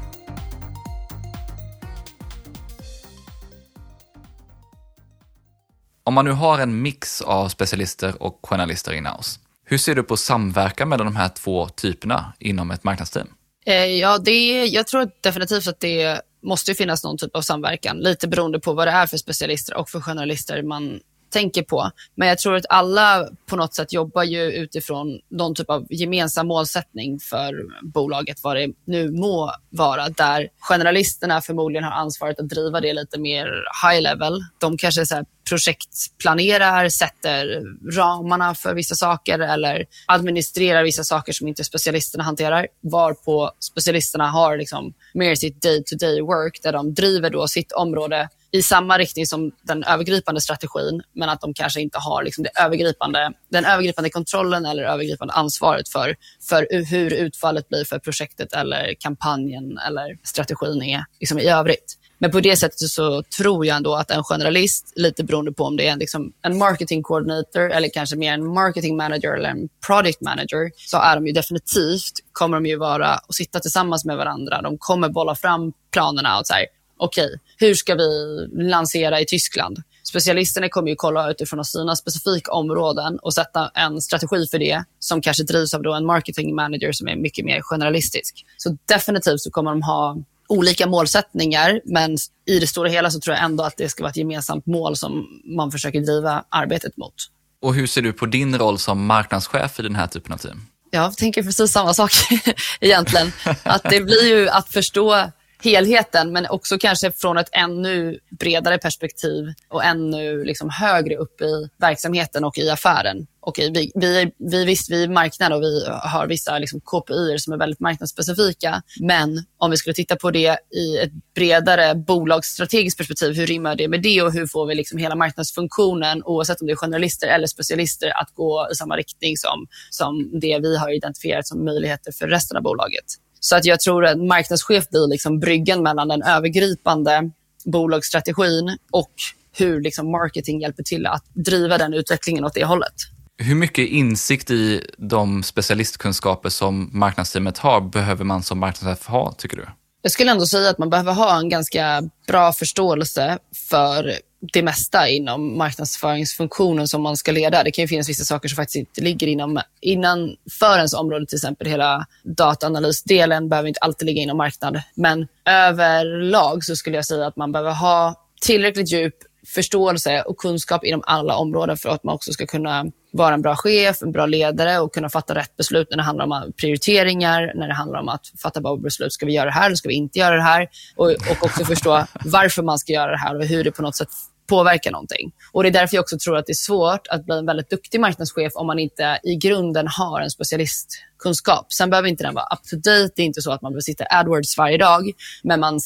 Om 6.07 6.13
man 6.13 6.25
nu 6.25 6.31
har 6.31 6.59
en 6.59 6.81
mix 6.81 7.21
av 7.21 7.49
specialister 7.49 8.23
och 8.23 8.39
journalister 8.41 8.93
in-house, 8.93 9.39
hur 9.65 9.77
ser 9.77 9.95
du 9.95 10.03
på 10.03 10.17
samverkan 10.17 10.89
mellan 10.89 11.05
de 11.05 11.15
här 11.15 11.29
två 11.29 11.67
typerna 11.67 12.33
inom 12.39 12.71
ett 12.71 12.83
marknadsteam? 12.83 13.27
Eh, 13.65 13.85
ja, 13.85 14.17
det, 14.17 14.65
jag 14.65 14.87
tror 14.87 15.09
definitivt 15.21 15.67
att 15.67 15.79
det 15.79 16.21
måste 16.43 16.73
finnas 16.73 17.03
någon 17.03 17.17
typ 17.17 17.35
av 17.35 17.41
samverkan, 17.41 17.97
lite 17.97 18.27
beroende 18.27 18.59
på 18.59 18.73
vad 18.73 18.87
det 18.87 18.91
är 18.91 19.07
för 19.07 19.17
specialister 19.17 19.77
och 19.77 19.89
för 19.89 20.01
journalister 20.01 20.63
man 20.63 20.99
tänker 21.35 21.63
på. 21.63 21.91
Men 22.15 22.27
jag 22.27 22.37
tror 22.37 22.55
att 22.55 22.65
alla 22.69 23.27
på 23.49 23.55
något 23.55 23.73
sätt 23.73 23.93
jobbar 23.93 24.23
ju 24.23 24.41
utifrån 24.41 25.19
någon 25.29 25.55
typ 25.55 25.69
av 25.69 25.87
gemensam 25.89 26.47
målsättning 26.47 27.19
för 27.19 27.53
bolaget, 27.81 28.37
vad 28.43 28.55
det 28.55 28.73
nu 28.85 29.11
må 29.11 29.51
vara, 29.69 30.09
där 30.09 30.49
generalisterna 30.69 31.41
förmodligen 31.41 31.83
har 31.83 31.91
ansvaret 31.91 32.39
att 32.39 32.49
driva 32.49 32.81
det 32.81 32.93
lite 32.93 33.19
mer 33.19 33.47
high 33.83 34.01
level. 34.01 34.39
De 34.59 34.77
kanske 34.77 35.05
så 35.05 35.25
projektplanerar, 35.49 36.89
sätter 36.89 37.63
ramarna 37.97 38.55
för 38.55 38.73
vissa 38.73 38.95
saker 38.95 39.39
eller 39.39 39.85
administrerar 40.07 40.83
vissa 40.83 41.03
saker 41.03 41.33
som 41.33 41.47
inte 41.47 41.63
specialisterna 41.63 42.23
hanterar. 42.23 42.67
Varpå 42.81 43.51
specialisterna 43.59 44.29
har 44.29 44.57
liksom 44.57 44.93
mer 45.13 45.35
sitt 45.35 45.61
day-to-day 45.61 46.19
-day 46.19 46.25
work 46.25 46.59
där 46.63 46.73
de 46.73 46.93
driver 46.93 47.29
då 47.29 47.47
sitt 47.47 47.71
område 47.71 48.29
i 48.55 48.61
samma 48.61 48.97
riktning 48.97 49.25
som 49.25 49.51
den 49.61 49.83
övergripande 49.83 50.41
strategin, 50.41 51.01
men 51.13 51.29
att 51.29 51.41
de 51.41 51.53
kanske 51.53 51.81
inte 51.81 51.97
har 51.99 52.23
liksom 52.23 52.43
det 52.43 52.49
övergripande, 52.61 53.31
den 53.51 53.65
övergripande 53.65 54.09
kontrollen 54.09 54.65
eller 54.65 54.83
övergripande 54.83 55.33
ansvaret 55.33 55.89
för, 55.89 56.15
för 56.49 56.67
hur 56.89 57.13
utfallet 57.13 57.69
blir 57.69 57.85
för 57.85 57.99
projektet 57.99 58.53
eller 58.53 58.93
kampanjen 58.99 59.77
eller 59.87 60.17
strategin 60.23 60.83
är 60.83 61.05
liksom 61.19 61.39
i 61.39 61.47
övrigt. 61.47 61.97
Men 62.17 62.31
på 62.31 62.39
det 62.39 62.57
sättet 62.57 62.79
så 62.79 63.23
tror 63.23 63.65
jag 63.65 63.77
ändå 63.77 63.95
att 63.95 64.11
en 64.11 64.23
generalist, 64.23 64.93
lite 64.95 65.23
beroende 65.23 65.51
på 65.51 65.63
om 65.63 65.77
det 65.77 65.87
är 65.87 65.97
liksom 65.97 66.33
en 66.41 66.57
marketing 66.57 67.03
coordinator 67.03 67.71
eller 67.71 67.89
kanske 67.93 68.15
mer 68.15 68.33
en 68.33 68.53
marketing 68.53 68.97
manager 68.97 69.33
eller 69.33 69.49
en 69.49 69.69
product 69.87 70.21
manager, 70.21 70.71
så 70.75 70.97
är 70.97 71.15
de 71.15 71.27
ju 71.27 71.33
definitivt, 71.33 72.13
kommer 72.31 72.57
de 72.57 72.65
ju 72.65 72.77
vara 72.77 73.19
och 73.27 73.35
sitta 73.35 73.59
tillsammans 73.59 74.05
med 74.05 74.17
varandra. 74.17 74.61
De 74.61 74.77
kommer 74.77 75.09
bolla 75.09 75.35
fram 75.35 75.73
planerna 75.91 76.39
och 76.39 76.47
så 76.47 76.53
här, 76.53 76.65
okej, 76.97 77.25
okay, 77.25 77.37
hur 77.57 77.73
ska 77.73 77.95
vi 77.95 78.09
lansera 78.53 79.21
i 79.21 79.25
Tyskland? 79.25 79.77
Specialisterna 80.03 80.69
kommer 80.69 80.89
ju 80.89 80.95
kolla 80.95 81.31
utifrån 81.31 81.65
sina 81.65 81.95
specifika 81.95 82.51
områden 82.51 83.19
och 83.19 83.33
sätta 83.33 83.71
en 83.73 84.01
strategi 84.01 84.47
för 84.51 84.59
det 84.59 84.83
som 84.99 85.21
kanske 85.21 85.43
drivs 85.43 85.73
av 85.73 85.85
en 85.85 86.05
marketing 86.05 86.55
manager 86.55 86.91
som 86.91 87.07
är 87.07 87.15
mycket 87.15 87.45
mer 87.45 87.61
generalistisk. 87.61 88.45
Så 88.57 88.77
definitivt 88.85 89.41
så 89.41 89.51
kommer 89.51 89.71
de 89.71 89.81
ha 89.81 90.17
olika 90.47 90.87
målsättningar, 90.87 91.81
men 91.85 92.17
i 92.45 92.59
det 92.59 92.67
stora 92.67 92.89
hela 92.89 93.11
så 93.11 93.19
tror 93.19 93.35
jag 93.35 93.45
ändå 93.45 93.63
att 93.63 93.77
det 93.77 93.89
ska 93.89 94.03
vara 94.03 94.09
ett 94.09 94.17
gemensamt 94.17 94.65
mål 94.65 94.95
som 94.95 95.27
man 95.57 95.71
försöker 95.71 96.01
driva 96.01 96.43
arbetet 96.49 96.97
mot. 96.97 97.13
Och 97.61 97.75
hur 97.75 97.87
ser 97.87 98.01
du 98.01 98.13
på 98.13 98.25
din 98.25 98.57
roll 98.57 98.79
som 98.79 99.05
marknadschef 99.05 99.79
i 99.79 99.83
den 99.83 99.95
här 99.95 100.07
typen 100.07 100.33
av 100.33 100.37
team? 100.37 100.67
Jag 100.91 101.17
tänker 101.17 101.43
precis 101.43 101.71
samma 101.71 101.93
sak 101.93 102.11
egentligen. 102.79 103.31
Att 103.63 103.83
det 103.83 104.01
blir 104.01 104.27
ju 104.27 104.49
att 104.49 104.69
förstå 104.69 105.31
helheten, 105.63 106.31
men 106.31 106.45
också 106.49 106.77
kanske 106.77 107.11
från 107.11 107.37
ett 107.37 107.49
ännu 107.51 108.19
bredare 108.39 108.77
perspektiv 108.77 109.53
och 109.69 109.83
ännu 109.83 110.43
liksom 110.43 110.69
högre 110.69 111.15
upp 111.15 111.41
i 111.41 111.69
verksamheten 111.77 112.43
och 112.43 112.57
i 112.57 112.69
affären. 112.69 113.27
okej, 113.39 113.71
vi, 113.71 113.91
vi, 113.95 114.31
vi, 114.37 114.65
visst, 114.65 114.91
vi 114.91 115.03
är 115.03 115.07
marknad 115.07 115.53
och 115.53 115.61
vi 115.61 115.85
har 115.87 116.27
vissa 116.27 116.59
liksom, 116.59 116.81
KPI 116.81 117.39
som 117.39 117.53
är 117.53 117.57
väldigt 117.57 117.79
marknadsspecifika. 117.79 118.81
Men 118.99 119.43
om 119.57 119.71
vi 119.71 119.77
skulle 119.77 119.93
titta 119.93 120.15
på 120.15 120.31
det 120.31 120.57
i 120.75 120.97
ett 120.97 121.11
bredare 121.35 121.95
bolagsstrategiskt 121.95 122.97
perspektiv, 122.97 123.33
hur 123.33 123.47
rimmar 123.47 123.75
det 123.75 123.87
med 123.87 124.01
det 124.01 124.21
och 124.21 124.33
hur 124.33 124.47
får 124.47 124.65
vi 124.65 124.75
liksom 124.75 124.99
hela 124.99 125.15
marknadsfunktionen, 125.15 126.23
oavsett 126.23 126.61
om 126.61 126.67
det 126.67 126.73
är 126.73 126.75
generalister 126.75 127.27
eller 127.27 127.47
specialister, 127.47 128.21
att 128.21 128.31
gå 128.33 128.67
i 128.71 128.75
samma 128.75 128.97
riktning 128.97 129.37
som, 129.37 129.67
som 129.89 130.39
det 130.39 130.59
vi 130.59 130.77
har 130.77 130.95
identifierat 130.95 131.47
som 131.47 131.65
möjligheter 131.65 132.11
för 132.11 132.27
resten 132.27 132.57
av 132.57 132.63
bolaget. 132.63 133.05
Så 133.45 133.55
att 133.55 133.65
jag 133.65 133.79
tror 133.79 134.05
att 134.05 134.17
marknadschef 134.17 134.89
blir 134.89 135.07
liksom 135.09 135.39
bryggan 135.39 135.83
mellan 135.83 136.07
den 136.07 136.23
övergripande 136.23 137.31
bolagsstrategin 137.65 138.77
och 138.91 139.11
hur 139.57 139.81
liksom 139.81 140.11
marketing 140.11 140.61
hjälper 140.61 140.83
till 140.83 141.05
att 141.05 141.23
driva 141.33 141.77
den 141.77 141.93
utvecklingen 141.93 142.45
åt 142.45 142.53
det 142.53 142.65
hållet. 142.65 142.93
Hur 143.37 143.55
mycket 143.55 143.89
insikt 143.89 144.51
i 144.51 144.81
de 144.97 145.43
specialistkunskaper 145.43 146.49
som 146.49 146.89
marknadsteamet 146.93 147.57
har 147.57 147.81
behöver 147.81 148.23
man 148.23 148.43
som 148.43 148.59
marknadschef 148.59 149.07
ha, 149.07 149.31
tycker 149.31 149.57
du? 149.57 149.65
Jag 150.01 150.11
skulle 150.11 150.31
ändå 150.31 150.45
säga 150.45 150.69
att 150.69 150.77
man 150.77 150.89
behöver 150.89 151.13
ha 151.13 151.39
en 151.39 151.49
ganska 151.49 152.03
bra 152.27 152.53
förståelse 152.53 153.37
för 153.69 154.13
det 154.53 154.63
mesta 154.63 155.09
inom 155.09 155.57
marknadsföringsfunktionen 155.57 156.87
som 156.87 157.01
man 157.01 157.17
ska 157.17 157.31
leda. 157.31 157.63
Det 157.63 157.71
kan 157.71 157.83
ju 157.83 157.87
finnas 157.87 158.09
vissa 158.09 158.23
saker 158.23 158.49
som 158.49 158.55
faktiskt 158.55 158.75
inte 158.75 159.01
ligger 159.01 159.27
inom, 159.27 159.61
innanför 159.81 160.77
ens 160.77 160.93
område, 160.93 161.25
till 161.25 161.37
exempel 161.37 161.67
hela 161.67 162.05
dataanalysdelen 162.23 163.49
behöver 163.49 163.67
inte 163.67 163.79
alltid 163.79 164.05
ligga 164.05 164.21
inom 164.21 164.37
marknad. 164.37 164.81
Men 164.95 165.27
överlag 165.45 166.63
så 166.63 166.75
skulle 166.75 166.95
jag 166.95 167.05
säga 167.05 167.27
att 167.27 167.35
man 167.35 167.51
behöver 167.51 167.71
ha 167.71 168.15
tillräckligt 168.41 168.91
djup 168.91 169.15
förståelse 169.47 170.21
och 170.21 170.37
kunskap 170.37 170.83
inom 170.83 171.03
alla 171.05 171.35
områden 171.35 171.77
för 171.77 171.89
att 171.89 172.03
man 172.03 172.15
också 172.15 172.31
ska 172.31 172.45
kunna 172.45 172.85
vara 173.15 173.33
en 173.33 173.41
bra 173.41 173.55
chef, 173.55 174.01
en 174.01 174.11
bra 174.11 174.25
ledare 174.25 174.79
och 174.79 174.93
kunna 174.93 175.09
fatta 175.09 175.35
rätt 175.35 175.57
beslut 175.57 175.87
när 175.89 175.97
det 175.97 176.03
handlar 176.03 176.25
om 176.25 176.51
prioriteringar, 176.57 177.51
när 177.55 177.67
det 177.67 177.73
handlar 177.73 177.99
om 177.99 178.09
att 178.09 178.31
fatta 178.41 178.61
bra 178.61 178.77
beslut. 178.77 179.13
Ska 179.13 179.25
vi 179.25 179.33
göra 179.33 179.45
det 179.45 179.51
här 179.51 179.65
eller 179.65 179.75
ska 179.75 179.89
vi 179.89 179.95
inte 179.95 180.19
göra 180.19 180.35
det 180.35 180.41
här? 180.41 180.67
Och, 180.95 181.05
och 181.05 181.43
också 181.43 181.65
förstå 181.65 182.05
varför 182.25 182.63
man 182.63 182.79
ska 182.79 182.93
göra 182.93 183.11
det 183.11 183.17
här 183.17 183.35
och 183.35 183.45
hur 183.45 183.63
det 183.63 183.71
på 183.71 183.81
något 183.81 183.95
sätt 183.95 184.09
påverkar 184.47 184.91
någonting. 184.91 185.31
Och 185.51 185.63
Det 185.63 185.69
är 185.69 185.73
därför 185.73 185.95
jag 185.95 186.01
också 186.01 186.17
tror 186.17 186.37
att 186.37 186.45
det 186.45 186.51
är 186.51 186.53
svårt 186.53 187.07
att 187.07 187.25
bli 187.25 187.37
en 187.37 187.45
väldigt 187.45 187.69
duktig 187.69 187.99
marknadschef 187.99 188.51
om 188.55 188.67
man 188.67 188.79
inte 188.79 189.19
i 189.23 189.35
grunden 189.35 189.87
har 189.87 190.21
en 190.21 190.29
specialistkunskap. 190.29 191.73
Sen 191.73 191.89
behöver 191.89 192.09
inte 192.09 192.23
den 192.23 192.33
vara 192.33 192.45
up 192.45 192.63
to 192.69 192.75
date. 192.75 193.13
Det 193.15 193.21
är 193.21 193.25
inte 193.25 193.41
så 193.41 193.51
att 193.51 193.61
man 193.61 193.71
behöver 193.71 193.81
sitta 193.81 194.05
AdWords 194.09 194.57
varje 194.57 194.77
dag, 194.77 195.11
men 195.43 195.59
man 195.59 195.79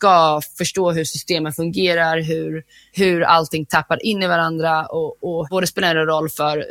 ska 0.00 0.40
förstå 0.58 0.92
hur 0.92 1.04
systemen 1.04 1.52
fungerar, 1.52 2.22
hur, 2.22 2.62
hur 2.92 3.22
allting 3.22 3.66
tappar 3.66 4.06
in 4.06 4.22
i 4.22 4.26
varandra 4.26 4.86
och, 4.86 5.16
och 5.22 5.46
både 5.50 5.66
spelar 5.66 5.96
en 5.96 6.06
roll 6.06 6.28
för 6.28 6.66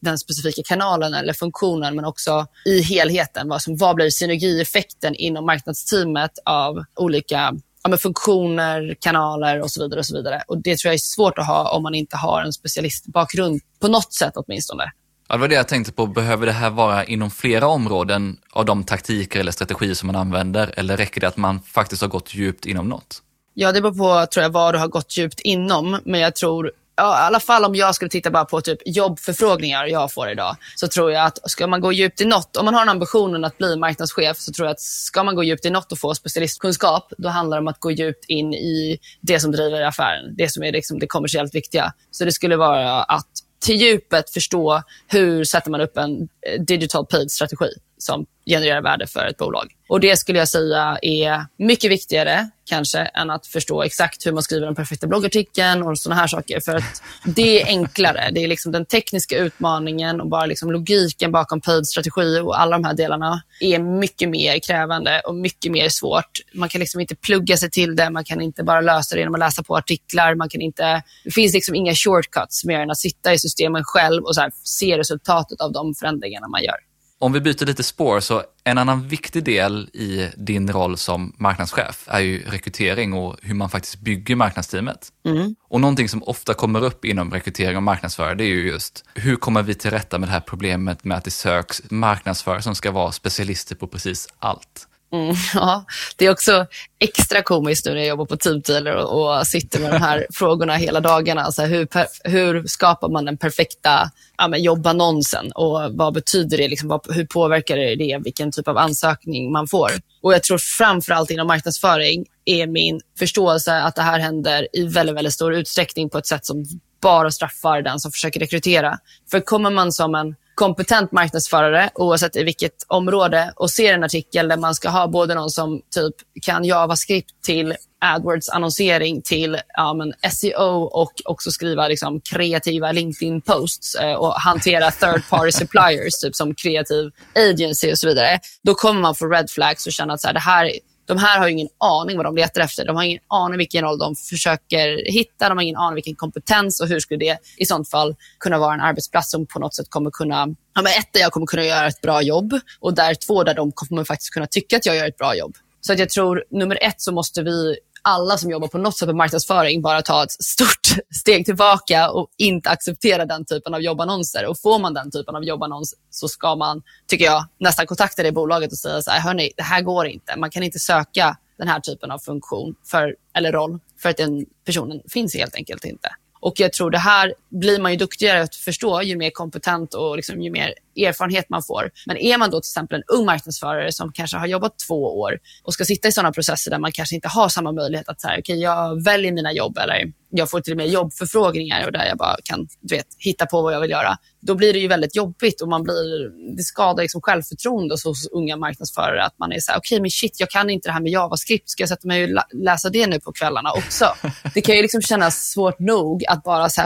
den 0.00 0.18
specifika 0.18 0.62
kanalen 0.64 1.14
eller 1.14 1.32
funktionen, 1.32 1.96
men 1.96 2.04
också 2.04 2.46
i 2.64 2.82
helheten. 2.82 3.48
Vad, 3.48 3.62
som, 3.62 3.76
vad 3.76 3.96
blir 3.96 4.10
synergieffekten 4.10 5.14
inom 5.14 5.46
marknadsteamet 5.46 6.30
av 6.44 6.84
olika 6.96 7.54
ja, 7.82 7.96
funktioner, 7.96 8.96
kanaler 9.00 9.60
och 9.60 9.70
så 9.70 9.82
vidare. 9.82 10.00
och 10.00 10.06
så 10.06 10.16
vidare. 10.16 10.42
Och 10.48 10.62
Det 10.62 10.78
tror 10.78 10.88
jag 10.88 10.94
är 10.94 10.98
svårt 10.98 11.38
att 11.38 11.46
ha 11.46 11.76
om 11.76 11.82
man 11.82 11.94
inte 11.94 12.16
har 12.16 12.42
en 12.42 12.52
specialistbakgrund 12.52 13.60
på 13.80 13.88
något 13.88 14.12
sätt 14.12 14.32
åtminstone. 14.36 14.84
Ja, 15.28 15.34
det 15.34 15.40
var 15.40 15.48
det 15.48 15.54
jag 15.54 15.68
tänkte 15.68 15.92
på. 15.92 16.06
Behöver 16.06 16.46
det 16.46 16.52
här 16.52 16.70
vara 16.70 17.04
inom 17.04 17.30
flera 17.30 17.66
områden 17.66 18.36
av 18.50 18.64
de 18.64 18.84
taktiker 18.84 19.40
eller 19.40 19.52
strategier 19.52 19.94
som 19.94 20.06
man 20.06 20.16
använder? 20.16 20.74
Eller 20.76 20.96
räcker 20.96 21.20
det 21.20 21.28
att 21.28 21.36
man 21.36 21.60
faktiskt 21.60 22.02
har 22.02 22.08
gått 22.08 22.34
djupt 22.34 22.66
inom 22.66 22.88
något? 22.88 23.22
Ja, 23.54 23.72
det 23.72 23.80
beror 23.80 23.94
på 23.94 24.26
tror 24.32 24.42
jag, 24.42 24.50
vad 24.50 24.74
du 24.74 24.78
har 24.78 24.88
gått 24.88 25.16
djupt 25.16 25.40
inom. 25.40 26.00
Men 26.04 26.20
jag 26.20 26.36
tror 26.36 26.70
ja, 26.96 27.22
i 27.22 27.26
alla 27.26 27.40
fall 27.40 27.64
om 27.64 27.74
jag 27.74 27.94
skulle 27.94 28.08
titta 28.08 28.30
bara 28.30 28.44
på 28.44 28.60
typ 28.60 28.78
jobbförfrågningar 28.86 29.86
jag 29.86 30.12
får 30.12 30.30
idag, 30.30 30.56
så 30.76 30.88
tror 30.88 31.12
jag 31.12 31.24
att 31.26 31.50
ska 31.50 31.66
man 31.66 31.80
gå 31.80 31.92
djupt 31.92 32.20
i 32.20 32.24
något, 32.24 32.56
om 32.56 32.64
man 32.64 32.74
har 32.74 32.86
ambitionen 32.86 33.44
att 33.44 33.58
bli 33.58 33.76
marknadschef, 33.76 34.38
så 34.38 34.52
tror 34.52 34.66
jag 34.66 34.72
att 34.72 34.80
ska 34.80 35.22
man 35.22 35.34
gå 35.34 35.42
djupt 35.44 35.64
i 35.64 35.70
något 35.70 35.92
och 35.92 35.98
få 35.98 36.14
specialistkunskap, 36.14 37.12
då 37.18 37.28
handlar 37.28 37.56
det 37.56 37.60
om 37.60 37.68
att 37.68 37.80
gå 37.80 37.90
djupt 37.90 38.24
in 38.28 38.54
i 38.54 38.98
det 39.20 39.40
som 39.40 39.52
driver 39.52 39.82
affären, 39.82 40.36
det 40.36 40.52
som 40.52 40.62
är 40.62 40.72
liksom 40.72 40.98
det 40.98 41.06
kommersiellt 41.06 41.54
viktiga. 41.54 41.92
Så 42.10 42.24
det 42.24 42.32
skulle 42.32 42.56
vara 42.56 43.02
att 43.02 43.30
till 43.64 43.76
djupet 43.76 44.30
förstå 44.30 44.82
hur 45.06 45.44
sätter 45.44 45.70
man 45.70 45.80
upp 45.80 45.96
en 45.96 46.28
eh, 46.46 46.60
digital 46.60 47.06
paid-strategi 47.06 47.68
som 48.04 48.26
genererar 48.46 48.82
värde 48.82 49.06
för 49.06 49.26
ett 49.26 49.36
bolag. 49.36 49.72
Och 49.88 50.00
Det 50.00 50.16
skulle 50.16 50.38
jag 50.38 50.48
säga 50.48 50.98
är 51.02 51.46
mycket 51.58 51.90
viktigare 51.90 52.48
kanske 52.66 52.98
än 52.98 53.30
att 53.30 53.46
förstå 53.46 53.82
exakt 53.82 54.26
hur 54.26 54.32
man 54.32 54.42
skriver 54.42 54.66
den 54.66 54.74
perfekta 54.74 55.06
bloggartikeln 55.06 55.82
och 55.82 55.98
såna 55.98 56.14
här 56.14 56.26
saker. 56.26 56.60
För 56.60 56.76
att 56.76 57.02
det 57.24 57.62
är 57.62 57.66
enklare. 57.66 58.30
Det 58.32 58.44
är 58.44 58.48
liksom 58.48 58.72
den 58.72 58.86
tekniska 58.86 59.38
utmaningen 59.38 60.20
och 60.20 60.28
bara 60.28 60.46
liksom 60.46 60.72
logiken 60.72 61.32
bakom 61.32 61.60
paid-strategi 61.60 62.40
och 62.40 62.60
alla 62.60 62.76
de 62.76 62.84
här 62.84 62.94
delarna 62.94 63.42
är 63.60 63.78
mycket 63.78 64.28
mer 64.28 64.58
krävande 64.58 65.20
och 65.20 65.34
mycket 65.34 65.72
mer 65.72 65.88
svårt. 65.88 66.30
Man 66.54 66.68
kan 66.68 66.78
liksom 66.78 67.00
inte 67.00 67.16
plugga 67.16 67.56
sig 67.56 67.70
till 67.70 67.96
det. 67.96 68.10
Man 68.10 68.24
kan 68.24 68.40
inte 68.40 68.64
bara 68.64 68.80
lösa 68.80 69.14
det 69.14 69.20
genom 69.20 69.34
att 69.34 69.40
läsa 69.40 69.62
på 69.62 69.76
artiklar. 69.76 70.34
Man 70.34 70.48
kan 70.48 70.60
inte, 70.60 71.02
det 71.24 71.30
finns 71.30 71.54
liksom 71.54 71.74
inga 71.74 71.94
shortcuts 71.94 72.64
mer 72.64 72.80
än 72.80 72.90
att 72.90 72.98
sitta 72.98 73.32
i 73.32 73.38
systemen 73.38 73.84
själv 73.84 74.22
och 74.22 74.34
så 74.34 74.50
se 74.62 74.98
resultatet 74.98 75.60
av 75.60 75.72
de 75.72 75.94
förändringarna 75.94 76.48
man 76.48 76.62
gör. 76.62 76.93
Om 77.24 77.32
vi 77.32 77.40
byter 77.40 77.66
lite 77.66 77.82
spår, 77.82 78.20
så 78.20 78.42
en 78.64 78.78
annan 78.78 79.08
viktig 79.08 79.44
del 79.44 79.88
i 79.92 80.30
din 80.36 80.72
roll 80.72 80.96
som 80.96 81.32
marknadschef 81.38 82.04
är 82.06 82.20
ju 82.20 82.44
rekrytering 82.46 83.12
och 83.12 83.36
hur 83.42 83.54
man 83.54 83.70
faktiskt 83.70 84.00
bygger 84.00 84.36
marknadsteamet. 84.36 85.12
Mm. 85.26 85.54
Och 85.68 85.80
någonting 85.80 86.08
som 86.08 86.22
ofta 86.22 86.54
kommer 86.54 86.84
upp 86.84 87.04
inom 87.04 87.30
rekrytering 87.30 87.76
och 87.76 87.82
marknadsförare, 87.82 88.34
det 88.34 88.44
är 88.44 88.48
ju 88.48 88.68
just 88.68 89.04
hur 89.14 89.36
kommer 89.36 89.62
vi 89.62 89.74
till 89.74 89.90
rätta 89.90 90.18
med 90.18 90.28
det 90.28 90.32
här 90.32 90.40
problemet 90.40 91.04
med 91.04 91.16
att 91.16 91.24
det 91.24 91.30
söks 91.30 91.82
marknadsförare 91.90 92.62
som 92.62 92.74
ska 92.74 92.90
vara 92.90 93.12
specialister 93.12 93.74
på 93.74 93.86
precis 93.86 94.28
allt. 94.38 94.88
Mm, 95.14 95.34
ja, 95.54 95.84
det 96.16 96.26
är 96.26 96.30
också 96.30 96.66
extra 96.98 97.42
komiskt 97.42 97.86
nu 97.86 97.92
när 97.92 97.98
jag 97.98 98.08
jobbar 98.08 98.24
på 98.24 98.36
Teamtealer 98.36 98.96
och, 98.96 99.38
och 99.38 99.46
sitter 99.46 99.80
med 99.80 99.92
de 99.92 99.98
här 99.98 100.26
frågorna 100.32 100.76
hela 100.76 101.00
dagarna. 101.00 101.42
Alltså 101.42 101.62
hur, 101.62 101.88
hur 102.28 102.66
skapar 102.66 103.08
man 103.08 103.24
den 103.24 103.36
perfekta 103.36 104.10
ja, 104.38 104.56
jobbannonsen 104.56 105.52
och 105.52 105.80
vad 105.90 106.14
betyder 106.14 106.58
det? 106.58 106.68
Liksom, 106.68 106.88
vad, 106.88 107.14
hur 107.14 107.26
påverkar 107.26 107.76
det 107.76 108.20
vilken 108.24 108.52
typ 108.52 108.68
av 108.68 108.78
ansökning 108.78 109.52
man 109.52 109.66
får? 109.66 109.90
Och 110.22 110.34
Jag 110.34 110.42
tror 110.42 110.58
framförallt 110.58 111.30
inom 111.30 111.46
marknadsföring 111.46 112.26
är 112.44 112.66
min 112.66 113.00
förståelse 113.18 113.74
att 113.74 113.94
det 113.94 114.02
här 114.02 114.18
händer 114.18 114.68
i 114.72 114.86
väldigt, 114.86 115.16
väldigt 115.16 115.34
stor 115.34 115.54
utsträckning 115.54 116.10
på 116.10 116.18
ett 116.18 116.26
sätt 116.26 116.46
som 116.46 116.64
bara 117.02 117.30
straffar 117.30 117.82
den 117.82 118.00
som 118.00 118.12
försöker 118.12 118.40
rekrytera. 118.40 118.98
För 119.30 119.40
kommer 119.40 119.70
man 119.70 119.92
som 119.92 120.14
en 120.14 120.34
kompetent 120.54 121.12
marknadsförare, 121.12 121.90
oavsett 121.94 122.36
i 122.36 122.42
vilket 122.42 122.84
område, 122.88 123.52
och 123.56 123.70
ser 123.70 123.94
en 123.94 124.04
artikel 124.04 124.48
där 124.48 124.56
man 124.56 124.74
ska 124.74 124.88
ha 124.88 125.08
både 125.08 125.34
någon 125.34 125.50
som 125.50 125.82
typ 125.94 126.14
kan 126.42 126.64
JavaScript 126.64 127.30
till 127.44 127.74
AdWords-annonsering 128.04 129.22
till 129.22 129.58
ja, 129.74 129.94
men 129.94 130.12
SEO 130.32 130.82
och 130.82 131.12
också 131.24 131.50
skriva 131.50 131.88
liksom, 131.88 132.20
kreativa 132.20 132.92
LinkedIn-posts 132.92 133.94
eh, 134.00 134.14
och 134.14 134.32
hantera 134.32 134.90
third 134.90 135.28
party 135.30 135.52
suppliers, 135.58 136.18
typ 136.22 136.34
som 136.34 136.54
kreativ 136.54 137.10
agency 137.34 137.92
och 137.92 137.98
så 137.98 138.08
vidare. 138.08 138.40
Då 138.62 138.74
kommer 138.74 139.00
man 139.00 139.14
få 139.14 139.26
red 139.26 139.50
flags 139.50 139.86
och 139.86 139.92
känna 139.92 140.14
att 140.14 140.20
så 140.20 140.26
här, 140.26 140.34
det 140.34 140.40
här 140.40 140.72
de 141.06 141.18
här 141.18 141.38
har 141.38 141.48
ingen 141.48 141.68
aning 141.78 142.16
vad 142.16 142.26
de 142.26 142.36
letar 142.36 142.60
efter. 142.60 142.84
De 142.84 142.96
har 142.96 143.02
ingen 143.02 143.20
aning 143.28 143.58
vilken 143.58 143.84
roll 143.84 143.98
de 143.98 144.16
försöker 144.16 145.12
hitta. 145.12 145.48
De 145.48 145.58
har 145.58 145.62
ingen 145.62 145.76
aning 145.76 145.94
vilken 145.94 146.14
kompetens 146.14 146.80
och 146.80 146.88
hur 146.88 147.00
skulle 147.00 147.18
det 147.18 147.38
i 147.56 147.66
sånt 147.66 147.90
fall 147.90 148.16
kunna 148.40 148.58
vara 148.58 148.74
en 148.74 148.80
arbetsplats 148.80 149.30
som 149.30 149.46
på 149.46 149.58
något 149.58 149.74
sätt 149.74 149.86
kommer 149.90 150.10
kunna 150.10 150.48
Ja, 150.74 150.82
men 150.82 150.92
ett, 150.92 151.08
där 151.12 151.20
jag 151.20 151.32
kommer 151.32 151.46
kunna 151.46 151.64
göra 151.64 151.86
ett 151.86 152.00
bra 152.00 152.22
jobb 152.22 152.60
och 152.80 152.94
där 152.94 153.14
två, 153.14 153.44
där 153.44 153.54
de 153.54 153.72
kommer 153.72 154.04
faktiskt 154.04 154.30
kunna 154.30 154.46
tycka 154.46 154.76
att 154.76 154.86
jag 154.86 154.96
gör 154.96 155.08
ett 155.08 155.16
bra 155.16 155.36
jobb. 155.36 155.56
Så 155.80 155.92
att 155.92 155.98
jag 155.98 156.08
tror, 156.08 156.44
nummer 156.50 156.78
ett, 156.82 157.00
så 157.00 157.12
måste 157.12 157.42
vi 157.42 157.76
alla 158.04 158.38
som 158.38 158.50
jobbar 158.50 158.68
på 158.68 158.78
något 158.78 158.96
sätt 158.96 159.06
med 159.06 159.16
marknadsföring 159.16 159.82
bara 159.82 160.02
ta 160.02 160.24
ett 160.24 160.32
stort 160.32 160.88
steg 161.20 161.44
tillbaka 161.44 162.10
och 162.10 162.28
inte 162.36 162.70
acceptera 162.70 163.26
den 163.26 163.44
typen 163.44 163.74
av 163.74 163.82
jobbannonser. 163.82 164.46
Och 164.46 164.60
får 164.60 164.78
man 164.78 164.94
den 164.94 165.10
typen 165.10 165.36
av 165.36 165.44
jobbannons 165.44 165.94
så 166.10 166.28
ska 166.28 166.54
man, 166.54 166.82
tycker 167.06 167.24
jag, 167.24 167.46
nästan 167.58 167.86
kontakta 167.86 168.22
det 168.22 168.32
bolaget 168.32 168.72
och 168.72 168.78
säga 168.78 169.02
så 169.02 169.10
här, 169.10 169.20
hörni, 169.20 169.52
det 169.56 169.62
här 169.62 169.82
går 169.82 170.06
inte. 170.06 170.36
Man 170.36 170.50
kan 170.50 170.62
inte 170.62 170.78
söka 170.78 171.36
den 171.58 171.68
här 171.68 171.80
typen 171.80 172.10
av 172.10 172.18
funktion 172.18 172.74
för, 172.84 173.16
eller 173.34 173.52
roll 173.52 173.78
för 173.98 174.08
att 174.08 174.16
den 174.16 174.46
personen 174.64 175.00
finns 175.08 175.34
helt 175.34 175.54
enkelt 175.54 175.84
inte. 175.84 176.08
Och 176.40 176.60
jag 176.60 176.72
tror 176.72 176.90
det 176.90 176.98
här 176.98 177.34
blir 177.50 177.80
man 177.80 177.92
ju 177.92 177.98
duktigare 177.98 178.42
att 178.42 178.54
förstå 178.54 179.02
ju 179.02 179.16
mer 179.16 179.30
kompetent 179.30 179.94
och 179.94 180.16
liksom, 180.16 180.42
ju 180.42 180.50
mer 180.50 180.74
erfarenhet 180.96 181.48
man 181.48 181.62
får. 181.62 181.90
Men 182.06 182.16
är 182.16 182.38
man 182.38 182.50
då 182.50 182.60
till 182.60 182.68
exempel 182.68 182.96
en 182.96 183.16
ung 183.18 183.26
marknadsförare 183.26 183.92
som 183.92 184.12
kanske 184.12 184.36
har 184.36 184.46
jobbat 184.46 184.78
två 184.88 185.20
år 185.20 185.38
och 185.62 185.74
ska 185.74 185.84
sitta 185.84 186.08
i 186.08 186.12
sådana 186.12 186.32
processer 186.32 186.70
där 186.70 186.78
man 186.78 186.92
kanske 186.92 187.14
inte 187.14 187.28
har 187.28 187.48
samma 187.48 187.72
möjlighet 187.72 188.08
att 188.08 188.20
säga, 188.20 188.38
okay, 188.38 188.56
jag 188.56 189.04
väljer 189.04 189.32
mina 189.32 189.52
jobb 189.52 189.78
eller 189.78 190.12
jag 190.30 190.50
får 190.50 190.60
till 190.60 190.72
och 190.72 190.76
med 190.76 190.88
jobbförfrågningar 190.88 191.86
och 191.86 191.92
där 191.92 192.06
jag 192.06 192.18
bara 192.18 192.36
kan 192.44 192.68
du 192.80 192.96
vet, 192.96 193.06
hitta 193.18 193.46
på 193.46 193.62
vad 193.62 193.74
jag 193.74 193.80
vill 193.80 193.90
göra. 193.90 194.16
Då 194.40 194.54
blir 194.54 194.72
det 194.72 194.78
ju 194.78 194.88
väldigt 194.88 195.16
jobbigt 195.16 195.60
och 195.60 195.68
man 195.68 195.82
blir, 195.82 196.30
det 196.56 196.62
skadar 196.62 197.02
liksom 197.02 197.20
självförtroende 197.20 197.96
hos 198.04 198.28
unga 198.32 198.56
marknadsförare 198.56 199.24
att 199.24 199.38
man 199.38 199.52
är 199.52 199.60
så 199.60 199.72
här, 199.72 199.78
okej 199.78 199.96
okay, 199.96 200.00
men 200.00 200.10
shit, 200.10 200.40
jag 200.40 200.50
kan 200.50 200.70
inte 200.70 200.88
det 200.88 200.92
här 200.92 201.00
med 201.00 201.12
JavaScript, 201.12 201.70
ska 201.70 201.82
jag 201.82 201.88
sätta 201.88 202.08
mig 202.08 202.24
och 202.24 202.42
läsa 202.52 202.90
det 202.90 203.06
nu 203.06 203.20
på 203.20 203.32
kvällarna 203.32 203.72
också? 203.72 204.14
Det 204.54 204.60
kan 204.60 204.76
ju 204.76 204.82
liksom 204.82 205.02
kännas 205.02 205.50
svårt 205.50 205.78
nog 205.78 206.24
att 206.28 206.42
bara 206.42 206.68
så 206.68 206.82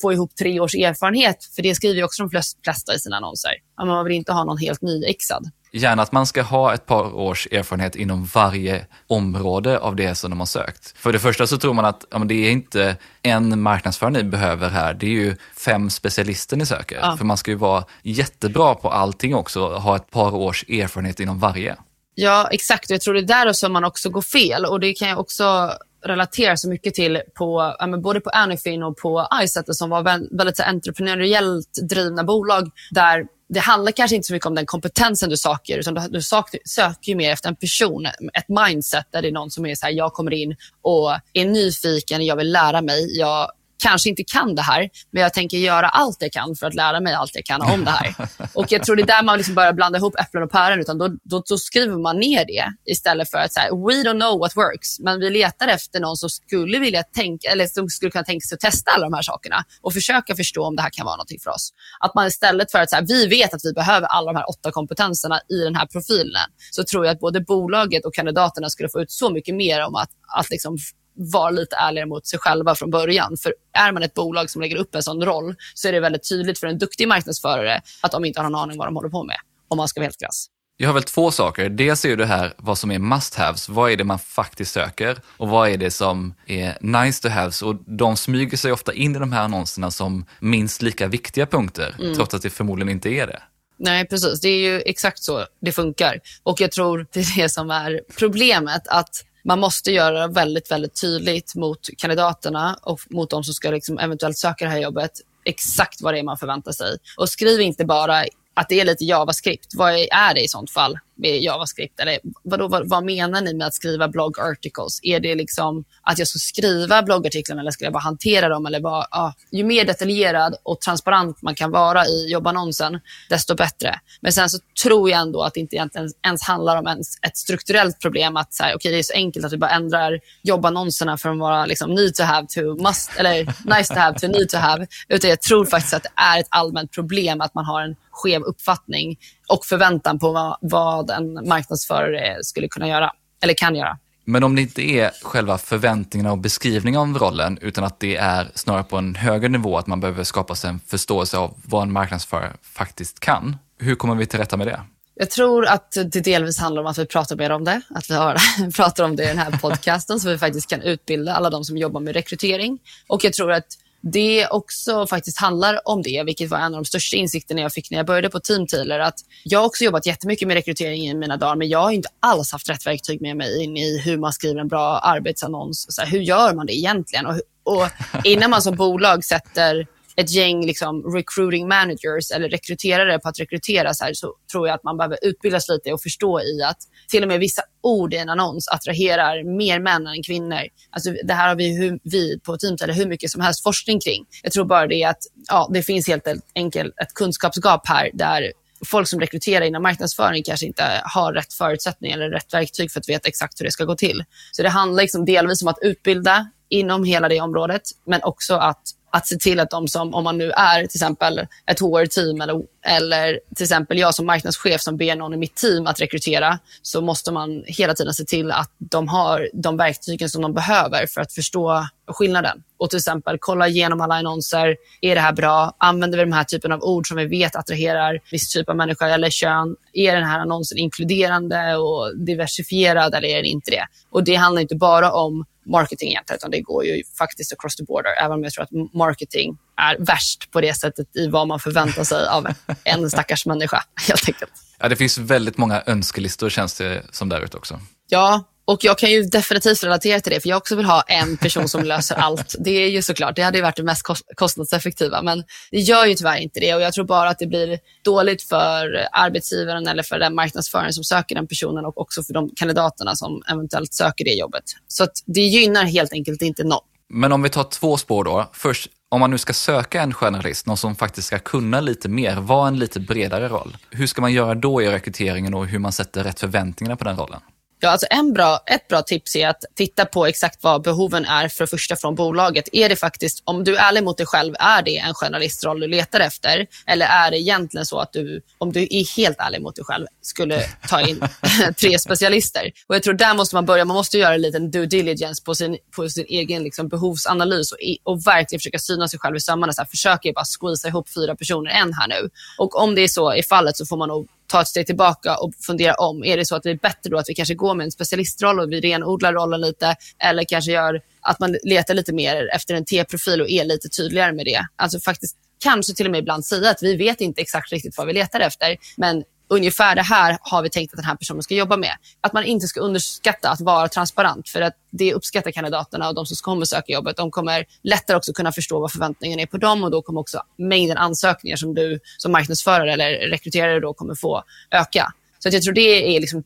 få 0.00 0.12
ihop 0.12 0.36
tre 0.36 0.60
års 0.60 0.74
erfarenhet, 0.74 1.44
för 1.56 1.62
det 1.62 1.74
skriver 1.74 1.96
ju 1.96 2.04
också 2.04 2.22
de 2.22 2.30
flesta 2.64 2.94
i 2.94 2.98
sina 2.98 3.16
annonser. 3.16 3.52
Man 3.86 4.04
vill 4.04 4.14
inte 4.14 4.32
ha 4.32 4.44
någon 4.44 4.58
helt 4.58 4.82
nyexad. 4.82 5.50
Gärna 5.72 6.02
att 6.02 6.12
man 6.12 6.26
ska 6.26 6.42
ha 6.42 6.74
ett 6.74 6.86
par 6.86 7.14
års 7.14 7.48
erfarenhet 7.50 7.96
inom 7.96 8.24
varje 8.24 8.86
område 9.06 9.78
av 9.78 9.96
det 9.96 10.14
som 10.14 10.30
de 10.30 10.38
har 10.38 10.46
sökt. 10.46 10.98
För 10.98 11.12
det 11.12 11.18
första 11.18 11.46
så 11.46 11.58
tror 11.58 11.74
man 11.74 11.84
att 11.84 12.04
ja, 12.10 12.18
det 12.18 12.34
är 12.34 12.50
inte 12.50 12.96
en 13.22 13.62
marknadsförare 13.62 14.12
ni 14.12 14.24
behöver 14.24 14.68
här, 14.68 14.94
det 14.94 15.06
är 15.06 15.10
ju 15.10 15.36
fem 15.56 15.90
specialister 15.90 16.56
ni 16.56 16.66
söker. 16.66 16.98
Ja. 17.02 17.16
För 17.16 17.24
man 17.24 17.36
ska 17.36 17.50
ju 17.50 17.56
vara 17.56 17.84
jättebra 18.02 18.74
på 18.74 18.90
allting 18.90 19.34
också, 19.34 19.68
ha 19.68 19.96
ett 19.96 20.10
par 20.10 20.34
års 20.34 20.64
erfarenhet 20.68 21.20
inom 21.20 21.38
varje. 21.38 21.76
Ja, 22.14 22.48
exakt. 22.52 22.90
Jag 22.90 23.00
tror 23.00 23.14
det 23.14 23.20
är 23.20 23.44
där 23.44 23.52
som 23.52 23.72
man 23.72 23.84
också 23.84 24.10
går 24.10 24.22
fel. 24.22 24.64
Och 24.64 24.80
det 24.80 24.92
kan 24.92 25.08
jag 25.08 25.18
också 25.18 25.72
relaterar 26.02 26.56
så 26.56 26.68
mycket 26.68 26.94
till 26.94 27.22
på, 27.34 27.74
både 28.02 28.20
på 28.20 28.30
Anyfin 28.30 28.82
och 28.82 28.96
på 28.96 29.28
iSetter 29.42 29.72
som 29.72 29.90
var 29.90 30.02
väldigt 30.36 30.60
entreprenöriellt 30.60 31.72
drivna 31.90 32.24
bolag 32.24 32.70
där 32.90 33.26
det 33.48 33.60
handlar 33.60 33.92
kanske 33.92 34.16
inte 34.16 34.26
så 34.26 34.32
mycket 34.32 34.46
om 34.46 34.54
den 34.54 34.66
kompetensen 34.66 35.30
du 35.30 35.36
söker, 35.36 35.78
utan 35.78 35.94
du, 35.94 36.00
du 36.08 36.22
söker, 36.22 36.60
söker 36.64 37.14
mer 37.14 37.32
efter 37.32 37.48
en 37.48 37.56
person, 37.56 38.06
ett 38.06 38.48
mindset 38.48 39.06
där 39.10 39.22
det 39.22 39.28
är 39.28 39.32
någon 39.32 39.50
som 39.50 39.66
är 39.66 39.74
så 39.74 39.86
här, 39.86 39.92
jag 39.92 40.12
kommer 40.12 40.32
in 40.32 40.56
och 40.82 41.10
är 41.32 41.44
nyfiken, 41.44 42.24
jag 42.24 42.36
vill 42.36 42.52
lära 42.52 42.80
mig, 42.82 43.18
jag 43.18 43.50
kanske 43.80 44.08
inte 44.08 44.24
kan 44.24 44.54
det 44.54 44.62
här, 44.62 44.88
men 45.10 45.22
jag 45.22 45.34
tänker 45.34 45.58
göra 45.58 45.88
allt 45.88 46.16
jag 46.20 46.32
kan 46.32 46.56
för 46.56 46.66
att 46.66 46.74
lära 46.74 47.00
mig 47.00 47.14
allt 47.14 47.34
jag 47.34 47.44
kan 47.44 47.62
om 47.62 47.84
det 47.84 47.90
här. 47.90 48.14
Och 48.54 48.72
Jag 48.72 48.82
tror 48.82 48.96
det 48.96 49.02
är 49.02 49.06
där 49.06 49.22
man 49.22 49.38
liksom 49.38 49.54
börjar 49.54 49.72
blanda 49.72 49.98
ihop 49.98 50.20
äpplen 50.20 50.42
och 50.42 50.50
päron. 50.50 50.80
Utan 50.80 50.98
då, 50.98 51.08
då, 51.08 51.42
då, 51.48 51.58
skriver 51.58 51.96
man 51.96 52.18
ner 52.18 52.44
det 52.44 52.64
istället 52.92 53.30
för 53.30 53.38
att 53.38 53.52
säga 53.52 53.70
we 53.70 53.92
don't 53.92 54.20
know 54.20 54.38
what 54.38 54.56
works. 54.56 55.00
Men 55.00 55.20
vi 55.20 55.30
letar 55.30 55.68
efter 55.68 56.00
någon 56.00 56.16
som 56.16 56.30
skulle 56.30 56.78
vilja 56.78 57.02
tänka, 57.02 57.50
eller 57.50 57.66
som 57.66 57.88
skulle 57.88 58.10
kunna 58.10 58.24
tänka 58.24 58.44
sig 58.44 58.54
att 58.56 58.60
testa 58.60 58.90
alla 58.90 59.04
de 59.04 59.14
här 59.14 59.22
sakerna 59.22 59.64
och 59.82 59.92
försöka 59.92 60.36
förstå 60.36 60.66
om 60.66 60.76
det 60.76 60.82
här 60.82 60.90
kan 60.90 61.06
vara 61.06 61.16
någonting 61.16 61.40
för 61.40 61.50
oss. 61.50 61.70
Att 62.00 62.14
man 62.14 62.26
istället 62.26 62.70
för 62.70 62.78
att 62.78 62.90
säga 62.90 63.02
vi 63.02 63.26
vet 63.26 63.54
att 63.54 63.64
vi 63.64 63.72
behöver 63.72 64.06
alla 64.06 64.32
de 64.32 64.38
här 64.38 64.50
åtta 64.50 64.70
kompetenserna 64.70 65.40
i 65.48 65.64
den 65.64 65.74
här 65.74 65.86
profilen, 65.86 66.48
så 66.70 66.84
tror 66.84 67.06
jag 67.06 67.12
att 67.12 67.20
både 67.20 67.40
bolaget 67.40 68.04
och 68.04 68.14
kandidaterna 68.14 68.70
skulle 68.70 68.88
få 68.88 69.00
ut 69.00 69.10
så 69.10 69.30
mycket 69.30 69.54
mer 69.54 69.84
om 69.86 69.94
att, 69.94 70.10
att 70.38 70.50
liksom 70.50 70.76
vara 71.20 71.50
lite 71.50 71.76
ärligare 71.76 72.06
mot 72.06 72.26
sig 72.26 72.38
själva 72.38 72.74
från 72.74 72.90
början. 72.90 73.36
För 73.36 73.54
är 73.72 73.92
man 73.92 74.02
ett 74.02 74.14
bolag 74.14 74.50
som 74.50 74.62
lägger 74.62 74.76
upp 74.76 74.94
en 74.94 75.02
sån 75.02 75.24
roll 75.24 75.54
så 75.74 75.88
är 75.88 75.92
det 75.92 76.00
väldigt 76.00 76.28
tydligt 76.28 76.58
för 76.58 76.66
en 76.66 76.78
duktig 76.78 77.08
marknadsförare 77.08 77.82
att 78.00 78.12
de 78.12 78.24
inte 78.24 78.40
har 78.40 78.50
någon 78.50 78.60
aning 78.60 78.78
vad 78.78 78.86
de 78.86 78.96
håller 78.96 79.08
på 79.08 79.24
med, 79.24 79.36
om 79.68 79.76
man 79.76 79.88
ska 79.88 80.00
vara 80.00 80.06
helt 80.06 80.20
krass. 80.20 80.46
Jag 80.76 80.88
har 80.88 80.94
väl 80.94 81.02
två 81.02 81.30
saker. 81.30 81.68
Dels 81.68 82.04
är 82.04 82.08
ju 82.08 82.16
det 82.16 82.26
här 82.26 82.52
vad 82.56 82.78
som 82.78 82.90
är 82.90 82.98
must-haves. 82.98 83.68
Vad 83.68 83.92
är 83.92 83.96
det 83.96 84.04
man 84.04 84.18
faktiskt 84.18 84.72
söker? 84.72 85.18
Och 85.36 85.48
vad 85.48 85.68
är 85.68 85.76
det 85.76 85.90
som 85.90 86.34
är 86.46 86.78
nice 86.80 87.22
to 87.22 87.28
haves? 87.28 87.62
Och 87.62 87.74
de 87.86 88.16
smyger 88.16 88.56
sig 88.56 88.72
ofta 88.72 88.92
in 88.92 89.16
i 89.16 89.18
de 89.18 89.32
här 89.32 89.42
annonserna 89.42 89.90
som 89.90 90.26
minst 90.38 90.82
lika 90.82 91.06
viktiga 91.06 91.46
punkter, 91.46 91.94
mm. 91.98 92.14
trots 92.14 92.34
att 92.34 92.42
det 92.42 92.50
förmodligen 92.50 92.88
inte 92.88 93.08
är 93.08 93.26
det. 93.26 93.42
Nej, 93.78 94.06
precis. 94.06 94.40
Det 94.40 94.48
är 94.48 94.58
ju 94.58 94.80
exakt 94.80 95.22
så 95.22 95.46
det 95.60 95.72
funkar. 95.72 96.20
Och 96.42 96.60
jag 96.60 96.72
tror 96.72 97.06
det 97.12 97.20
är 97.20 97.42
det 97.42 97.48
som 97.48 97.70
är 97.70 98.00
problemet, 98.18 98.88
att 98.88 99.24
man 99.50 99.60
måste 99.60 99.92
göra 99.92 100.28
väldigt, 100.28 100.70
väldigt 100.70 101.00
tydligt 101.00 101.54
mot 101.54 101.88
kandidaterna 101.98 102.78
och 102.82 103.00
mot 103.10 103.30
de 103.30 103.44
som 103.44 103.54
ska 103.54 103.70
liksom 103.70 103.98
eventuellt 103.98 104.38
söka 104.38 104.64
det 104.64 104.70
här 104.70 104.78
jobbet 104.78 105.10
exakt 105.44 106.02
vad 106.02 106.14
det 106.14 106.18
är 106.18 106.22
man 106.22 106.36
förväntar 106.36 106.72
sig. 106.72 106.96
Och 107.16 107.28
skriv 107.28 107.60
inte 107.60 107.84
bara 107.84 108.24
att 108.54 108.68
det 108.68 108.80
är 108.80 108.84
lite 108.84 109.04
JavaScript. 109.04 109.74
Vad 109.74 109.92
är 109.94 110.34
det 110.34 110.40
i 110.40 110.48
sånt 110.48 110.70
fall? 110.70 110.98
Med 111.20 111.42
JavaScript? 111.42 112.00
Eller 112.00 112.18
vadå, 112.42 112.68
vad, 112.68 112.88
vad 112.88 113.04
menar 113.04 113.40
ni 113.40 113.54
med 113.54 113.66
att 113.66 113.74
skriva 113.74 114.08
blog 114.08 114.40
articles? 114.40 115.00
Är 115.02 115.20
det 115.20 115.34
liksom 115.34 115.84
att 116.02 116.18
jag 116.18 116.28
ska 116.28 116.38
skriva 116.38 117.02
bloggartiklarna 117.02 117.60
eller 117.60 117.70
ska 117.70 117.84
jag 117.84 117.92
bara 117.92 118.02
hantera 118.02 118.48
dem? 118.48 118.66
Eller 118.66 118.80
bara, 118.80 119.06
ja, 119.10 119.34
ju 119.52 119.64
mer 119.64 119.84
detaljerad 119.84 120.54
och 120.62 120.80
transparent 120.80 121.42
man 121.42 121.54
kan 121.54 121.70
vara 121.70 122.06
i 122.06 122.30
jobbannonsen, 122.30 123.00
desto 123.28 123.54
bättre. 123.54 124.00
Men 124.20 124.32
sen 124.32 124.50
så 124.50 124.58
tror 124.82 125.10
jag 125.10 125.20
ändå 125.20 125.42
att 125.42 125.54
det 125.54 125.60
inte 125.60 125.76
egentligen 125.76 126.08
ens 126.22 126.42
handlar 126.42 126.76
om 126.76 126.86
ens 126.86 127.18
ett 127.22 127.36
strukturellt 127.36 128.00
problem. 128.00 128.36
Att 128.36 128.54
så 128.54 128.64
här, 128.64 128.74
okay, 128.74 128.92
det 128.92 128.98
är 128.98 129.02
så 129.02 129.14
enkelt 129.14 129.46
att 129.46 129.52
vi 129.52 129.56
bara 129.56 129.70
ändrar 129.70 130.20
jobbannonserna 130.42 131.18
från 131.18 131.32
att 131.32 131.38
vara 131.38 131.66
liksom, 131.66 131.94
need 131.94 132.14
to 132.14 132.22
have 132.22 132.46
to 132.46 132.60
must, 132.60 133.10
eller 133.16 133.36
nice 133.76 133.94
to 133.94 134.00
have 134.00 134.18
to 134.18 134.26
need 134.26 134.48
to 134.48 134.56
have. 134.56 134.86
Utan 135.08 135.30
jag 135.30 135.40
tror 135.40 135.64
faktiskt 135.64 135.94
att 135.94 136.02
det 136.02 136.12
är 136.14 136.40
ett 136.40 136.48
allmänt 136.48 136.92
problem 136.92 137.40
att 137.40 137.54
man 137.54 137.64
har 137.64 137.82
en 137.82 137.96
skev 138.10 138.42
uppfattning 138.42 139.18
och 139.50 139.64
förväntan 139.64 140.18
på 140.18 140.32
vad, 140.32 140.56
vad 140.60 141.10
en 141.10 141.48
marknadsförare 141.48 142.36
skulle 142.42 142.68
kunna 142.68 142.88
göra, 142.88 143.12
eller 143.42 143.54
kan 143.54 143.74
göra. 143.74 143.98
Men 144.24 144.44
om 144.44 144.56
det 144.56 144.62
inte 144.62 144.82
är 144.82 145.10
själva 145.22 145.58
förväntningarna 145.58 146.32
och 146.32 146.38
beskrivningen 146.38 147.00
av 147.00 147.18
rollen, 147.18 147.58
utan 147.60 147.84
att 147.84 148.00
det 148.00 148.16
är 148.16 148.48
snarare 148.54 148.84
på 148.84 148.96
en 148.96 149.14
högre 149.14 149.48
nivå, 149.48 149.78
att 149.78 149.86
man 149.86 150.00
behöver 150.00 150.24
skapa 150.24 150.54
sig 150.54 150.70
en 150.70 150.80
förståelse 150.86 151.38
av 151.38 151.54
vad 151.64 151.82
en 151.82 151.92
marknadsförare 151.92 152.52
faktiskt 152.62 153.20
kan. 153.20 153.56
Hur 153.78 153.94
kommer 153.94 154.14
vi 154.14 154.26
till 154.26 154.38
rätta 154.38 154.56
med 154.56 154.66
det? 154.66 154.80
Jag 155.14 155.30
tror 155.30 155.66
att 155.66 155.92
det 155.92 156.20
delvis 156.20 156.58
handlar 156.58 156.82
om 156.82 156.86
att 156.86 156.98
vi 156.98 157.06
pratar 157.06 157.36
mer 157.36 157.50
om 157.50 157.64
det, 157.64 157.80
att 157.90 158.10
vi 158.10 158.14
har, 158.14 158.36
pratar 158.76 159.04
om 159.04 159.16
det 159.16 159.24
i 159.24 159.26
den 159.26 159.38
här 159.38 159.50
podcasten 159.50 160.20
så 160.20 160.28
vi 160.28 160.38
faktiskt 160.38 160.70
kan 160.70 160.82
utbilda 160.82 161.34
alla 161.34 161.50
de 161.50 161.64
som 161.64 161.76
jobbar 161.76 162.00
med 162.00 162.14
rekrytering. 162.14 162.78
Och 163.06 163.24
jag 163.24 163.32
tror 163.32 163.52
att 163.52 163.66
det 164.00 164.46
också 164.48 165.06
faktiskt 165.06 165.38
handlar 165.38 165.88
om 165.88 166.02
det, 166.02 166.22
vilket 166.26 166.50
var 166.50 166.58
en 166.58 166.64
av 166.64 166.72
de 166.72 166.84
största 166.84 167.16
insikterna 167.16 167.60
jag 167.60 167.72
fick 167.72 167.90
när 167.90 167.98
jag 167.98 168.06
började 168.06 168.30
på 168.30 168.40
Team 168.40 168.66
Taylor. 168.66 168.98
Att 168.98 169.18
jag 169.44 169.58
har 169.58 169.66
också 169.66 169.84
jobbat 169.84 170.06
jättemycket 170.06 170.48
med 170.48 170.54
rekrytering 170.54 171.08
i 171.08 171.14
mina 171.14 171.36
dagar, 171.36 171.56
men 171.56 171.68
jag 171.68 171.78
har 171.78 171.90
inte 171.90 172.08
alls 172.20 172.52
haft 172.52 172.68
rätt 172.68 172.86
verktyg 172.86 173.20
med 173.20 173.36
mig 173.36 173.64
in 173.64 173.76
i 173.76 173.98
hur 173.98 174.18
man 174.18 174.32
skriver 174.32 174.60
en 174.60 174.68
bra 174.68 174.98
arbetsannons. 174.98 175.86
Så 175.88 176.02
här, 176.02 176.08
hur 176.08 176.20
gör 176.20 176.54
man 176.54 176.66
det 176.66 176.74
egentligen? 176.76 177.26
Och, 177.26 177.40
och 177.64 177.88
innan 178.24 178.50
man 178.50 178.62
som 178.62 178.76
bolag 178.76 179.24
sätter 179.24 179.86
ett 180.20 180.30
gäng 180.30 180.66
liksom, 180.66 181.14
recruiting 181.14 181.68
managers 181.68 182.30
eller 182.34 182.48
rekryterare 182.48 183.18
på 183.18 183.28
att 183.28 183.40
rekrytera 183.40 183.94
så, 183.94 184.04
här, 184.04 184.14
så 184.14 184.34
tror 184.52 184.68
jag 184.68 184.74
att 184.74 184.84
man 184.84 184.96
behöver 184.96 185.18
utbildas 185.22 185.68
lite 185.68 185.92
och 185.92 186.02
förstå 186.02 186.40
i 186.40 186.62
att 186.62 186.78
till 187.08 187.22
och 187.22 187.28
med 187.28 187.40
vissa 187.40 187.62
ord 187.82 188.14
i 188.14 188.16
en 188.16 188.28
annons 188.28 188.68
attraherar 188.68 189.56
mer 189.56 189.80
män 189.80 190.06
än 190.06 190.22
kvinnor. 190.22 190.62
Alltså, 190.90 191.10
det 191.24 191.34
här 191.34 191.48
har 191.48 191.56
vi, 191.56 191.76
hur, 191.76 191.98
vi 192.02 192.40
på 192.40 192.56
Teamteller 192.56 192.94
hur 192.94 193.06
mycket 193.06 193.30
som 193.30 193.40
helst 193.40 193.62
forskning 193.62 194.00
kring. 194.00 194.24
Jag 194.42 194.52
tror 194.52 194.64
bara 194.64 194.86
det 194.86 195.04
att 195.04 195.22
ja, 195.48 195.70
det 195.72 195.82
finns 195.82 196.08
helt 196.08 196.24
enkelt 196.54 196.94
ett 197.02 197.14
kunskapsgap 197.14 197.88
här 197.88 198.10
där 198.14 198.52
folk 198.86 199.08
som 199.08 199.20
rekryterar 199.20 199.64
inom 199.64 199.82
marknadsföring 199.82 200.42
kanske 200.42 200.66
inte 200.66 201.02
har 201.04 201.32
rätt 201.32 201.52
förutsättningar 201.52 202.16
eller 202.16 202.30
rätt 202.30 202.54
verktyg 202.54 202.92
för 202.92 203.00
att 203.00 203.08
veta 203.08 203.28
exakt 203.28 203.60
hur 203.60 203.64
det 203.64 203.72
ska 203.72 203.84
gå 203.84 203.94
till. 203.94 204.24
Så 204.52 204.62
det 204.62 204.68
handlar 204.68 205.02
liksom 205.02 205.24
delvis 205.24 205.62
om 205.62 205.68
att 205.68 205.78
utbilda 205.82 206.46
inom 206.68 207.04
hela 207.04 207.28
det 207.28 207.40
området, 207.40 207.82
men 208.06 208.20
också 208.22 208.54
att 208.54 208.82
att 209.10 209.26
se 209.26 209.36
till 209.36 209.60
att 209.60 209.70
de 209.70 209.88
som, 209.88 210.14
om 210.14 210.24
man 210.24 210.38
nu 210.38 210.50
är 210.50 210.78
till 210.78 210.96
exempel 210.96 211.38
ett 211.66 211.80
HR-team 211.80 212.40
eller, 212.40 212.62
eller 212.86 213.40
till 213.56 213.64
exempel 213.64 213.98
jag 213.98 214.14
som 214.14 214.26
marknadschef 214.26 214.80
som 214.80 214.96
ber 214.96 215.16
någon 215.16 215.34
i 215.34 215.36
mitt 215.36 215.56
team 215.56 215.86
att 215.86 216.00
rekrytera, 216.00 216.58
så 216.82 217.00
måste 217.00 217.32
man 217.32 217.62
hela 217.66 217.94
tiden 217.94 218.14
se 218.14 218.24
till 218.24 218.50
att 218.50 218.70
de 218.78 219.08
har 219.08 219.48
de 219.52 219.76
verktygen 219.76 220.28
som 220.28 220.42
de 220.42 220.54
behöver 220.54 221.06
för 221.06 221.20
att 221.20 221.32
förstå 221.32 221.86
skillnaden. 222.12 222.62
Och 222.78 222.90
till 222.90 222.96
exempel 222.96 223.36
kolla 223.40 223.68
igenom 223.68 224.00
alla 224.00 224.14
annonser. 224.14 224.76
Är 225.00 225.14
det 225.14 225.20
här 225.20 225.32
bra? 225.32 225.76
Använder 225.78 226.18
vi 226.18 226.24
den 226.24 226.32
här 226.32 226.44
typen 226.44 226.72
av 226.72 226.82
ord 226.82 227.08
som 227.08 227.16
vi 227.16 227.26
vet 227.26 227.56
attraherar 227.56 228.18
viss 228.30 228.52
typ 228.52 228.68
av 228.68 228.76
människa 228.76 229.08
eller 229.08 229.30
kön? 229.30 229.76
Är 229.92 230.14
den 230.14 230.24
här 230.24 230.38
annonsen 230.38 230.78
inkluderande 230.78 231.76
och 231.76 232.18
diversifierad 232.18 233.14
eller 233.14 233.28
är 233.28 233.36
den 233.36 233.44
inte 233.44 233.70
det? 233.70 233.86
Och 234.10 234.24
det 234.24 234.34
handlar 234.34 234.62
inte 234.62 234.76
bara 234.76 235.12
om 235.12 235.44
marketing 235.66 236.08
egentligen, 236.08 236.36
utan 236.36 236.50
det 236.50 236.60
går 236.60 236.84
ju 236.84 237.02
faktiskt 237.18 237.52
across 237.52 237.76
the 237.76 237.84
border, 237.84 238.10
även 238.18 238.32
om 238.32 238.42
jag 238.44 238.52
tror 238.52 238.64
att 238.64 238.94
marketing 238.94 239.58
är 239.76 239.96
värst 239.98 240.50
på 240.50 240.60
det 240.60 240.74
sättet 240.74 241.16
i 241.16 241.28
vad 241.28 241.48
man 241.48 241.60
förväntar 241.60 242.04
sig 242.04 242.28
av 242.28 242.46
en 242.84 243.10
stackars 243.10 243.46
människa, 243.46 243.82
helt 244.08 244.28
enkelt. 244.28 244.52
Ja, 244.78 244.88
det 244.88 244.96
finns 244.96 245.18
väldigt 245.18 245.58
många 245.58 245.82
önskelistor 245.86 246.50
känns 246.50 246.74
det 246.74 247.02
som 247.10 247.28
där 247.28 247.40
ute 247.40 247.56
också. 247.56 247.80
Ja, 248.08 248.44
och 248.70 248.84
jag 248.84 248.98
kan 248.98 249.10
ju 249.10 249.22
definitivt 249.22 249.84
relatera 249.84 250.20
till 250.20 250.32
det, 250.32 250.40
för 250.40 250.48
jag 250.48 250.56
också 250.56 250.76
vill 250.76 250.86
ha 250.86 251.02
en 251.02 251.36
person 251.36 251.68
som 251.68 251.84
löser 251.84 252.14
allt. 252.14 252.54
Det 252.58 252.70
är 252.70 252.88
ju 252.88 253.02
såklart, 253.02 253.36
det 253.36 253.42
hade 253.42 253.58
ju 253.58 253.62
varit 253.62 253.76
det 253.76 253.82
mest 253.82 254.02
kostnadseffektiva, 254.36 255.22
men 255.22 255.44
det 255.70 255.78
gör 255.78 256.06
ju 256.06 256.14
tyvärr 256.14 256.36
inte 256.36 256.60
det. 256.60 256.74
Och 256.74 256.80
jag 256.80 256.92
tror 256.92 257.04
bara 257.04 257.28
att 257.28 257.38
det 257.38 257.46
blir 257.46 257.78
dåligt 258.04 258.42
för 258.42 259.08
arbetsgivaren 259.12 259.88
eller 259.88 260.02
för 260.02 260.18
den 260.18 260.34
marknadsföraren 260.34 260.92
som 260.92 261.04
söker 261.04 261.34
den 261.34 261.46
personen 261.46 261.84
och 261.84 262.00
också 262.00 262.22
för 262.22 262.34
de 262.34 262.50
kandidaterna 262.56 263.16
som 263.16 263.42
eventuellt 263.52 263.94
söker 263.94 264.24
det 264.24 264.34
jobbet. 264.34 264.64
Så 264.88 265.06
det 265.26 265.40
gynnar 265.40 265.84
helt 265.84 266.12
enkelt 266.12 266.42
inte 266.42 266.64
någon. 266.64 266.84
Men 267.08 267.32
om 267.32 267.42
vi 267.42 267.48
tar 267.48 267.64
två 267.64 267.96
spår 267.96 268.24
då. 268.24 268.50
Först 268.52 268.88
Om 269.08 269.20
man 269.20 269.30
nu 269.30 269.38
ska 269.38 269.52
söka 269.52 270.02
en 270.02 270.14
journalist, 270.14 270.66
någon 270.66 270.76
som 270.76 270.96
faktiskt 270.96 271.26
ska 271.26 271.38
kunna 271.38 271.80
lite 271.80 272.08
mer, 272.08 272.36
vara 272.36 272.68
en 272.68 272.78
lite 272.78 273.00
bredare 273.00 273.48
roll. 273.48 273.76
Hur 273.90 274.06
ska 274.06 274.20
man 274.20 274.32
göra 274.32 274.54
då 274.54 274.82
i 274.82 274.90
rekryteringen 274.90 275.54
och 275.54 275.66
hur 275.66 275.78
man 275.78 275.92
sätter 275.92 276.24
rätt 276.24 276.40
förväntningar 276.40 276.96
på 276.96 277.04
den 277.04 277.16
rollen? 277.16 277.40
Ja, 277.82 277.88
alltså 277.90 278.06
en 278.10 278.32
bra, 278.32 278.60
ett 278.66 278.88
bra 278.88 279.02
tips 279.02 279.36
är 279.36 279.48
att 279.48 279.64
titta 279.74 280.04
på 280.04 280.26
exakt 280.26 280.62
vad 280.62 280.82
behoven 280.82 281.24
är 281.24 281.48
för 281.48 281.66
första 281.66 281.96
från 281.96 282.14
bolaget. 282.14 282.68
Är 282.72 282.88
det 282.88 282.96
faktiskt, 282.96 283.42
om 283.44 283.64
du 283.64 283.76
är 283.76 283.88
ärlig 283.88 284.04
mot 284.04 284.16
dig 284.16 284.26
själv, 284.26 284.54
är 284.58 284.82
det 284.82 284.98
en 284.98 285.14
generalistroll 285.14 285.80
du 285.80 285.88
letar 285.88 286.20
efter? 286.20 286.66
Eller 286.86 287.06
är 287.06 287.30
det 287.30 287.38
egentligen 287.38 287.86
så 287.86 287.98
att 287.98 288.12
du, 288.12 288.42
om 288.58 288.72
du 288.72 288.82
är 288.82 289.16
helt 289.16 289.36
ärlig 289.40 289.62
mot 289.62 289.76
dig 289.76 289.84
själv, 289.84 290.06
skulle 290.20 290.62
ta 290.88 291.00
in 291.00 291.20
tre 291.80 291.98
specialister? 291.98 292.72
Och 292.86 292.94
Jag 292.94 293.02
tror 293.02 293.14
där 293.14 293.34
måste 293.34 293.56
man 293.56 293.66
börja. 293.66 293.84
Man 293.84 293.96
måste 293.96 294.18
göra 294.18 294.34
en 294.34 294.42
liten 294.42 294.70
due 294.70 294.86
diligence 294.86 295.42
på 295.44 295.54
sin, 295.54 295.78
på 295.96 296.08
sin 296.08 296.24
egen 296.28 296.62
liksom, 296.62 296.88
behovsanalys 296.88 297.72
och, 297.72 297.78
och 298.04 298.26
verkligen 298.26 298.60
försöka 298.60 298.78
syna 298.78 299.08
sig 299.08 299.18
själv 299.18 299.36
i 299.36 299.40
sömmarna. 299.40 299.72
Försöker 299.90 300.32
bara 300.32 300.44
squeeza 300.60 300.88
ihop 300.88 301.08
fyra 301.14 301.36
personer 301.36 301.70
en 301.70 301.92
här 301.92 302.08
nu. 302.08 302.30
Och 302.58 302.82
om 302.82 302.94
det 302.94 303.02
är 303.02 303.08
så 303.08 303.34
i 303.34 303.42
fallet 303.42 303.76
så 303.76 303.86
får 303.86 303.96
man 303.96 304.08
nog 304.08 304.28
ta 304.50 304.60
ett 304.62 304.68
steg 304.68 304.86
tillbaka 304.86 305.36
och 305.36 305.52
fundera 305.66 305.94
om. 305.94 306.24
Är 306.24 306.36
det 306.36 306.46
så 306.46 306.56
att 306.56 306.62
det 306.62 306.70
är 306.70 306.74
bättre 306.74 307.10
då 307.10 307.18
att 307.18 307.28
vi 307.28 307.34
kanske 307.34 307.54
går 307.54 307.74
med 307.74 307.84
en 307.84 307.90
specialistroll 307.90 308.60
och 308.60 308.72
vi 308.72 308.80
renodlar 308.80 309.32
rollen 309.32 309.60
lite 309.60 309.96
eller 310.18 310.44
kanske 310.44 310.72
gör 310.72 311.00
att 311.20 311.40
man 311.40 311.56
letar 311.62 311.94
lite 311.94 312.12
mer 312.12 312.50
efter 312.54 312.74
en 312.74 312.84
T-profil 312.84 313.40
och 313.40 313.50
är 313.50 313.64
lite 313.64 313.88
tydligare 313.88 314.32
med 314.32 314.44
det. 314.44 314.60
Alltså 314.76 315.00
faktiskt 315.00 315.36
kanske 315.58 315.94
till 315.94 316.06
och 316.06 316.12
med 316.12 316.18
ibland 316.18 316.44
säga 316.44 316.70
att 316.70 316.82
vi 316.82 316.96
vet 316.96 317.20
inte 317.20 317.40
exakt 317.40 317.72
riktigt 317.72 317.96
vad 317.96 318.06
vi 318.06 318.12
letar 318.12 318.40
efter, 318.40 318.76
men 318.96 319.24
ungefär 319.50 319.94
det 319.94 320.02
här 320.02 320.38
har 320.40 320.62
vi 320.62 320.70
tänkt 320.70 320.92
att 320.92 320.96
den 320.96 321.04
här 321.04 321.16
personen 321.16 321.42
ska 321.42 321.54
jobba 321.54 321.76
med. 321.76 321.92
Att 322.20 322.32
man 322.32 322.44
inte 322.44 322.66
ska 322.66 322.80
underskatta 322.80 323.50
att 323.50 323.60
vara 323.60 323.88
transparent 323.88 324.48
för 324.48 324.60
att 324.60 324.74
det 324.90 325.14
uppskattar 325.14 325.50
kandidaterna 325.50 326.08
och 326.08 326.14
de 326.14 326.26
som 326.26 326.36
kommer 326.36 326.64
söka 326.64 326.92
jobbet. 326.92 327.16
De 327.16 327.30
kommer 327.30 327.64
lättare 327.82 328.16
också 328.16 328.32
kunna 328.32 328.52
förstå 328.52 328.80
vad 328.80 328.92
förväntningarna 328.92 329.42
är 329.42 329.46
på 329.46 329.56
dem 329.56 329.84
och 329.84 329.90
då 329.90 330.02
kommer 330.02 330.20
också 330.20 330.42
mängden 330.58 330.96
ansökningar 330.96 331.56
som 331.56 331.74
du 331.74 332.00
som 332.18 332.32
marknadsförare 332.32 332.92
eller 332.92 333.10
rekryterare 333.10 333.80
då 333.80 333.94
kommer 333.94 334.14
få 334.14 334.42
öka. 334.70 335.12
Så 335.42 335.48
jag 335.48 335.62
tror 335.62 335.74
det 335.74 336.16
är 336.16 336.20
liksom 336.20 336.44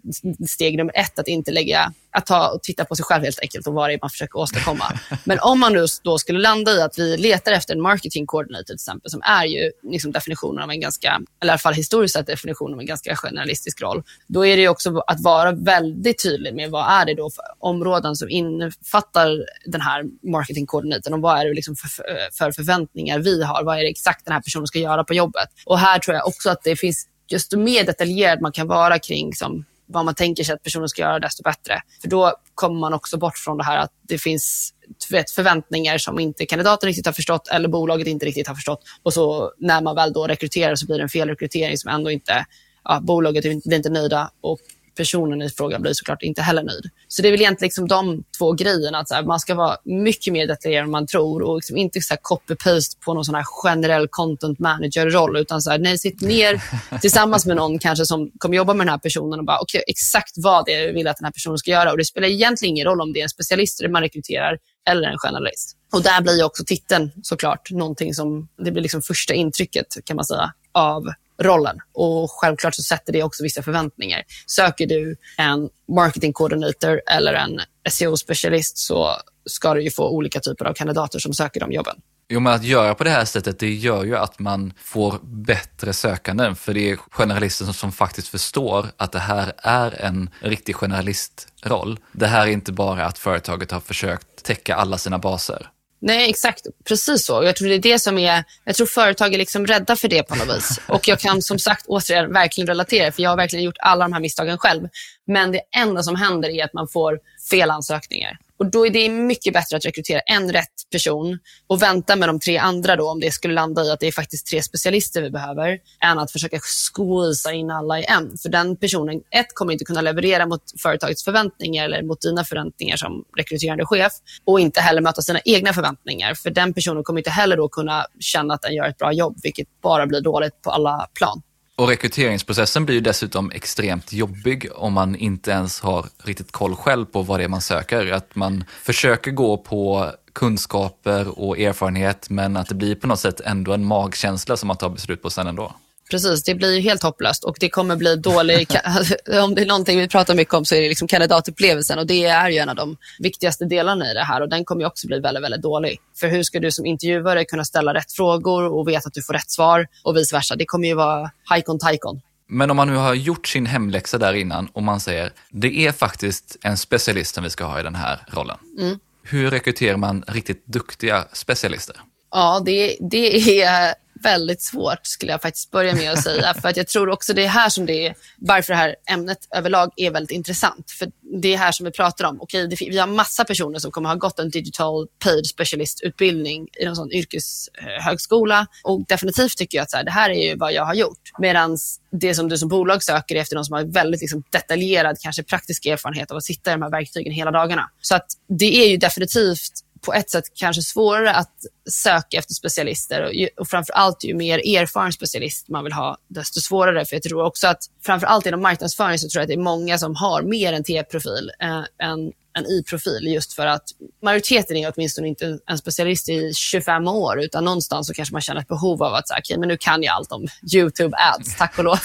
steg 0.48 0.76
nummer 0.76 0.92
ett, 0.96 1.18
att 1.18 1.28
inte 1.28 1.50
lägga, 1.50 1.92
att 2.10 2.26
ta 2.26 2.48
och 2.48 2.62
titta 2.62 2.84
på 2.84 2.96
sig 2.96 3.04
själv 3.04 3.24
helt 3.24 3.40
enkelt 3.40 3.66
och 3.66 3.74
vad 3.74 3.90
det 3.90 3.94
är 3.94 3.98
man 4.02 4.10
försöker 4.10 4.38
åstadkomma. 4.38 4.84
Men 5.24 5.38
om 5.40 5.60
man 5.60 5.72
nu 5.72 5.86
då 6.02 6.18
skulle 6.18 6.38
landa 6.38 6.72
i 6.72 6.82
att 6.82 6.98
vi 6.98 7.16
letar 7.16 7.52
efter 7.52 7.74
en 7.74 7.80
marketing 7.80 8.26
coordinator 8.26 8.64
till 8.64 8.74
exempel, 8.74 9.10
som 9.10 9.22
är 9.22 9.44
ju 9.44 9.70
liksom 9.82 10.12
definitionen 10.12 10.62
av 10.62 10.70
en 10.70 10.80
ganska, 10.80 11.20
eller 11.40 11.50
i 11.50 11.52
alla 11.52 11.58
fall 11.58 11.74
historiskt 11.74 12.14
sett 12.14 12.26
definitionen 12.26 12.74
av 12.74 12.80
en 12.80 12.86
ganska 12.86 13.16
generalistisk 13.16 13.82
roll, 13.82 14.02
då 14.26 14.46
är 14.46 14.56
det 14.56 14.68
också 14.68 14.98
att 15.06 15.20
vara 15.20 15.52
väldigt 15.52 16.22
tydlig 16.22 16.54
med 16.54 16.70
vad 16.70 17.00
är 17.00 17.06
det 17.06 17.14
då 17.14 17.30
för 17.30 17.44
områden 17.58 18.16
som 18.16 18.30
innefattar 18.30 19.44
den 19.66 19.80
här 19.80 20.04
marketing 20.30 20.66
coordinatorn 20.66 21.14
och 21.14 21.20
vad 21.20 21.40
är 21.40 21.44
det 21.44 21.54
liksom 21.54 21.76
för, 21.76 21.88
för 22.32 22.52
förväntningar 22.52 23.18
vi 23.18 23.42
har, 23.42 23.64
vad 23.64 23.78
är 23.78 23.82
det 23.82 23.90
exakt 23.90 24.24
den 24.24 24.34
här 24.34 24.40
personen 24.40 24.66
ska 24.66 24.78
göra 24.78 25.04
på 25.04 25.14
jobbet. 25.14 25.48
Och 25.66 25.78
här 25.78 25.98
tror 25.98 26.16
jag 26.16 26.26
också 26.26 26.50
att 26.50 26.62
det 26.62 26.76
finns 26.76 27.08
desto 27.30 27.58
mer 27.58 27.84
detaljerad 27.84 28.40
man 28.40 28.52
kan 28.52 28.66
vara 28.66 28.98
kring 28.98 29.26
liksom, 29.26 29.64
vad 29.86 30.04
man 30.04 30.14
tänker 30.14 30.44
sig 30.44 30.54
att 30.54 30.62
personen 30.62 30.88
ska 30.88 31.02
göra, 31.02 31.18
desto 31.18 31.42
bättre. 31.42 31.82
För 32.00 32.08
då 32.08 32.32
kommer 32.54 32.80
man 32.80 32.94
också 32.94 33.18
bort 33.18 33.38
från 33.38 33.58
det 33.58 33.64
här 33.64 33.78
att 33.78 33.90
det 34.02 34.18
finns 34.18 34.74
vet, 35.10 35.30
förväntningar 35.30 35.98
som 35.98 36.18
inte 36.18 36.46
kandidaten 36.46 36.86
riktigt 36.86 37.06
har 37.06 37.12
förstått 37.12 37.48
eller 37.48 37.68
bolaget 37.68 38.06
inte 38.06 38.26
riktigt 38.26 38.48
har 38.48 38.54
förstått. 38.54 38.80
Och 39.02 39.12
så 39.12 39.52
när 39.58 39.82
man 39.82 39.96
väl 39.96 40.12
då 40.12 40.26
rekryterar 40.26 40.74
så 40.74 40.86
blir 40.86 40.96
det 40.96 41.02
en 41.02 41.08
felrekrytering 41.08 41.78
som 41.78 41.90
ändå 41.90 42.10
inte, 42.10 42.46
ja, 42.84 43.00
bolaget 43.00 43.42
blir 43.42 43.74
inte 43.74 43.90
nöjda 43.90 44.30
och 44.40 44.58
personen 44.94 45.42
i 45.42 45.50
fråga 45.50 45.78
blir 45.78 45.92
såklart 45.92 46.22
inte 46.22 46.42
heller 46.42 46.62
nöjd. 46.62 46.90
Så 47.08 47.22
det 47.22 47.28
är 47.28 47.30
väl 47.32 47.40
egentligen 47.40 47.66
liksom 47.66 47.88
de 47.88 48.24
två 48.38 48.52
grejerna. 48.52 48.98
Att 48.98 49.10
här, 49.10 49.22
man 49.22 49.40
ska 49.40 49.54
vara 49.54 49.76
mycket 49.84 50.32
mer 50.32 50.46
detaljerad 50.46 50.84
än 50.84 50.90
man 50.90 51.06
tror 51.06 51.42
och 51.42 51.56
liksom 51.56 51.76
inte 51.76 51.98
copy-paste 51.98 52.96
på 53.04 53.14
någon 53.14 53.24
sån 53.24 53.34
här 53.34 53.44
generell 53.64 54.08
content 54.10 54.58
manager-roll. 54.58 55.36
Utan 55.36 55.62
så 55.62 55.70
här, 55.70 55.78
nej, 55.78 55.98
sitt 55.98 56.20
ner 56.20 56.62
tillsammans 57.00 57.46
med 57.46 57.56
någon 57.56 57.78
kanske 57.78 58.06
som 58.06 58.30
kommer 58.38 58.56
jobba 58.56 58.74
med 58.74 58.86
den 58.86 58.90
här 58.90 58.98
personen 58.98 59.38
och 59.38 59.44
bara, 59.44 59.58
okej, 59.58 59.78
okay, 59.78 59.84
exakt 59.86 60.32
vad 60.36 60.64
det 60.64 60.72
är 60.72 60.86
du 60.86 60.92
vill 60.92 61.08
att 61.08 61.16
den 61.16 61.24
här 61.24 61.32
personen 61.32 61.58
ska 61.58 61.70
göra. 61.70 61.90
Och 61.90 61.98
Det 61.98 62.04
spelar 62.04 62.28
egentligen 62.28 62.74
ingen 62.74 62.86
roll 62.86 63.00
om 63.00 63.12
det 63.12 63.20
är 63.20 63.22
en 63.22 63.28
specialist 63.28 63.82
man 63.90 64.02
rekryterar 64.02 64.58
eller 64.90 65.08
en 65.08 65.18
generalist. 65.18 65.76
Och 65.92 66.02
där 66.02 66.20
blir 66.22 66.44
också 66.44 66.64
titeln 66.66 67.10
såklart 67.22 67.70
någonting 67.70 68.14
som, 68.14 68.48
det 68.58 68.70
blir 68.70 68.82
liksom 68.82 69.02
första 69.02 69.34
intrycket 69.34 69.86
kan 70.04 70.16
man 70.16 70.24
säga 70.24 70.52
av 70.72 71.04
rollen. 71.42 71.78
Och 71.92 72.30
självklart 72.30 72.74
så 72.74 72.82
sätter 72.82 73.12
det 73.12 73.22
också 73.22 73.42
vissa 73.42 73.62
förväntningar. 73.62 74.22
Söker 74.46 74.86
du 74.86 75.16
en 75.38 75.68
marketing 75.88 76.32
coordinator 76.32 77.00
eller 77.06 77.34
en 77.34 77.60
SEO-specialist 77.90 78.78
så 78.78 79.16
ska 79.46 79.74
du 79.74 79.82
ju 79.82 79.90
få 79.90 80.08
olika 80.08 80.40
typer 80.40 80.64
av 80.64 80.74
kandidater 80.74 81.18
som 81.18 81.34
söker 81.34 81.60
de 81.60 81.72
jobben. 81.72 81.96
Jo, 82.28 82.40
men 82.40 82.52
att 82.52 82.64
göra 82.64 82.94
på 82.94 83.04
det 83.04 83.10
här 83.10 83.24
sättet, 83.24 83.58
det 83.58 83.74
gör 83.74 84.04
ju 84.04 84.16
att 84.16 84.38
man 84.38 84.72
får 84.78 85.18
bättre 85.22 85.92
sökanden, 85.92 86.56
för 86.56 86.74
det 86.74 86.90
är 86.90 86.96
generalister 87.10 87.64
som, 87.64 87.74
som 87.74 87.92
faktiskt 87.92 88.28
förstår 88.28 88.86
att 88.96 89.12
det 89.12 89.18
här 89.18 89.52
är 89.58 90.00
en 90.00 90.30
riktig 90.40 90.76
generalistroll. 90.76 91.98
Det 92.12 92.26
här 92.26 92.46
är 92.46 92.50
inte 92.50 92.72
bara 92.72 93.06
att 93.06 93.18
företaget 93.18 93.70
har 93.70 93.80
försökt 93.80 94.44
täcka 94.44 94.74
alla 94.74 94.98
sina 94.98 95.18
baser. 95.18 95.70
Nej, 96.06 96.30
exakt. 96.30 96.66
Precis 96.88 97.24
så. 97.26 97.44
Jag 97.44 97.56
tror 97.56 97.68
det 97.68 97.74
är 97.74 97.78
det 97.78 97.98
som 97.98 98.18
är... 98.18 98.44
Jag 98.64 98.74
tror 98.74 98.86
företag 98.86 99.34
är 99.34 99.38
liksom 99.38 99.66
rädda 99.66 99.96
för 99.96 100.08
det 100.08 100.22
på 100.22 100.34
något 100.34 100.56
vis. 100.56 100.80
Och 100.88 101.08
jag 101.08 101.18
kan 101.18 101.42
som 101.42 101.58
sagt 101.58 101.86
återigen 101.86 102.32
verkligen 102.32 102.68
relatera, 102.68 103.12
för 103.12 103.22
jag 103.22 103.30
har 103.30 103.36
verkligen 103.36 103.64
gjort 103.64 103.76
alla 103.78 104.04
de 104.04 104.12
här 104.12 104.20
misstagen 104.20 104.58
själv. 104.58 104.88
Men 105.26 105.52
det 105.52 105.60
enda 105.76 106.02
som 106.02 106.16
händer 106.16 106.48
är 106.48 106.64
att 106.64 106.72
man 106.72 106.88
får 106.88 107.18
fel 107.50 107.70
ansökningar. 107.70 108.38
Och 108.58 108.70
Då 108.70 108.86
är 108.86 108.90
det 108.90 109.08
mycket 109.08 109.52
bättre 109.52 109.76
att 109.76 109.84
rekrytera 109.84 110.20
en 110.20 110.52
rätt 110.52 110.90
person 110.92 111.38
och 111.66 111.82
vänta 111.82 112.16
med 112.16 112.28
de 112.28 112.40
tre 112.40 112.58
andra 112.58 112.96
då, 112.96 113.10
om 113.10 113.20
det 113.20 113.30
skulle 113.30 113.54
landa 113.54 113.84
i 113.84 113.90
att 113.90 114.00
det 114.00 114.06
är 114.06 114.12
faktiskt 114.12 114.46
tre 114.46 114.62
specialister 114.62 115.22
vi 115.22 115.30
behöver, 115.30 115.78
än 116.04 116.18
att 116.18 116.32
försöka 116.32 116.58
squeeza 116.60 117.52
in 117.52 117.70
alla 117.70 118.00
i 118.00 118.04
en. 118.04 118.36
För 118.42 118.48
den 118.48 118.76
personen, 118.76 119.20
ett, 119.30 119.54
kommer 119.54 119.72
inte 119.72 119.84
kunna 119.84 120.00
leverera 120.00 120.46
mot 120.46 120.62
företagets 120.82 121.24
förväntningar 121.24 121.84
eller 121.84 122.02
mot 122.02 122.20
dina 122.20 122.44
förväntningar 122.44 122.96
som 122.96 123.24
rekryterande 123.36 123.86
chef 123.86 124.12
och 124.44 124.60
inte 124.60 124.80
heller 124.80 125.00
möta 125.00 125.22
sina 125.22 125.40
egna 125.44 125.72
förväntningar. 125.72 126.34
För 126.34 126.50
den 126.50 126.74
personen 126.74 127.04
kommer 127.04 127.20
inte 127.20 127.30
heller 127.30 127.56
då 127.56 127.68
kunna 127.68 128.06
känna 128.20 128.54
att 128.54 128.62
den 128.62 128.74
gör 128.74 128.88
ett 128.88 128.98
bra 128.98 129.12
jobb, 129.12 129.36
vilket 129.42 129.68
bara 129.82 130.06
blir 130.06 130.20
dåligt 130.20 130.62
på 130.62 130.70
alla 130.70 131.08
plan. 131.14 131.42
Och 131.76 131.88
rekryteringsprocessen 131.88 132.84
blir 132.84 132.94
ju 132.94 133.00
dessutom 133.00 133.50
extremt 133.50 134.12
jobbig 134.12 134.68
om 134.74 134.92
man 134.92 135.16
inte 135.16 135.50
ens 135.50 135.80
har 135.80 136.06
riktigt 136.24 136.52
koll 136.52 136.76
själv 136.76 137.04
på 137.04 137.22
vad 137.22 137.40
det 137.40 137.44
är 137.44 137.48
man 137.48 137.60
söker. 137.60 138.12
Att 138.12 138.34
man 138.34 138.64
försöker 138.82 139.30
gå 139.30 139.56
på 139.56 140.10
kunskaper 140.32 141.38
och 141.38 141.58
erfarenhet 141.58 142.30
men 142.30 142.56
att 142.56 142.68
det 142.68 142.74
blir 142.74 142.94
på 142.94 143.06
något 143.06 143.20
sätt 143.20 143.40
ändå 143.40 143.72
en 143.72 143.84
magkänsla 143.84 144.56
som 144.56 144.66
man 144.66 144.76
tar 144.76 144.90
beslut 144.90 145.22
på 145.22 145.30
sen 145.30 145.46
ändå. 145.46 145.74
Precis, 146.14 146.44
det 146.44 146.54
blir 146.54 146.80
helt 146.80 147.02
hopplöst 147.02 147.44
och 147.44 147.56
det 147.60 147.68
kommer 147.68 147.96
bli 147.96 148.16
dålig... 148.16 148.68
om 149.42 149.54
det 149.54 149.62
är 149.62 149.66
någonting 149.66 149.98
vi 149.98 150.08
pratar 150.08 150.34
mycket 150.34 150.54
om 150.54 150.64
så 150.64 150.74
är 150.74 150.82
det 150.82 150.88
liksom 150.88 151.08
kandidatupplevelsen 151.08 151.98
och 151.98 152.06
det 152.06 152.24
är 152.24 152.50
ju 152.50 152.58
en 152.58 152.68
av 152.68 152.76
de 152.76 152.96
viktigaste 153.18 153.64
delarna 153.64 154.10
i 154.10 154.14
det 154.14 154.22
här 154.22 154.40
och 154.40 154.48
den 154.48 154.64
kommer 154.64 154.86
också 154.86 155.06
bli 155.06 155.20
väldigt, 155.20 155.44
väldigt 155.44 155.62
dålig. 155.62 156.00
För 156.20 156.28
hur 156.28 156.42
ska 156.42 156.60
du 156.60 156.70
som 156.70 156.86
intervjuare 156.86 157.44
kunna 157.44 157.64
ställa 157.64 157.94
rätt 157.94 158.12
frågor 158.12 158.78
och 158.78 158.88
veta 158.88 159.06
att 159.06 159.14
du 159.14 159.22
får 159.22 159.32
rätt 159.32 159.50
svar 159.50 159.86
och 160.02 160.16
vice 160.16 160.36
versa. 160.36 160.56
Det 160.56 160.64
kommer 160.64 160.88
ju 160.88 160.94
vara 160.94 161.30
hajkon 161.44 161.78
tajkon. 161.78 162.20
Men 162.48 162.70
om 162.70 162.76
man 162.76 162.88
nu 162.88 162.96
har 162.96 163.14
gjort 163.14 163.46
sin 163.46 163.66
hemläxa 163.66 164.18
där 164.18 164.34
innan 164.34 164.66
och 164.66 164.82
man 164.82 165.00
säger 165.00 165.32
det 165.50 165.86
är 165.86 165.92
faktiskt 165.92 166.56
en 166.62 166.76
specialist 166.76 167.34
som 167.34 167.44
vi 167.44 167.50
ska 167.50 167.64
ha 167.64 167.80
i 167.80 167.82
den 167.82 167.94
här 167.94 168.18
rollen. 168.26 168.56
Mm. 168.78 168.98
Hur 169.22 169.50
rekryterar 169.50 169.96
man 169.96 170.24
riktigt 170.28 170.66
duktiga 170.66 171.24
specialister? 171.32 171.96
Ja, 172.30 172.62
det, 172.64 172.96
det 173.00 173.62
är 173.62 173.94
väldigt 174.24 174.62
svårt, 174.62 175.06
skulle 175.06 175.32
jag 175.32 175.42
faktiskt 175.42 175.70
börja 175.70 175.94
med 175.94 176.12
att 176.12 176.22
säga. 176.22 176.54
För 176.62 176.68
att 176.68 176.76
jag 176.76 176.88
tror 176.88 177.10
också 177.10 177.34
det 177.34 177.44
är 177.44 177.48
här 177.48 177.68
som 177.68 177.86
det 177.86 178.06
är, 178.06 178.14
varför 178.38 178.72
det 178.72 178.76
här 178.76 178.96
ämnet 179.10 179.38
överlag 179.56 179.92
är 179.96 180.10
väldigt 180.10 180.30
intressant. 180.30 180.90
För 180.90 181.08
det 181.42 181.54
är 181.54 181.58
här 181.58 181.72
som 181.72 181.84
vi 181.84 181.92
pratar 181.92 182.24
om. 182.24 182.40
Okej, 182.40 182.68
det, 182.68 182.76
vi 182.80 182.98
har 182.98 183.06
massa 183.06 183.44
personer 183.44 183.78
som 183.78 183.90
kommer 183.90 184.08
ha 184.08 184.16
gått 184.16 184.38
en 184.38 184.50
digital 184.50 185.06
paid 185.24 185.46
specialistutbildning 185.46 186.68
i 186.80 186.84
någon 186.84 186.96
sån 186.96 187.12
yrkeshögskola. 187.12 188.66
Och 188.84 189.06
definitivt 189.06 189.56
tycker 189.56 189.78
jag 189.78 189.82
att 189.82 189.90
så 189.90 189.96
här, 189.96 190.04
det 190.04 190.10
här 190.10 190.30
är 190.30 190.48
ju 190.48 190.56
vad 190.56 190.72
jag 190.72 190.84
har 190.84 190.94
gjort. 190.94 191.30
Medan 191.38 191.78
det 192.12 192.34
som 192.34 192.48
du 192.48 192.58
som 192.58 192.68
bolag 192.68 193.02
söker 193.02 193.34
är 193.36 193.40
efter 193.40 193.56
någon 193.56 193.64
som 193.64 193.74
har 193.74 193.84
väldigt 193.84 194.20
liksom, 194.20 194.42
detaljerad, 194.50 195.16
kanske 195.20 195.42
praktisk 195.42 195.86
erfarenhet 195.86 196.30
av 196.30 196.36
att 196.36 196.44
sitta 196.44 196.70
i 196.70 196.74
de 196.74 196.82
här 196.82 196.90
verktygen 196.90 197.32
hela 197.32 197.50
dagarna. 197.50 197.90
Så 198.00 198.14
att 198.14 198.26
det 198.48 198.84
är 198.84 198.88
ju 198.88 198.96
definitivt 198.96 199.83
på 200.04 200.12
ett 200.14 200.30
sätt 200.30 200.44
kanske 200.54 200.82
svårare 200.82 201.32
att 201.32 201.54
söka 201.90 202.38
efter 202.38 202.54
specialister 202.54 203.24
och, 203.24 203.34
ju, 203.34 203.48
och 203.56 203.68
framför 203.68 203.92
allt 203.92 204.24
ju 204.24 204.34
mer 204.34 204.58
erfaren 204.58 205.12
specialist 205.12 205.68
man 205.68 205.84
vill 205.84 205.92
ha, 205.92 206.16
desto 206.28 206.60
svårare. 206.60 207.04
För 207.04 207.16
jag 207.16 207.22
tror 207.22 207.44
också 207.44 207.66
att 207.66 207.82
framför 208.06 208.26
allt 208.26 208.46
inom 208.46 208.62
marknadsföring 208.62 209.18
så 209.18 209.28
tror 209.28 209.40
jag 209.40 209.44
att 209.44 209.48
det 209.48 209.54
är 209.54 209.64
många 209.64 209.98
som 209.98 210.16
har 210.16 210.42
mer 210.42 210.72
en 210.72 210.84
T-profil 210.84 211.50
eh, 211.60 212.08
än 212.08 212.32
en 212.54 212.66
i-profil 212.66 213.26
just 213.26 213.52
för 213.52 213.66
att 213.66 213.84
majoriteten 214.22 214.76
är 214.76 214.92
åtminstone 214.96 215.28
inte 215.28 215.58
en 215.66 215.78
specialist 215.78 216.28
i 216.28 216.52
25 216.54 217.08
år 217.08 217.40
utan 217.40 217.64
någonstans 217.64 218.06
så 218.06 218.14
kanske 218.14 218.32
man 218.32 218.40
känner 218.40 218.60
ett 218.60 218.68
behov 218.68 219.02
av 219.02 219.14
att 219.14 219.28
säga, 219.28 219.38
okay, 219.38 219.58
men 219.58 219.68
nu 219.68 219.76
kan 219.76 220.02
jag 220.02 220.14
allt 220.14 220.32
om 220.32 220.46
YouTube 220.74 221.16
ads, 221.16 221.56
tack 221.56 221.78
och 221.78 221.84
lov. 221.84 221.98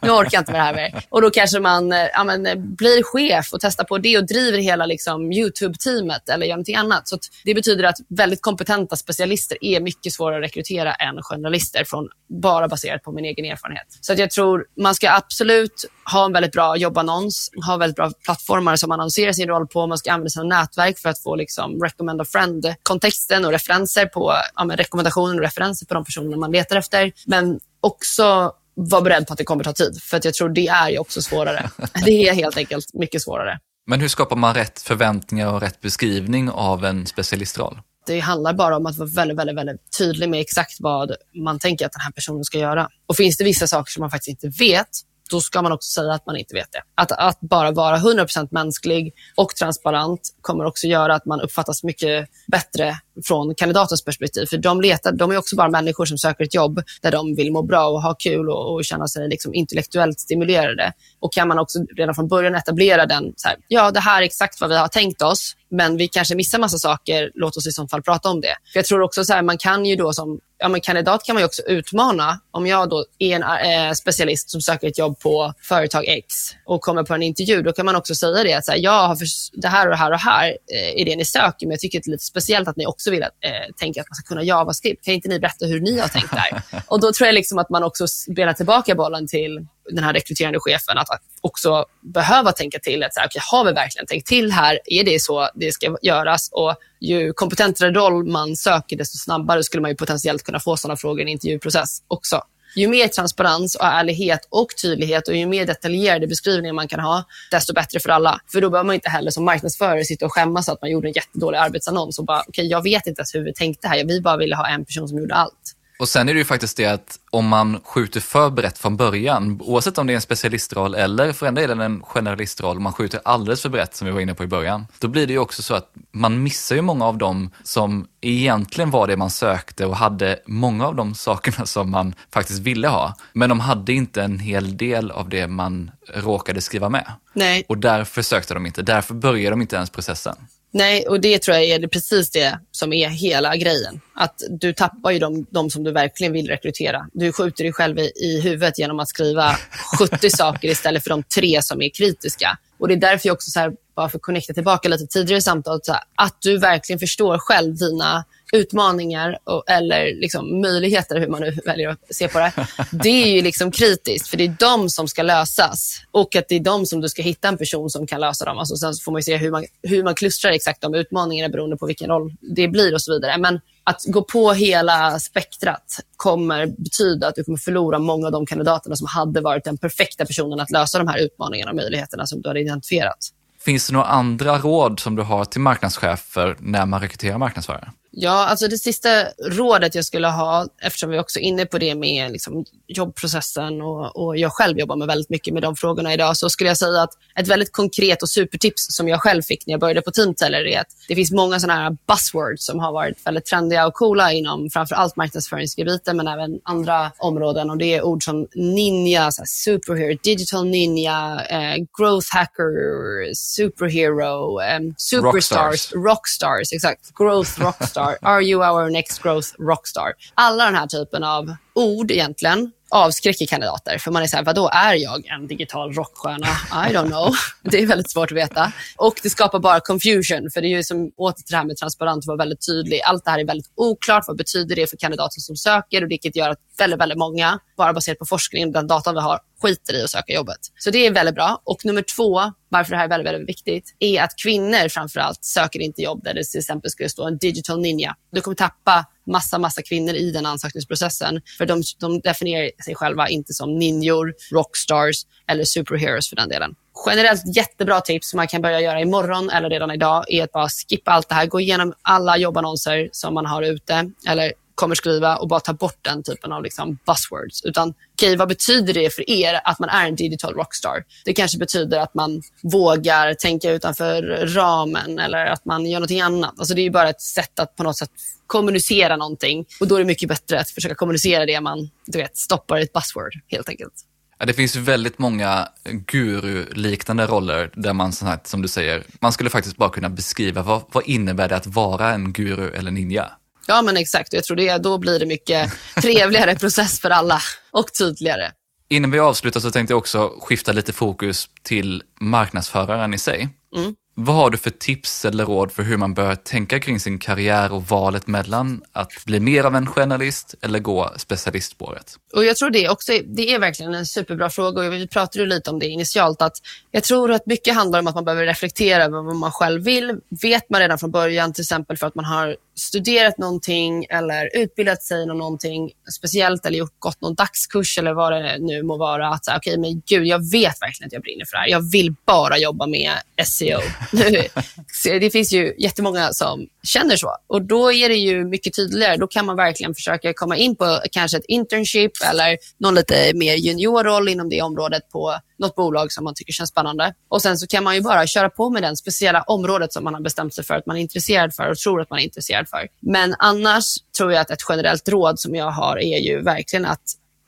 nu 0.00 0.10
orkar 0.10 0.30
jag 0.32 0.40
inte 0.40 0.52
med 0.52 0.60
det 0.60 0.64
här 0.64 0.74
mer. 0.74 1.04
Och 1.08 1.22
då 1.22 1.30
kanske 1.30 1.60
man 1.60 1.92
eh, 1.92 2.06
ja, 2.12 2.24
men, 2.24 2.46
eh, 2.46 2.54
blir 2.56 3.02
chef 3.02 3.52
och 3.52 3.60
testar 3.60 3.84
på 3.84 3.98
det 3.98 4.18
och 4.18 4.26
driver 4.26 4.58
hela 4.58 4.86
liksom, 4.86 5.32
YouTube-teamet 5.32 6.28
eller 6.28 6.46
gör 6.46 6.54
någonting 6.54 6.76
annat. 6.76 7.08
Så 7.08 7.18
det 7.44 7.54
betyder 7.54 7.84
att 7.84 7.96
väldigt 8.08 8.42
kompetenta 8.42 8.96
specialister 8.96 9.58
är 9.60 9.80
mycket 9.80 10.12
svårare 10.12 10.38
att 10.38 10.44
rekrytera 10.44 10.94
än 10.94 11.22
journalister 11.22 11.84
från 11.84 12.08
bara 12.42 12.68
baserat 12.68 13.02
på 13.02 13.12
min 13.12 13.24
egen 13.24 13.44
erfarenhet. 13.44 13.86
Så 14.00 14.12
att 14.12 14.18
jag 14.18 14.30
tror 14.30 14.66
man 14.80 14.94
ska 14.94 15.10
absolut 15.10 15.84
ha 16.04 16.24
en 16.24 16.32
väldigt 16.32 16.52
bra 16.52 16.76
jobbannons, 16.76 17.50
ha 17.66 17.76
väldigt 17.76 17.96
bra 17.96 18.10
plattformar 18.24 18.76
som 18.76 18.88
man 18.88 19.00
annonserar 19.00 19.32
sin 19.32 19.48
roll 19.48 19.66
på. 19.66 19.86
Man 19.86 19.98
ska 19.98 20.12
använda 20.12 20.30
sina 20.30 20.44
nätverk 20.44 20.98
för 20.98 21.08
att 21.08 21.18
få 21.18 21.36
liksom 21.36 21.82
recommend 21.82 22.20
a 22.20 22.24
friend-kontexten 22.24 23.44
och 23.44 23.52
referenser 23.52 24.06
på 24.06 24.34
ja, 24.54 24.64
rekommendationer 24.76 25.34
och 25.34 25.42
referenser 25.42 25.86
på 25.86 25.94
de 25.94 26.04
personer 26.04 26.36
man 26.36 26.52
letar 26.52 26.76
efter. 26.76 27.12
Men 27.26 27.60
också 27.80 28.52
vara 28.74 29.02
beredd 29.02 29.26
på 29.26 29.32
att 29.32 29.38
det 29.38 29.44
kommer 29.44 29.64
ta 29.64 29.72
tid, 29.72 30.02
för 30.02 30.16
att 30.16 30.24
jag 30.24 30.34
tror 30.34 30.48
det 30.48 30.68
är 30.68 30.90
ju 30.90 30.98
också 30.98 31.22
svårare. 31.22 31.70
Det 32.04 32.28
är 32.28 32.34
helt 32.34 32.56
enkelt 32.56 32.94
mycket 32.94 33.22
svårare. 33.22 33.58
Men 33.86 34.00
hur 34.00 34.08
skapar 34.08 34.36
man 34.36 34.54
rätt 34.54 34.82
förväntningar 34.82 35.52
och 35.52 35.60
rätt 35.60 35.80
beskrivning 35.80 36.50
av 36.50 36.84
en 36.84 37.06
specialistroll? 37.06 37.80
Det 38.06 38.20
handlar 38.20 38.52
bara 38.52 38.76
om 38.76 38.86
att 38.86 38.96
vara 38.96 39.08
väldigt, 39.08 39.38
väldigt, 39.38 39.56
väldigt 39.56 39.98
tydlig 39.98 40.28
med 40.28 40.40
exakt 40.40 40.76
vad 40.80 41.12
man 41.44 41.58
tänker 41.58 41.86
att 41.86 41.92
den 41.92 42.00
här 42.00 42.12
personen 42.12 42.44
ska 42.44 42.58
göra. 42.58 42.88
Och 43.06 43.16
finns 43.16 43.36
det 43.36 43.44
vissa 43.44 43.66
saker 43.66 43.90
som 43.90 44.00
man 44.00 44.10
faktiskt 44.10 44.44
inte 44.44 44.58
vet, 44.64 44.88
då 45.30 45.40
ska 45.40 45.62
man 45.62 45.72
också 45.72 46.00
säga 46.00 46.12
att 46.12 46.26
man 46.26 46.36
inte 46.36 46.54
vet 46.54 46.72
det. 46.72 46.82
Att, 46.94 47.12
att 47.12 47.40
bara 47.40 47.70
vara 47.70 47.96
100% 47.96 48.48
mänsklig 48.50 49.14
och 49.36 49.54
transparent 49.54 50.20
kommer 50.40 50.64
också 50.64 50.86
göra 50.86 51.14
att 51.14 51.26
man 51.26 51.40
uppfattas 51.40 51.82
mycket 51.82 52.28
bättre 52.46 52.96
från 53.24 53.54
kandidatens 53.54 54.04
perspektiv. 54.04 54.46
För 54.46 54.56
de, 54.56 54.80
letar, 54.80 55.12
de 55.12 55.30
är 55.30 55.36
också 55.36 55.56
bara 55.56 55.68
människor 55.68 56.04
som 56.04 56.18
söker 56.18 56.44
ett 56.44 56.54
jobb 56.54 56.82
där 57.02 57.10
de 57.10 57.34
vill 57.34 57.52
må 57.52 57.62
bra 57.62 57.86
och 57.86 58.02
ha 58.02 58.14
kul 58.14 58.48
och, 58.48 58.74
och 58.74 58.84
känna 58.84 59.08
sig 59.08 59.28
liksom 59.28 59.54
intellektuellt 59.54 60.20
stimulerade. 60.20 60.92
Och 61.20 61.32
kan 61.32 61.48
man 61.48 61.58
också 61.58 61.78
redan 61.96 62.14
från 62.14 62.28
början 62.28 62.54
etablera 62.54 63.06
den, 63.06 63.32
så 63.36 63.48
här, 63.48 63.56
ja 63.68 63.90
det 63.90 64.00
här 64.00 64.22
är 64.22 64.26
exakt 64.26 64.60
vad 64.60 64.70
vi 64.70 64.76
har 64.76 64.88
tänkt 64.88 65.22
oss, 65.22 65.56
men 65.72 65.96
vi 65.96 66.08
kanske 66.08 66.34
missar 66.34 66.58
massa 66.58 66.78
saker, 66.78 67.30
låt 67.34 67.56
oss 67.56 67.66
i 67.66 67.72
så 67.72 67.88
fall 67.88 68.02
prata 68.02 68.28
om 68.28 68.40
det. 68.40 68.56
För 68.72 68.78
Jag 68.78 68.86
tror 68.86 69.02
också 69.02 69.24
så 69.24 69.32
här, 69.32 69.42
man 69.42 69.58
kan 69.58 69.86
ju 69.86 69.96
då 69.96 70.12
som 70.12 70.40
ja, 70.62 70.68
men 70.68 70.80
kandidat 70.80 71.24
kan 71.24 71.34
man 71.34 71.44
också 71.44 71.62
utmana. 71.62 72.40
Om 72.50 72.66
jag 72.66 72.90
då 72.90 73.04
är 73.18 73.36
en 73.36 73.42
äh, 73.42 73.92
specialist 73.92 74.50
som 74.50 74.60
söker 74.60 74.88
ett 74.88 74.98
jobb 74.98 75.18
på 75.20 75.52
företag 75.60 76.04
X 76.08 76.34
och 76.66 76.80
kommer 76.80 77.02
på 77.02 77.14
en 77.14 77.22
intervju, 77.22 77.62
då 77.62 77.72
kan 77.72 77.86
man 77.86 77.96
också 77.96 78.14
säga 78.14 78.44
det 78.44 78.54
att 78.54 78.64
så 78.64 78.72
här, 78.72 78.78
jag 78.78 79.08
har 79.08 79.16
för, 79.16 79.26
det 79.52 79.68
här 79.68 79.86
och 79.86 79.90
det 79.90 79.96
här 79.96 80.12
och 80.12 80.18
här 80.18 80.48
eh, 80.48 81.00
är 81.00 81.04
det 81.04 81.16
ni 81.16 81.24
söker, 81.24 81.66
men 81.66 81.70
jag 81.70 81.80
tycker 81.80 82.00
det 82.00 82.08
är 82.08 82.10
lite 82.10 82.24
speciellt 82.24 82.68
att 82.68 82.76
ni 82.76 82.86
också 82.86 83.10
vill 83.10 83.22
att, 83.22 83.36
eh, 83.40 83.74
tänka 83.76 84.00
att 84.00 84.06
man 84.10 84.14
ska 84.14 84.28
kunna 84.28 84.42
JavaScript. 84.42 85.04
Kan 85.04 85.14
inte 85.14 85.28
ni 85.28 85.40
berätta 85.40 85.66
hur 85.66 85.80
ni 85.80 85.98
har 85.98 86.08
tänkt 86.08 86.32
där? 86.32 86.62
och 86.86 87.00
då 87.00 87.12
tror 87.12 87.26
jag 87.26 87.34
liksom 87.34 87.58
att 87.58 87.70
man 87.70 87.82
också 87.82 88.08
spelar 88.08 88.52
tillbaka 88.52 88.94
bollen 88.94 89.26
till 89.26 89.66
den 89.90 90.04
här 90.04 90.12
rekryterande 90.12 90.60
chefen 90.60 90.98
att 90.98 91.08
också 91.40 91.84
behöva 92.14 92.52
tänka 92.52 92.78
till. 92.78 93.02
Att 93.02 93.14
så 93.14 93.20
här, 93.20 93.26
okay, 93.26 93.42
har 93.50 93.64
vi 93.64 93.72
verkligen 93.72 94.06
tänkt 94.06 94.26
till 94.26 94.52
här? 94.52 94.78
Är 94.84 95.04
det 95.04 95.22
så 95.22 95.48
det 95.54 95.72
ska 95.72 95.96
göras? 96.02 96.48
Och 96.52 96.74
ju 97.00 97.32
kompetentare 97.32 97.90
roll 97.90 98.26
man 98.26 98.56
söker, 98.56 98.96
desto 98.96 99.18
snabbare 99.18 99.62
skulle 99.62 99.80
man 99.80 99.90
ju 99.90 99.96
potentiellt 99.96 100.42
kunna 100.42 100.60
få 100.60 100.76
sådana 100.76 100.96
frågor 100.96 101.20
i 101.20 101.22
en 101.22 101.28
intervjuprocess 101.28 102.02
också. 102.08 102.42
Ju 102.76 102.88
mer 102.88 103.08
transparens 103.08 103.74
och 103.74 103.84
ärlighet 103.84 104.48
och 104.50 104.68
tydlighet 104.82 105.28
och 105.28 105.36
ju 105.36 105.46
mer 105.46 105.66
detaljerade 105.66 106.26
beskrivningar 106.26 106.72
man 106.72 106.88
kan 106.88 107.00
ha, 107.00 107.24
desto 107.50 107.74
bättre 107.74 108.00
för 108.00 108.08
alla. 108.08 108.40
För 108.52 108.60
då 108.60 108.70
behöver 108.70 108.86
man 108.86 108.94
inte 108.94 109.08
heller 109.08 109.30
som 109.30 109.44
marknadsförare 109.44 110.04
sitta 110.04 110.26
och 110.26 110.32
skämmas 110.32 110.68
att 110.68 110.82
man 110.82 110.90
gjorde 110.90 111.08
en 111.08 111.12
jättedålig 111.12 111.58
arbetsannons 111.58 112.18
och 112.18 112.24
bara, 112.24 112.40
okej, 112.40 112.50
okay, 112.50 112.66
jag 112.66 112.82
vet 112.82 113.06
inte 113.06 113.20
ens 113.20 113.34
hur 113.34 113.44
vi 113.44 113.54
tänkte 113.54 113.88
här. 113.88 114.04
Vi 114.04 114.20
bara 114.20 114.36
ville 114.36 114.56
ha 114.56 114.68
en 114.68 114.84
person 114.84 115.08
som 115.08 115.18
gjorde 115.18 115.34
allt. 115.34 115.76
Och 116.02 116.08
sen 116.08 116.28
är 116.28 116.34
det 116.34 116.38
ju 116.38 116.44
faktiskt 116.44 116.76
det 116.76 116.86
att 116.86 117.18
om 117.30 117.48
man 117.48 117.80
skjuter 117.84 118.20
för 118.20 118.50
brett 118.50 118.78
från 118.78 118.96
början, 118.96 119.60
oavsett 119.62 119.98
om 119.98 120.06
det 120.06 120.12
är 120.12 120.14
en 120.14 120.20
specialistroll 120.20 120.94
eller 120.94 121.32
för 121.32 121.46
en 121.46 121.54
del 121.54 121.80
en 121.80 122.02
generalistroll, 122.02 122.80
man 122.80 122.92
skjuter 122.92 123.20
alldeles 123.24 123.62
för 123.62 123.68
brett 123.68 123.96
som 123.96 124.06
vi 124.06 124.12
var 124.12 124.20
inne 124.20 124.34
på 124.34 124.44
i 124.44 124.46
början, 124.46 124.86
då 124.98 125.08
blir 125.08 125.26
det 125.26 125.32
ju 125.32 125.38
också 125.38 125.62
så 125.62 125.74
att 125.74 125.92
man 126.12 126.42
missar 126.42 126.76
ju 126.76 126.82
många 126.82 127.06
av 127.06 127.18
dem 127.18 127.50
som 127.62 128.06
egentligen 128.20 128.90
var 128.90 129.06
det 129.06 129.16
man 129.16 129.30
sökte 129.30 129.86
och 129.86 129.96
hade 129.96 130.38
många 130.46 130.86
av 130.86 130.94
de 130.94 131.14
sakerna 131.28 131.66
som 131.66 131.90
man 131.90 132.14
faktiskt 132.32 132.58
ville 132.58 132.88
ha. 132.88 133.14
Men 133.32 133.48
de 133.48 133.60
hade 133.60 133.92
inte 133.92 134.22
en 134.22 134.38
hel 134.38 134.76
del 134.76 135.10
av 135.10 135.28
det 135.28 135.46
man 135.46 135.90
råkade 136.14 136.60
skriva 136.60 136.88
med. 136.88 137.12
Nej. 137.32 137.64
Och 137.68 137.78
därför 137.78 138.22
sökte 138.22 138.54
de 138.54 138.66
inte, 138.66 138.82
därför 138.82 139.14
började 139.14 139.50
de 139.50 139.60
inte 139.62 139.76
ens 139.76 139.90
processen. 139.90 140.36
Nej, 140.74 141.06
och 141.06 141.20
det 141.20 141.38
tror 141.38 141.56
jag 141.56 141.66
är 141.66 141.86
precis 141.86 142.30
det 142.30 142.58
som 142.70 142.92
är 142.92 143.08
hela 143.08 143.56
grejen. 143.56 144.00
Att 144.14 144.42
du 144.50 144.72
tappar 144.72 145.10
ju 145.10 145.18
de, 145.18 145.46
de 145.50 145.70
som 145.70 145.84
du 145.84 145.92
verkligen 145.92 146.32
vill 146.32 146.48
rekrytera. 146.48 147.06
Du 147.12 147.32
skjuter 147.32 147.64
dig 147.64 147.72
själv 147.72 147.98
i, 147.98 148.12
i 148.16 148.40
huvudet 148.40 148.78
genom 148.78 149.00
att 149.00 149.08
skriva 149.08 149.56
70 149.98 150.30
saker 150.30 150.68
istället 150.68 151.02
för 151.02 151.10
de 151.10 151.22
tre 151.22 151.62
som 151.62 151.82
är 151.82 151.88
kritiska. 151.88 152.58
Och 152.78 152.88
Det 152.88 152.94
är 152.94 152.98
därför 152.98 153.28
jag 153.28 153.34
också, 153.34 153.50
så 153.50 153.60
här, 153.60 153.72
bara 153.96 154.08
för 154.08 154.18
att 154.18 154.22
connecta 154.22 154.54
tillbaka 154.54 154.88
lite 154.88 155.06
tidigare 155.06 155.38
i 155.38 155.42
samtalet, 155.42 155.88
här, 155.88 156.00
att 156.14 156.36
du 156.40 156.58
verkligen 156.58 156.98
förstår 156.98 157.38
själv 157.38 157.76
dina 157.76 158.24
utmaningar 158.52 159.38
och, 159.44 159.70
eller 159.70 160.20
liksom 160.20 160.60
möjligheter, 160.60 161.20
hur 161.20 161.28
man 161.28 161.40
nu 161.40 161.58
väljer 161.64 161.88
att 161.88 161.98
se 162.10 162.28
på 162.28 162.38
det. 162.38 162.52
Det 162.90 163.08
är 163.08 163.34
ju 163.34 163.42
liksom 163.42 163.70
kritiskt, 163.70 164.28
för 164.28 164.36
det 164.36 164.44
är 164.44 164.54
de 164.58 164.90
som 164.90 165.08
ska 165.08 165.22
lösas 165.22 166.02
och 166.10 166.36
att 166.36 166.48
det 166.48 166.54
är 166.54 166.60
de 166.60 166.86
som 166.86 167.00
du 167.00 167.08
ska 167.08 167.22
hitta 167.22 167.48
en 167.48 167.58
person 167.58 167.90
som 167.90 168.06
kan 168.06 168.20
lösa 168.20 168.44
dem. 168.44 168.58
Alltså, 168.58 168.76
sen 168.76 168.94
får 169.04 169.12
man 169.12 169.22
se 169.22 169.36
hur 169.36 169.50
man, 169.50 169.64
hur 169.82 170.04
man 170.04 170.14
klustrar 170.14 170.52
exakt 170.52 170.80
de 170.80 170.94
utmaningarna 170.94 171.48
beroende 171.48 171.76
på 171.76 171.86
vilken 171.86 172.08
roll 172.08 172.32
det 172.40 172.68
blir 172.68 172.94
och 172.94 173.02
så 173.02 173.12
vidare. 173.12 173.38
Men 173.38 173.60
att 173.84 174.04
gå 174.06 174.22
på 174.22 174.52
hela 174.52 175.18
spektrat 175.18 176.00
kommer 176.16 176.66
betyda 176.66 177.28
att 177.28 177.34
du 177.34 177.44
kommer 177.44 177.58
förlora 177.58 177.98
många 177.98 178.26
av 178.26 178.32
de 178.32 178.46
kandidaterna 178.46 178.96
som 178.96 179.06
hade 179.06 179.40
varit 179.40 179.64
den 179.64 179.78
perfekta 179.78 180.26
personen 180.26 180.60
att 180.60 180.70
lösa 180.70 180.98
de 180.98 181.08
här 181.08 181.18
utmaningarna 181.18 181.70
och 181.70 181.76
möjligheterna 181.76 182.26
som 182.26 182.42
du 182.42 182.48
har 182.48 182.56
identifierat. 182.56 183.18
Finns 183.64 183.86
det 183.86 183.92
några 183.92 184.06
andra 184.06 184.58
råd 184.58 185.00
som 185.00 185.16
du 185.16 185.22
har 185.22 185.44
till 185.44 185.60
marknadschefer 185.60 186.56
när 186.60 186.86
man 186.86 187.00
rekryterar 187.00 187.38
marknadsförare? 187.38 187.92
Ja, 188.14 188.46
alltså 188.46 188.68
det 188.68 188.78
sista 188.78 189.24
rådet 189.38 189.94
jag 189.94 190.04
skulle 190.04 190.28
ha, 190.28 190.66
eftersom 190.82 191.10
vi 191.10 191.18
också 191.18 191.38
är 191.38 191.42
inne 191.42 191.66
på 191.66 191.78
det 191.78 191.94
med 191.94 192.32
liksom 192.32 192.64
jobbprocessen 192.96 193.82
och, 193.82 194.26
och, 194.26 194.36
jag 194.36 194.52
själv 194.52 194.78
jobbar 194.78 194.96
med 194.96 195.08
väldigt 195.08 195.30
mycket 195.30 195.54
med 195.54 195.62
de 195.62 195.76
frågorna 195.76 196.14
idag, 196.14 196.36
så 196.36 196.50
skulle 196.50 196.70
jag 196.70 196.78
säga 196.78 197.02
att 197.02 197.10
ett 197.40 197.48
väldigt 197.48 197.72
konkret 197.72 198.22
och 198.22 198.28
supertips 198.28 198.86
som 198.88 199.08
jag 199.08 199.20
själv 199.20 199.42
fick 199.42 199.66
när 199.66 199.72
jag 199.72 199.80
började 199.80 200.02
på 200.02 200.10
Teamteller 200.10 200.66
är 200.66 200.80
att 200.80 200.86
det 201.08 201.14
finns 201.14 201.32
många 201.32 201.60
sådana 201.60 201.82
här 201.82 201.96
buzzwords 202.08 202.66
som 202.66 202.78
har 202.78 202.92
varit 202.92 203.26
väldigt 203.26 203.44
trendiga 203.44 203.86
och 203.86 203.94
coola 203.94 204.32
inom 204.32 204.70
framför 204.70 204.94
allt 204.94 205.16
marknadsföringsgebieten, 205.16 206.16
men 206.16 206.28
även 206.28 206.60
andra 206.64 207.12
områden. 207.18 207.70
Och 207.70 207.78
Det 207.78 207.94
är 207.94 208.02
ord 208.02 208.24
som 208.24 208.46
ninja, 208.54 209.30
superhero, 209.46 210.18
digital 210.22 210.66
ninja, 210.66 211.46
eh, 211.50 211.76
growth 211.98 212.26
hacker, 212.30 213.34
superhero, 213.34 214.60
eh, 214.60 214.80
superstars, 214.96 215.92
rockstars. 215.92 215.92
rockstars, 215.92 216.72
exakt, 216.72 217.14
growth 217.14 217.60
rockstar? 217.60 218.16
Are 218.22 218.42
you 218.42 218.62
our 218.62 218.90
next 218.90 219.22
growth 219.22 219.48
rockstar? 219.58 220.12
Alla 220.34 220.64
den 220.64 220.74
här 220.74 220.86
typen 220.86 221.24
av 221.24 221.54
ord 221.74 222.10
egentligen 222.10 222.72
avskräcker 222.92 223.46
kandidater. 223.46 223.98
För 223.98 224.10
man 224.10 224.22
är 224.22 224.26
så 224.26 224.36
här, 224.36 224.44
vadå, 224.44 224.70
är 224.72 224.94
jag 224.94 225.26
en 225.26 225.46
digital 225.46 225.92
rockstjärna? 225.92 226.46
I 226.88 226.94
don't 226.94 227.08
know. 227.08 227.34
Det 227.62 227.82
är 227.82 227.86
väldigt 227.86 228.10
svårt 228.10 228.30
att 228.30 228.36
veta. 228.36 228.72
Och 228.96 229.14
det 229.22 229.30
skapar 229.30 229.58
bara 229.58 229.80
confusion, 229.80 230.50
för 230.54 230.60
det 230.60 230.66
är 230.66 230.76
ju 230.76 230.82
som 230.82 231.10
åter 231.16 231.42
till 231.42 231.50
det 231.50 231.56
här 231.56 231.64
med 231.64 231.76
transparent, 231.76 232.26
vara 232.26 232.36
väldigt 232.36 232.66
tydlig. 232.66 233.00
Allt 233.04 233.24
det 233.24 233.30
här 233.30 233.38
är 233.38 233.44
väldigt 233.44 233.72
oklart. 233.76 234.24
Vad 234.26 234.36
betyder 234.36 234.76
det 234.76 234.90
för 234.90 234.96
kandidater 234.96 235.40
som 235.40 235.56
söker? 235.56 236.04
Och 236.04 236.10
vilket 236.10 236.36
gör 236.36 236.50
att 236.50 236.58
väldigt, 236.78 237.00
väldigt 237.00 237.18
många, 237.18 237.58
bara 237.76 237.92
baserat 237.92 238.18
på 238.18 238.26
forskningen, 238.26 238.72
den 238.72 238.86
datan 238.86 239.14
vi 239.14 239.20
har, 239.20 239.38
skiter 239.62 239.94
i 239.94 240.02
att 240.02 240.10
söka 240.10 240.32
jobbet. 240.32 240.58
Så 240.78 240.90
det 240.90 241.06
är 241.06 241.10
väldigt 241.10 241.34
bra. 241.34 241.62
Och 241.64 241.84
nummer 241.84 242.02
två, 242.16 242.40
varför 242.68 242.90
det 242.90 242.96
här 242.96 243.04
är 243.04 243.08
väldigt, 243.08 243.32
väldigt 243.32 243.48
viktigt, 243.48 243.96
är 243.98 244.22
att 244.22 244.36
kvinnor 244.42 244.88
framför 244.88 245.20
allt 245.20 245.44
söker 245.44 245.80
inte 245.80 246.02
jobb 246.02 246.24
där 246.24 246.34
det 246.34 246.44
till 246.44 246.60
exempel 246.60 246.90
skulle 246.90 247.08
stå 247.08 247.26
en 247.26 247.38
digital 247.38 247.80
ninja. 247.80 248.16
Du 248.32 248.40
kommer 248.40 248.54
tappa 248.54 249.06
massa, 249.26 249.58
massa 249.58 249.82
kvinnor 249.82 250.14
i 250.14 250.30
den 250.30 250.46
ansökningsprocessen. 250.46 251.40
För 251.58 251.66
de, 251.66 251.82
de 252.00 252.20
definierar 252.20 252.70
sig 252.84 252.94
själva 252.94 253.28
inte 253.28 253.54
som 253.54 253.78
ninjor, 253.78 254.34
rockstars 254.52 255.16
eller 255.46 255.64
superheroes 255.64 256.28
för 256.28 256.36
den 256.36 256.48
delen. 256.48 256.74
Generellt 257.06 257.56
jättebra 257.56 258.00
tips 258.00 258.30
som 258.30 258.36
man 258.36 258.48
kan 258.48 258.62
börja 258.62 258.80
göra 258.80 259.00
imorgon 259.00 259.50
eller 259.50 259.70
redan 259.70 259.90
idag 259.90 260.24
är 260.28 260.44
att 260.44 260.52
bara 260.52 260.68
skippa 260.68 261.10
allt 261.10 261.28
det 261.28 261.34
här. 261.34 261.46
Gå 261.46 261.60
igenom 261.60 261.94
alla 262.02 262.36
jobbannonser 262.36 263.08
som 263.12 263.34
man 263.34 263.46
har 263.46 263.62
ute 263.62 264.10
eller 264.28 264.52
kommer 264.74 264.94
skriva 264.94 265.36
och 265.36 265.48
bara 265.48 265.60
ta 265.60 265.72
bort 265.72 265.98
den 266.02 266.22
typen 266.22 266.52
av 266.52 266.62
liksom 266.62 266.98
buzzwords. 267.06 267.64
Utan 267.64 267.88
okej, 267.88 268.28
okay, 268.28 268.36
vad 268.36 268.48
betyder 268.48 268.94
det 268.94 269.14
för 269.14 269.30
er 269.30 269.60
att 269.64 269.78
man 269.78 269.88
är 269.88 270.06
en 270.06 270.16
digital 270.16 270.54
rockstar? 270.54 271.04
Det 271.24 271.32
kanske 271.32 271.58
betyder 271.58 271.98
att 271.98 272.14
man 272.14 272.42
vågar 272.62 273.34
tänka 273.34 273.70
utanför 273.70 274.22
ramen 274.46 275.18
eller 275.18 275.46
att 275.46 275.64
man 275.64 275.86
gör 275.86 276.00
någonting 276.00 276.20
annat. 276.20 276.54
Alltså 276.58 276.74
det 276.74 276.82
är 276.86 276.90
bara 276.90 277.08
ett 277.08 277.20
sätt 277.20 277.58
att 277.58 277.76
på 277.76 277.82
något 277.82 277.98
sätt 277.98 278.10
kommunicera 278.46 279.16
någonting 279.16 279.64
och 279.80 279.88
då 279.88 279.94
är 279.94 279.98
det 279.98 280.04
mycket 280.04 280.28
bättre 280.28 280.60
att 280.60 280.70
försöka 280.70 280.94
kommunicera 280.94 281.46
det 281.46 281.60
man 281.60 281.90
du 282.06 282.18
vet, 282.18 282.36
stoppar 282.36 282.78
ett 282.80 282.92
buzzword 282.92 283.32
helt 283.48 283.68
enkelt. 283.68 283.94
Ja, 284.38 284.46
det 284.46 284.54
finns 284.54 284.76
väldigt 284.76 285.18
många 285.18 285.68
guru-liknande 285.84 287.26
roller 287.26 287.70
där 287.74 287.92
man, 287.92 288.12
som 288.44 288.62
du 288.62 288.68
säger, 288.68 289.04
man 289.20 289.32
skulle 289.32 289.50
faktiskt 289.50 289.76
bara 289.76 289.90
kunna 289.90 290.08
beskriva 290.08 290.62
vad, 290.62 290.82
vad 290.92 291.08
innebär 291.08 291.48
det 291.48 291.56
att 291.56 291.66
vara 291.66 292.12
en 292.12 292.32
guru 292.32 292.70
eller 292.70 292.90
ninja? 292.90 293.30
Ja, 293.66 293.82
men 293.82 293.96
exakt. 293.96 294.32
Jag 294.32 294.44
tror 294.44 294.56
det, 294.56 294.78
då 294.78 294.98
blir 294.98 295.18
det 295.18 295.26
mycket 295.26 295.72
trevligare 296.02 296.58
process 296.58 297.00
för 297.00 297.10
alla 297.10 297.40
och 297.70 297.92
tydligare. 297.98 298.50
Innan 298.88 299.10
vi 299.10 299.18
avslutar 299.18 299.60
så 299.60 299.70
tänkte 299.70 299.92
jag 299.92 299.98
också 299.98 300.32
skifta 300.40 300.72
lite 300.72 300.92
fokus 300.92 301.48
till 301.62 302.02
marknadsföraren 302.20 303.14
i 303.14 303.18
sig. 303.18 303.48
Mm. 303.76 303.94
Vad 304.14 304.36
har 304.36 304.50
du 304.50 304.58
för 304.58 304.70
tips 304.70 305.24
eller 305.24 305.44
råd 305.44 305.72
för 305.72 305.82
hur 305.82 305.96
man 305.96 306.14
bör 306.14 306.34
tänka 306.34 306.80
kring 306.80 307.00
sin 307.00 307.18
karriär 307.18 307.72
och 307.72 307.84
valet 307.84 308.26
mellan 308.26 308.82
att 308.92 309.24
bli 309.24 309.40
mer 309.40 309.64
av 309.64 309.76
en 309.76 309.86
generalist 309.86 310.54
eller 310.62 310.78
gå 310.78 311.12
specialistspåret? 311.16 312.16
Och 312.32 312.44
jag 312.44 312.56
tror 312.56 312.70
det 312.70 312.88
också, 312.88 313.12
det 313.24 313.54
är 313.54 313.58
verkligen 313.58 313.94
en 313.94 314.06
superbra 314.06 314.50
fråga 314.50 314.86
och 314.86 314.92
vi 314.92 315.08
pratade 315.08 315.46
lite 315.46 315.70
om 315.70 315.78
det 315.78 315.86
initialt 315.86 316.42
att 316.42 316.56
jag 316.90 317.04
tror 317.04 317.32
att 317.32 317.46
mycket 317.46 317.74
handlar 317.74 317.98
om 317.98 318.06
att 318.06 318.14
man 318.14 318.24
behöver 318.24 318.46
reflektera 318.46 319.04
över 319.04 319.22
vad 319.22 319.36
man 319.36 319.52
själv 319.52 319.84
vill. 319.84 320.16
Vet 320.42 320.70
man 320.70 320.80
redan 320.80 320.98
från 320.98 321.10
början 321.10 321.52
till 321.52 321.62
exempel 321.62 321.96
för 321.96 322.06
att 322.06 322.14
man 322.14 322.24
har 322.24 322.56
studerat 322.74 323.38
någonting 323.38 324.04
eller 324.04 324.56
utbildat 324.56 325.02
sig 325.02 325.22
inom 325.22 325.38
någonting 325.38 325.90
speciellt 326.16 326.66
eller 326.66 326.78
gjort, 326.78 326.94
gått 326.98 327.20
någon 327.20 327.34
dagskurs 327.34 327.98
eller 327.98 328.12
vad 328.12 328.32
det 328.32 328.58
nu 328.58 328.82
må 328.82 328.96
vara. 328.96 329.28
Att 329.28 329.48
okej, 329.48 329.56
okay, 329.56 329.78
men 329.78 330.02
gud, 330.06 330.26
jag 330.26 330.50
vet 330.50 330.82
verkligen 330.82 331.06
att 331.06 331.12
jag 331.12 331.22
brinner 331.22 331.44
för 331.44 331.56
det 331.56 331.60
här. 331.60 331.68
Jag 331.68 331.90
vill 331.90 332.14
bara 332.26 332.58
jobba 332.58 332.86
med 332.86 333.12
SEO. 333.44 333.80
det 335.04 335.30
finns 335.30 335.52
ju 335.52 335.74
jättemånga 335.78 336.32
som 336.32 336.66
känner 336.82 337.16
så 337.16 337.36
och 337.46 337.62
då 337.62 337.92
är 337.92 338.08
det 338.08 338.14
ju 338.14 338.44
mycket 338.44 338.76
tydligare. 338.76 339.16
Då 339.16 339.26
kan 339.26 339.46
man 339.46 339.56
verkligen 339.56 339.94
försöka 339.94 340.32
komma 340.34 340.56
in 340.56 340.76
på 340.76 341.00
kanske 341.12 341.38
ett 341.38 341.44
internship 341.48 342.12
eller 342.30 342.58
någon 342.78 342.94
lite 342.94 343.32
mer 343.34 343.54
juniorroll 343.54 344.28
inom 344.28 344.48
det 344.48 344.62
området 344.62 345.08
på 345.12 345.38
något 345.58 345.74
bolag 345.74 346.12
som 346.12 346.24
man 346.24 346.34
tycker 346.34 346.52
känns 346.52 346.70
spännande. 346.70 347.14
Och 347.28 347.42
Sen 347.42 347.58
så 347.58 347.66
kan 347.66 347.84
man 347.84 347.94
ju 347.94 348.00
bara 348.00 348.26
köra 348.26 348.50
på 348.50 348.70
med 348.70 348.82
det 348.82 348.96
speciella 348.96 349.42
området 349.42 349.92
som 349.92 350.04
man 350.04 350.14
har 350.14 350.20
bestämt 350.20 350.54
sig 350.54 350.64
för 350.64 350.74
att 350.74 350.86
man 350.86 350.96
är 350.96 351.00
intresserad 351.00 351.54
för 351.54 351.70
och 351.70 351.76
tror 351.76 352.00
att 352.00 352.10
man 352.10 352.18
är 352.18 352.22
intresserad 352.24 352.68
för. 352.68 352.88
Men 353.00 353.34
annars 353.38 353.84
tror 354.16 354.32
jag 354.32 354.40
att 354.40 354.50
ett 354.50 354.62
generellt 354.68 355.08
råd 355.08 355.40
som 355.40 355.54
jag 355.54 355.70
har 355.70 355.98
är 355.98 356.18
ju 356.18 356.42
verkligen 356.42 356.84
att 356.84 357.02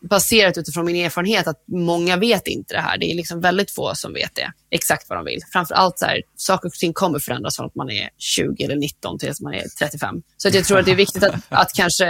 baserat 0.09 0.59
utifrån 0.59 0.84
min 0.84 0.96
erfarenhet 0.96 1.46
att 1.46 1.64
många 1.66 2.16
vet 2.16 2.48
inte 2.48 2.74
det 2.74 2.80
här. 2.80 2.98
Det 2.98 3.07
är 3.07 3.14
liksom 3.14 3.40
väldigt 3.40 3.70
få 3.70 3.94
som 3.94 4.12
vet 4.12 4.34
det, 4.34 4.52
exakt 4.70 5.09
vad 5.09 5.18
de 5.18 5.24
vill. 5.24 5.40
Framför 5.52 5.74
allt 5.74 5.98
så 5.98 6.07
här, 6.07 6.22
saker 6.36 6.68
och 6.68 6.72
ting 6.72 6.92
kommer 6.92 7.18
förändras 7.18 7.57
från 7.57 7.66
att 7.66 7.74
man 7.74 7.90
är 7.90 8.09
20 8.18 8.64
eller 8.64 8.76
19 8.76 9.18
till 9.18 9.30
att 9.30 9.40
man 9.40 9.55
är 9.55 9.64
35. 9.78 10.22
Så 10.36 10.48
att 10.48 10.55
jag 10.55 10.64
tror 10.64 10.78
att 10.78 10.86
det 10.86 10.92
är 10.92 10.96
viktigt 10.96 11.22
att, 11.22 11.34
att 11.48 11.72
kanske, 11.74 12.07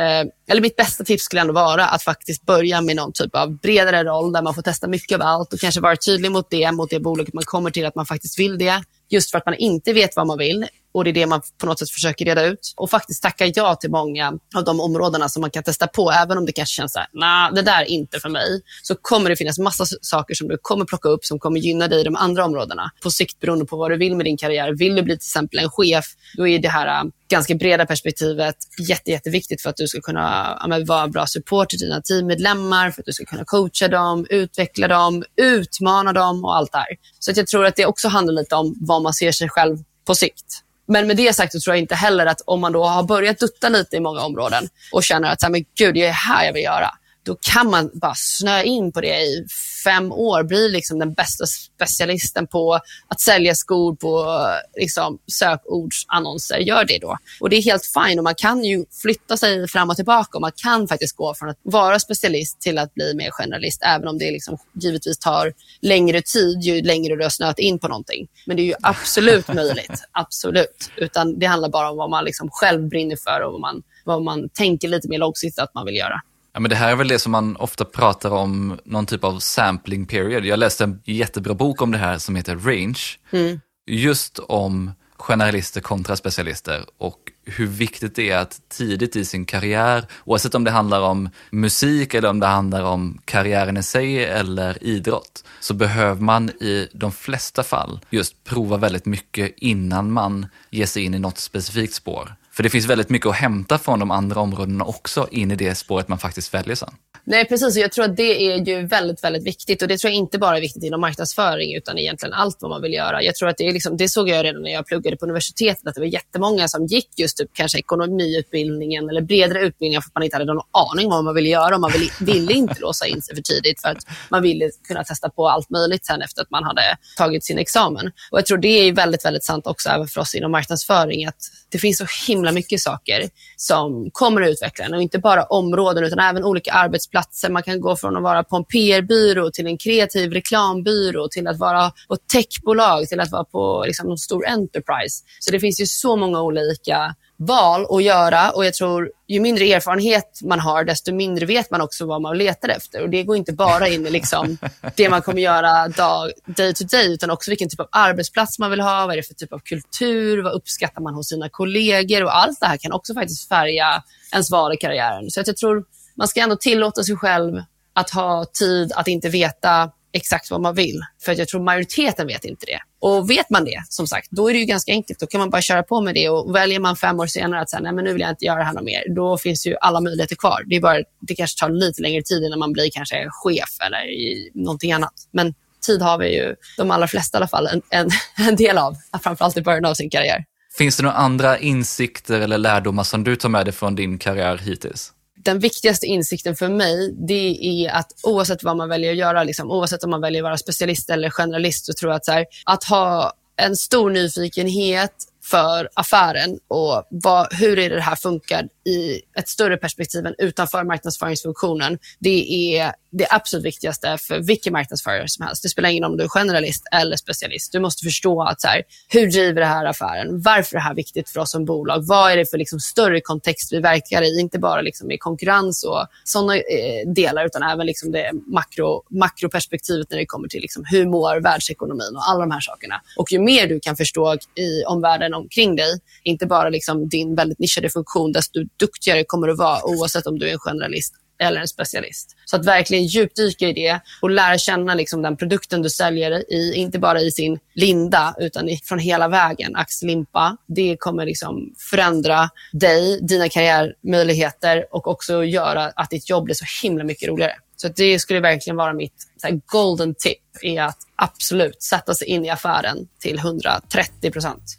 eller 0.49 0.61
mitt 0.61 0.77
bästa 0.77 1.05
tips 1.05 1.25
skulle 1.25 1.41
ändå 1.41 1.53
vara 1.53 1.87
att 1.87 2.03
faktiskt 2.03 2.47
börja 2.47 2.81
med 2.81 2.97
någon 2.97 3.13
typ 3.13 3.35
av 3.37 3.59
bredare 3.59 4.05
roll 4.05 4.33
där 4.33 4.43
man 4.43 4.55
får 4.55 4.63
testa 4.63 4.89
mycket 4.89 5.15
av 5.21 5.23
allt 5.23 5.53
och 5.53 5.61
kanske 5.61 5.81
vara 5.81 5.97
tydlig 5.97 6.31
mot 6.31 6.51
det, 6.51 6.73
mot 6.73 6.91
det 6.91 7.01
bolaget 7.01 7.35
man 7.35 7.45
kommer 7.45 7.71
till, 7.71 7.87
att 7.87 7.95
man 7.95 8.07
faktiskt 8.07 8.39
vill 8.39 8.59
det. 8.59 8.83
Just 9.09 9.31
för 9.31 9.39
att 9.39 9.47
man 9.47 9.55
inte 9.55 9.93
vet 9.93 10.17
vad 10.17 10.27
man 10.27 10.39
vill 10.39 10.67
och 10.95 11.05
det 11.05 11.11
är 11.11 11.15
det 11.15 11.27
man 11.27 11.41
på 11.59 11.67
något 11.67 11.79
sätt 11.79 11.91
försöker 11.91 12.25
reda 12.25 12.45
ut. 12.45 12.75
Och 12.77 12.91
faktiskt 12.91 13.23
tacka 13.23 13.47
ja 13.47 13.75
till 13.75 13.91
många 13.91 14.33
av 14.57 14.65
de 14.65 14.81
områdena 14.81 15.29
som 15.29 15.41
man 15.41 15.51
kan 15.51 15.63
testa 15.63 15.87
på. 15.87 16.11
Även 16.11 16.39
om 16.39 16.47
det 16.47 16.53
kanske 16.53 16.75
känns 16.75 16.93
så 16.93 16.99
här, 16.99 17.09
nej, 17.13 17.51
det 17.55 17.63
där 17.63 17.81
är 17.81 17.85
inte 17.85 18.21
för 18.21 18.29
mig. 18.29 18.63
Så 18.83 18.95
kommer 18.95 19.31
det 19.31 19.37
finnas 19.37 19.59
massa 19.59 19.85
saker 20.01 20.35
som 20.35 20.49
du 20.49 20.59
kommer 20.63 20.85
plocka 20.85 21.09
upp 21.09 21.25
som 21.25 21.39
kommer 21.39 21.61
gynna 21.61 21.89
dig 21.89 22.01
i 22.01 22.05
de 22.05 22.17
andra 22.17 22.45
områdena. 22.45 22.91
På 23.03 23.11
sikt 23.11 23.41
beroende 23.41 23.65
på 23.65 23.77
vad 23.77 23.91
du 23.91 23.97
vill 23.97 24.17
med 24.17 24.27
din 24.27 24.37
karriär. 24.37 24.73
Vill 24.73 24.95
du 24.95 25.03
bli 25.03 25.15
till 25.15 25.27
exempel 25.27 25.59
en 25.59 25.71
chef, 25.71 26.05
då 26.37 26.49
är 26.49 26.59
det 26.59 26.69
här 26.69 26.87
äh, 26.87 27.11
ganska 27.31 27.55
breda 27.55 27.87
perspektivet 27.87 28.57
jätte, 28.89 29.11
jätteviktigt 29.11 29.63
för 29.63 29.71
att 29.71 29.77
du 29.77 29.87
ska 29.87 30.01
kunna 30.01 30.59
ja, 30.61 30.85
vara 30.87 31.09
bra 31.09 31.27
support 31.27 31.69
till 31.69 31.79
dina 31.79 32.01
teammedlemmar, 32.01 32.91
för 32.91 33.03
att 33.03 33.07
du 33.07 33.13
ska 33.13 33.25
kunna 33.25 33.45
coacha 33.45 33.89
dem, 33.89 34.27
utveckla 34.31 34.89
dem, 34.89 35.25
utmana 35.37 36.13
dem 36.13 36.45
och 36.45 36.57
allt 36.57 36.73
det 36.73 36.79
här. 36.79 36.89
Så 37.19 37.31
att 37.31 37.37
jag 37.37 37.47
tror 37.47 37.67
att 37.67 37.77
det 37.77 37.87
också 37.87 38.09
handlar 38.09 38.35
lite 38.35 38.55
om 38.55 38.75
vad 38.81 39.03
man 39.03 39.15
ser 39.15 39.33
sig 39.33 39.49
själv 39.49 39.79
på 40.07 40.15
sikt. 40.15 40.64
Men 40.87 41.07
med 41.07 41.17
det 41.17 41.33
sagt 41.33 41.53
så 41.53 41.61
tror 41.61 41.77
jag 41.77 41.83
inte 41.83 41.95
heller 41.95 42.27
att 42.27 42.41
om 42.47 42.61
man 42.61 42.73
då 42.73 42.85
har 42.85 43.03
börjat 43.03 43.39
dutta 43.39 43.69
lite 43.69 43.97
i 43.97 44.01
många 44.01 44.21
områden 44.21 44.69
och 44.93 45.05
känner 45.05 45.33
att 45.33 45.41
så 45.41 45.47
här, 45.47 45.51
men 45.51 45.65
gud, 45.79 45.95
det 45.95 46.07
är 46.07 46.13
här 46.13 46.45
jag 46.45 46.53
vill 46.53 46.63
göra 46.63 46.91
då 47.25 47.37
kan 47.41 47.71
man 47.71 47.91
bara 47.95 48.15
snöa 48.17 48.63
in 48.63 48.93
på 48.93 49.01
det 49.01 49.21
i 49.21 49.47
fem 49.85 50.13
år, 50.13 50.43
bli 50.43 50.69
liksom 50.69 50.99
den 50.99 51.13
bästa 51.13 51.47
specialisten 51.47 52.47
på 52.47 52.81
att 53.09 53.21
sälja 53.21 53.55
skor 53.55 53.97
på 53.97 54.47
liksom, 54.81 55.19
sökordsannonser. 55.33 56.59
Gör 56.59 56.85
det 56.85 56.99
då. 56.99 57.19
Och 57.41 57.51
Det 57.51 57.57
är 57.57 57.63
helt 57.63 57.87
fine 57.87 58.19
och 58.19 58.25
man 58.25 58.35
kan 58.35 58.65
ju 58.65 58.85
flytta 59.03 59.37
sig 59.37 59.69
fram 59.69 59.91
och 59.91 59.97
tillbaka 59.97 60.39
och 60.39 60.41
man 60.41 60.53
kan 60.57 60.89
faktiskt 60.89 61.17
gå 61.17 61.35
från 61.35 61.49
att 61.49 61.59
vara 61.63 61.99
specialist 61.99 62.61
till 62.61 62.79
att 62.79 62.95
bli 62.95 63.15
mer 63.15 63.31
generalist, 63.31 63.83
även 63.85 64.09
om 64.09 64.19
det 64.19 64.31
liksom 64.31 64.59
givetvis 64.81 65.19
tar 65.19 65.53
längre 65.81 66.23
tid 66.23 66.63
ju 66.63 66.83
längre 66.83 67.17
du 67.17 67.23
har 67.23 67.31
snöat 67.31 67.59
in 67.59 67.79
på 67.79 67.89
någonting. 67.89 68.29
Men 68.47 68.57
det 68.57 68.63
är 68.63 68.67
ju 68.67 68.75
absolut 68.83 69.49
möjligt. 69.55 70.05
Absolut. 70.13 70.91
Utan 70.97 71.39
det 71.39 71.47
handlar 71.47 71.69
bara 71.69 71.91
om 71.91 71.97
vad 71.97 72.11
man 72.11 72.25
liksom 72.25 72.49
själv 72.53 72.89
brinner 72.89 73.17
för 73.17 73.41
och 73.41 73.53
vad 73.53 73.61
man, 73.61 73.83
vad 74.05 74.23
man 74.23 74.49
tänker 74.49 74.89
lite 74.89 75.09
mer 75.09 75.19
långsiktigt 75.19 75.59
att 75.59 75.75
man 75.75 75.87
vill 75.87 75.97
göra. 75.97 76.21
Ja, 76.55 76.61
men 76.61 76.69
det 76.69 76.77
här 76.77 76.91
är 76.91 76.97
väl 76.97 77.09
det 77.09 77.19
som 77.19 77.33
man 77.33 77.57
ofta 77.57 77.85
pratar 77.85 78.31
om, 78.31 78.79
någon 78.85 79.07
typ 79.07 79.25
av 79.25 79.39
sampling 79.39 80.07
period. 80.07 80.45
Jag 80.45 80.59
läste 80.59 80.85
en 80.85 81.01
jättebra 81.05 81.55
bok 81.55 81.83
om 81.83 81.93
det 81.93 81.99
här 81.99 82.19
som 82.19 82.37
heter 82.37 82.57
Range. 82.57 82.99
Mm. 83.31 83.61
Just 83.87 84.39
om 84.39 84.93
generalister 85.19 85.81
kontra 85.81 86.17
specialister 86.17 86.85
och 86.99 87.19
hur 87.45 87.67
viktigt 87.67 88.15
det 88.15 88.31
är 88.31 88.39
att 88.39 88.61
tidigt 88.69 89.17
i 89.17 89.25
sin 89.25 89.45
karriär, 89.45 90.07
oavsett 90.25 90.55
om 90.55 90.65
det 90.65 90.71
handlar 90.71 91.01
om 91.01 91.31
musik 91.51 92.15
eller 92.15 92.31
om 92.31 92.41
det 92.41 92.47
handlar 92.47 92.83
om 92.83 93.21
karriären 93.25 93.77
i 93.77 93.83
sig 93.83 94.25
eller 94.25 94.85
idrott, 94.85 95.45
så 95.61 95.75
behöver 95.75 96.23
man 96.23 96.51
i 96.51 96.89
de 96.93 97.13
flesta 97.13 97.63
fall 97.63 98.01
just 98.11 98.45
prova 98.45 98.77
väldigt 98.77 99.07
mycket 99.07 99.55
innan 99.57 100.13
man 100.13 100.47
ger 100.71 100.87
sig 100.87 101.03
in 101.03 101.15
i 101.15 101.19
något 101.19 101.39
specifikt 101.39 101.95
spår. 101.95 102.35
För 102.55 102.63
det 102.63 102.71
finns 102.71 102.87
väldigt 102.87 103.11
mycket 103.11 103.27
att 103.27 103.37
hämta 103.37 103.79
från 103.79 103.99
de 103.99 104.11
andra 104.11 104.41
områdena 104.41 104.85
också 104.85 105.29
in 105.31 105.51
i 105.51 105.57
det 105.57 105.75
spåret 105.75 106.09
man 106.09 106.19
faktiskt 106.19 106.55
väljer 106.55 106.75
sen. 106.75 106.95
Nej, 107.27 107.49
precis. 107.49 107.77
Jag 107.77 107.93
tror 107.93 108.05
att 108.05 108.17
det 108.17 108.53
är 108.53 108.67
ju 108.67 108.87
väldigt, 108.87 109.25
väldigt 109.25 109.47
viktigt. 109.47 109.83
Och 109.83 109.89
Det 109.89 109.99
tror 109.99 110.11
jag 110.11 110.17
inte 110.17 110.39
bara 110.39 110.57
är 110.57 110.61
viktigt 110.61 110.83
inom 110.83 111.01
marknadsföring, 111.01 111.75
utan 111.75 111.99
egentligen 111.99 112.33
allt 112.33 112.57
vad 112.61 112.71
man 112.71 112.83
vill 112.83 112.93
göra. 112.93 113.23
Jag 113.23 113.35
tror 113.35 113.49
att 113.49 113.57
det, 113.57 113.67
är 113.67 113.73
liksom, 113.73 113.97
det 113.97 114.09
såg 114.09 114.29
jag 114.29 114.45
redan 114.45 114.63
när 114.63 114.71
jag 114.71 114.87
pluggade 114.87 115.17
på 115.17 115.25
universitetet, 115.25 115.87
att 115.87 115.95
det 115.95 116.01
var 116.01 116.07
jättemånga 116.07 116.69
som 116.69 116.87
gick 116.87 117.09
just 117.17 117.37
typ, 117.37 117.51
kanske 117.53 117.79
ekonomiutbildningen 117.79 119.09
eller 119.09 119.21
bredare 119.21 119.61
utbildningar 119.61 120.01
för 120.01 120.09
att 120.09 120.15
man 120.15 120.23
inte 120.23 120.37
hade 120.37 120.55
någon 120.55 120.65
aning 120.93 121.07
om 121.07 121.13
vad 121.13 121.25
man 121.25 121.35
ville 121.35 121.49
göra. 121.49 121.75
Och 121.75 121.81
man 121.81 121.93
ville, 121.93 122.11
ville 122.21 122.53
inte 122.53 122.81
låsa 122.81 123.07
in 123.07 123.23
sig 123.23 123.35
för 123.35 123.43
tidigt 123.43 123.81
för 123.81 123.89
att 123.89 124.07
man 124.29 124.43
ville 124.43 124.71
kunna 124.89 125.05
testa 125.05 125.31
på 125.31 125.49
allt 125.49 125.71
möjligt 125.71 126.07
sen 126.07 126.23
efter 126.23 126.43
att 126.43 126.51
man 126.51 126.65
hade 126.65 126.83
tagit 127.17 127.45
sin 127.45 127.59
examen. 127.59 128.07
Och 128.31 128.39
Jag 128.39 128.47
tror 128.47 128.59
det 128.59 128.69
är 128.69 128.93
väldigt, 128.93 129.25
väldigt 129.25 129.45
sant 129.45 129.67
också 129.67 129.89
även 129.89 130.07
för 130.07 130.21
oss 130.21 130.35
inom 130.35 130.53
marknadsföring, 130.53 131.27
att 131.27 131.51
det 131.71 131.79
finns 131.79 131.99
så 131.99 132.07
himla 132.27 132.53
mycket 132.53 132.81
saker 132.81 133.29
som 133.57 134.11
kommer 134.13 134.43
att 134.43 134.49
utveckla 134.49 134.85
en 134.85 134.95
och 134.95 135.03
inte 135.03 135.19
bara 135.19 135.43
områden 135.43 136.05
utan 136.05 136.19
även 136.19 136.45
olika 136.45 136.73
arbetsplatser. 136.73 137.14
Man 137.51 137.63
kan 137.63 137.81
gå 137.81 137.97
från 137.97 138.17
att 138.17 138.23
vara 138.23 138.45
på 138.45 138.57
en 138.57 138.65
PR-byrå 138.65 139.51
till 139.51 139.67
en 139.67 139.79
kreativ 139.79 140.33
reklambyrå 140.33 141.29
till 141.29 141.47
att 141.47 141.59
vara 141.59 141.93
på 142.09 142.15
ett 142.15 142.29
techbolag 142.33 143.09
till 143.09 143.21
att 143.21 143.31
vara 143.31 143.45
på 143.45 143.85
liksom, 143.87 144.11
en 144.11 144.19
stor 144.19 144.47
enterprise. 144.47 145.25
Så 145.39 145.51
det 145.51 145.61
finns 145.61 145.81
ju 145.81 145.87
så 145.87 146.17
många 146.17 146.43
olika 146.43 147.15
val 147.37 147.87
att 147.91 148.03
göra 148.03 148.51
och 148.51 148.65
jag 148.65 148.75
tror 148.75 149.11
ju 149.29 149.41
mindre 149.41 149.65
erfarenhet 149.65 150.41
man 150.43 150.61
har, 150.61 150.85
desto 150.85 151.15
mindre 151.15 151.47
vet 151.47 151.71
man 151.71 151.81
också 151.81 152.07
vad 152.07 152.23
man 152.23 152.39
letar 152.39 152.69
efter. 152.69 153.03
Och 153.03 153.11
Det 153.11 153.23
går 153.23 153.37
inte 153.37 153.53
bara 153.53 153.89
in 153.89 154.07
i 154.07 154.11
liksom 154.11 154.59
det 154.97 155.09
man 155.09 155.23
kommer 155.23 155.43
göra 155.43 155.89
dag, 155.89 156.31
day 156.47 156.75
to 156.75 156.85
day, 156.85 157.13
utan 157.13 157.31
också 157.31 157.51
vilken 157.51 157.69
typ 157.69 157.81
av 157.81 157.89
arbetsplats 157.93 158.59
man 158.59 158.71
vill 158.71 158.81
ha, 158.81 159.07
vad 159.07 159.13
är 159.13 159.17
det 159.17 159.23
för 159.23 159.35
typ 159.35 159.53
av 159.53 159.59
kultur, 159.59 160.43
vad 160.43 160.53
uppskattar 160.53 161.03
man 161.03 161.15
hos 161.15 161.29
sina 161.29 161.49
kollegor 161.49 162.25
och 162.25 162.37
allt 162.37 162.61
det 162.61 162.67
här 162.67 162.77
kan 162.77 162.93
också 162.93 163.15
faktiskt 163.15 163.49
färga 163.49 164.03
ens 164.33 164.51
val 164.51 164.75
i 164.75 164.77
karriären. 164.77 165.31
Så 165.31 165.43
jag 165.47 165.57
tror 165.57 165.85
man 166.17 166.29
ska 166.29 166.41
ändå 166.41 166.57
tillåta 166.57 167.03
sig 167.03 167.17
själv 167.17 167.63
att 167.93 168.11
ha 168.11 168.45
tid 168.45 168.93
att 168.93 169.09
inte 169.09 169.29
veta 169.29 169.91
exakt 170.15 170.51
vad 170.51 170.61
man 170.61 170.75
vill. 170.75 171.01
För 171.25 171.39
jag 171.39 171.49
tror 171.49 171.63
majoriteten 171.63 172.27
vet 172.27 172.45
inte 172.45 172.67
det. 172.67 172.79
Och 172.99 173.31
vet 173.31 173.51
man 173.51 173.65
det, 173.65 173.83
som 173.89 174.07
sagt, 174.07 174.29
då 174.31 174.49
är 174.49 174.53
det 174.53 174.59
ju 174.59 174.65
ganska 174.65 174.93
enkelt. 174.93 175.21
Då 175.21 175.27
kan 175.27 175.39
man 175.39 175.51
bara 175.51 175.63
köra 175.63 175.83
på 175.83 176.01
med 176.01 176.15
det. 176.15 176.29
Och 176.29 176.55
väljer 176.55 176.81
man 176.81 176.97
fem 176.97 177.21
år 177.21 177.27
senare 177.27 177.61
att 177.61 177.71
säga, 177.71 177.81
nej 177.81 177.93
men 177.93 178.05
nu 178.05 178.13
vill 178.13 178.21
jag 178.21 178.31
inte 178.31 178.45
göra 178.45 178.59
det 178.59 178.65
här 178.65 178.73
något 178.73 178.85
mer, 178.85 179.15
då 179.15 179.39
finns 179.39 179.67
ju 179.67 179.77
alla 179.81 180.01
möjligheter 180.01 180.37
kvar. 180.37 180.63
Det, 180.67 180.77
är 180.77 180.81
bara, 180.81 180.99
det 181.21 181.35
kanske 181.35 181.61
tar 181.61 181.71
lite 181.71 182.03
längre 182.03 182.23
tid 182.23 182.45
innan 182.45 182.59
man 182.59 182.73
blir 182.73 182.91
kanske 182.93 183.29
chef 183.31 183.81
eller 183.87 184.11
i 184.11 184.51
någonting 184.55 184.93
annat. 184.93 185.15
Men 185.31 185.55
tid 185.87 186.03
har 186.03 186.19
vi 186.19 186.37
ju, 186.37 186.55
de 186.77 186.91
allra 186.91 187.09
flesta 187.09 187.37
i 187.37 187.39
alla 187.39 187.49
fall, 187.49 187.67
en, 187.67 187.83
en, 187.91 188.11
en 188.49 188.57
del 188.57 188.79
av, 188.79 188.97
framförallt 189.23 189.57
i 189.57 189.63
början 189.63 189.85
av 189.85 189.95
sin 189.95 190.11
karriär. 190.11 190.45
Finns 190.79 190.97
det 190.97 191.03
några 191.03 191.17
andra 191.17 191.59
insikter 191.59 192.41
eller 192.41 192.59
lärdomar 192.59 193.03
som 193.03 193.25
du 193.25 193.37
tar 193.37 193.49
med 193.49 193.67
dig 193.67 193.73
från 193.73 193.95
din 193.95 194.19
karriär 194.19 194.57
hittills? 194.57 195.13
Den 195.45 195.59
viktigaste 195.59 196.07
insikten 196.07 196.57
för 196.57 196.69
mig, 196.69 197.15
det 197.29 197.59
är 197.63 197.91
att 197.91 198.13
oavsett 198.23 198.63
vad 198.63 198.77
man 198.77 198.89
väljer 198.89 199.11
att 199.11 199.17
göra, 199.17 199.45
liksom, 199.45 199.71
oavsett 199.71 200.05
om 200.05 200.11
man 200.11 200.21
väljer 200.21 200.43
att 200.43 200.45
vara 200.45 200.57
specialist 200.57 201.11
eller 201.11 201.31
generalist, 201.31 201.87
så 201.87 201.93
tror 201.93 202.13
jag 202.13 202.17
att, 202.17 202.25
så 202.25 202.33
här, 202.33 202.47
att 202.65 202.85
ha 202.85 203.33
en 203.57 203.77
stor 203.77 204.11
nyfikenhet 204.11 205.15
för 205.51 205.89
affären 205.95 206.59
och 206.69 207.07
vad, 207.11 207.55
hur 207.55 207.79
är 207.79 207.91
det, 207.91 208.01
här 208.01 208.17
funkar 208.17 208.69
i 208.85 209.21
ett 209.39 209.49
större 209.49 209.77
perspektiv 209.77 210.27
än 210.27 210.35
utanför 210.39 210.85
marknadsföringsfunktionen. 210.85 211.99
Det 212.19 212.77
är 212.77 212.93
det 213.19 213.27
absolut 213.31 213.65
viktigaste 213.65 214.19
för 214.19 214.39
vilken 214.39 214.73
marknadsförare 214.73 215.29
som 215.29 215.47
helst. 215.47 215.63
Det 215.63 215.69
spelar 215.69 215.89
ingen 215.89 216.05
roll 216.05 216.13
om 216.13 216.19
du 216.19 216.25
är 216.25 216.29
generalist 216.29 216.85
eller 216.93 217.17
specialist. 217.17 217.73
Du 217.73 217.81
måste 217.81 218.05
förstå 218.05 218.43
att 218.43 218.61
så 218.61 218.69
här, 218.69 218.83
hur 219.09 219.31
driver 219.31 219.61
det 219.61 219.67
här 219.67 219.85
affären? 219.85 220.43
Varför 220.43 220.77
är 220.77 220.81
det 220.81 220.85
här 220.85 220.95
viktigt 220.95 221.31
för 221.31 221.41
oss 221.41 221.51
som 221.51 221.65
bolag? 221.65 222.07
Vad 222.07 222.33
är 222.33 222.37
det 222.37 222.51
för 222.51 222.59
liksom 222.59 222.81
större 222.81 223.21
kontext 223.21 223.73
vi 223.73 223.81
verkar 223.81 224.23
i? 224.23 224.41
Inte 224.41 224.59
bara 224.59 224.81
liksom 224.81 225.11
i 225.11 225.19
konkurrens 225.19 225.85
och 225.85 226.07
sådana 226.25 226.57
eh, 226.57 227.13
delar, 227.15 227.47
utan 227.47 227.63
även 227.63 227.87
liksom 227.87 228.13
det 228.13 228.31
makro, 228.47 229.03
makroperspektivet 229.11 230.11
när 230.11 230.19
det 230.19 230.27
kommer 230.27 230.49
till 230.49 230.63
liksom 230.63 230.85
hur 230.91 231.07
mår 231.07 231.41
världsekonomin 231.41 232.17
och 232.17 232.29
alla 232.29 232.41
de 232.41 232.51
här 232.51 232.61
sakerna. 232.61 233.01
Och 233.17 233.33
ju 233.33 233.39
mer 233.39 233.67
du 233.67 233.81
kan 233.81 233.97
förstå 233.97 234.37
i 234.55 234.85
omvärlden 234.85 235.34
omkring 235.35 235.77
dig, 235.77 236.01
inte 236.23 236.47
bara 236.47 236.69
liksom 236.69 237.09
din 237.09 237.35
väldigt 237.35 237.59
nischade 237.59 237.91
funktion, 237.91 238.33
desto 238.33 238.61
duktigare 238.77 239.25
kommer 239.25 239.47
du 239.47 239.55
vara 239.55 239.85
oavsett 239.85 240.27
om 240.27 240.39
du 240.39 240.49
är 240.49 240.53
en 240.53 240.59
generalist 240.59 241.15
eller 241.39 241.61
en 241.61 241.69
specialist. 241.69 242.37
Så 242.45 242.57
att 242.57 242.67
verkligen 242.67 243.05
djupdyka 243.05 243.69
i 243.69 243.73
det 243.73 244.01
och 244.23 244.31
lära 244.31 244.59
känna 244.59 244.95
liksom 244.95 245.23
den 245.23 245.37
produkten 245.37 245.83
du 245.83 245.91
säljer 245.91 246.53
i, 246.53 246.75
inte 246.75 246.99
bara 246.99 247.21
i 247.21 247.31
sin 247.31 247.59
linda, 247.75 248.35
utan 248.39 248.69
i, 248.69 248.77
från 248.77 248.99
hela 248.99 249.29
vägen, 249.29 249.77
axlimpa. 249.77 250.57
Det 250.67 250.97
kommer 250.99 251.27
liksom 251.27 251.75
förändra 251.91 252.51
dig, 252.73 253.21
dina 253.21 253.49
karriärmöjligheter 253.49 254.87
och 254.91 255.09
också 255.09 255.45
göra 255.45 255.85
att 255.85 256.11
ditt 256.11 256.31
jobb 256.31 256.45
blir 256.45 256.55
så 256.55 256.65
himla 256.83 257.05
mycket 257.05 257.29
roligare. 257.29 257.55
Så 257.77 257.89
det 257.89 258.19
skulle 258.19 258.41
verkligen 258.41 258.77
vara 258.77 258.93
mitt 258.93 259.29
här, 259.43 259.61
golden 259.67 260.15
tip, 260.19 260.39
är 260.63 260.83
att 260.83 260.99
absolut 261.17 261.83
sätta 261.83 262.15
sig 262.15 262.29
in 262.29 262.45
i 262.45 262.51
affären 262.51 262.97
till 263.21 263.39
130 263.39 264.31
procent. 264.31 264.79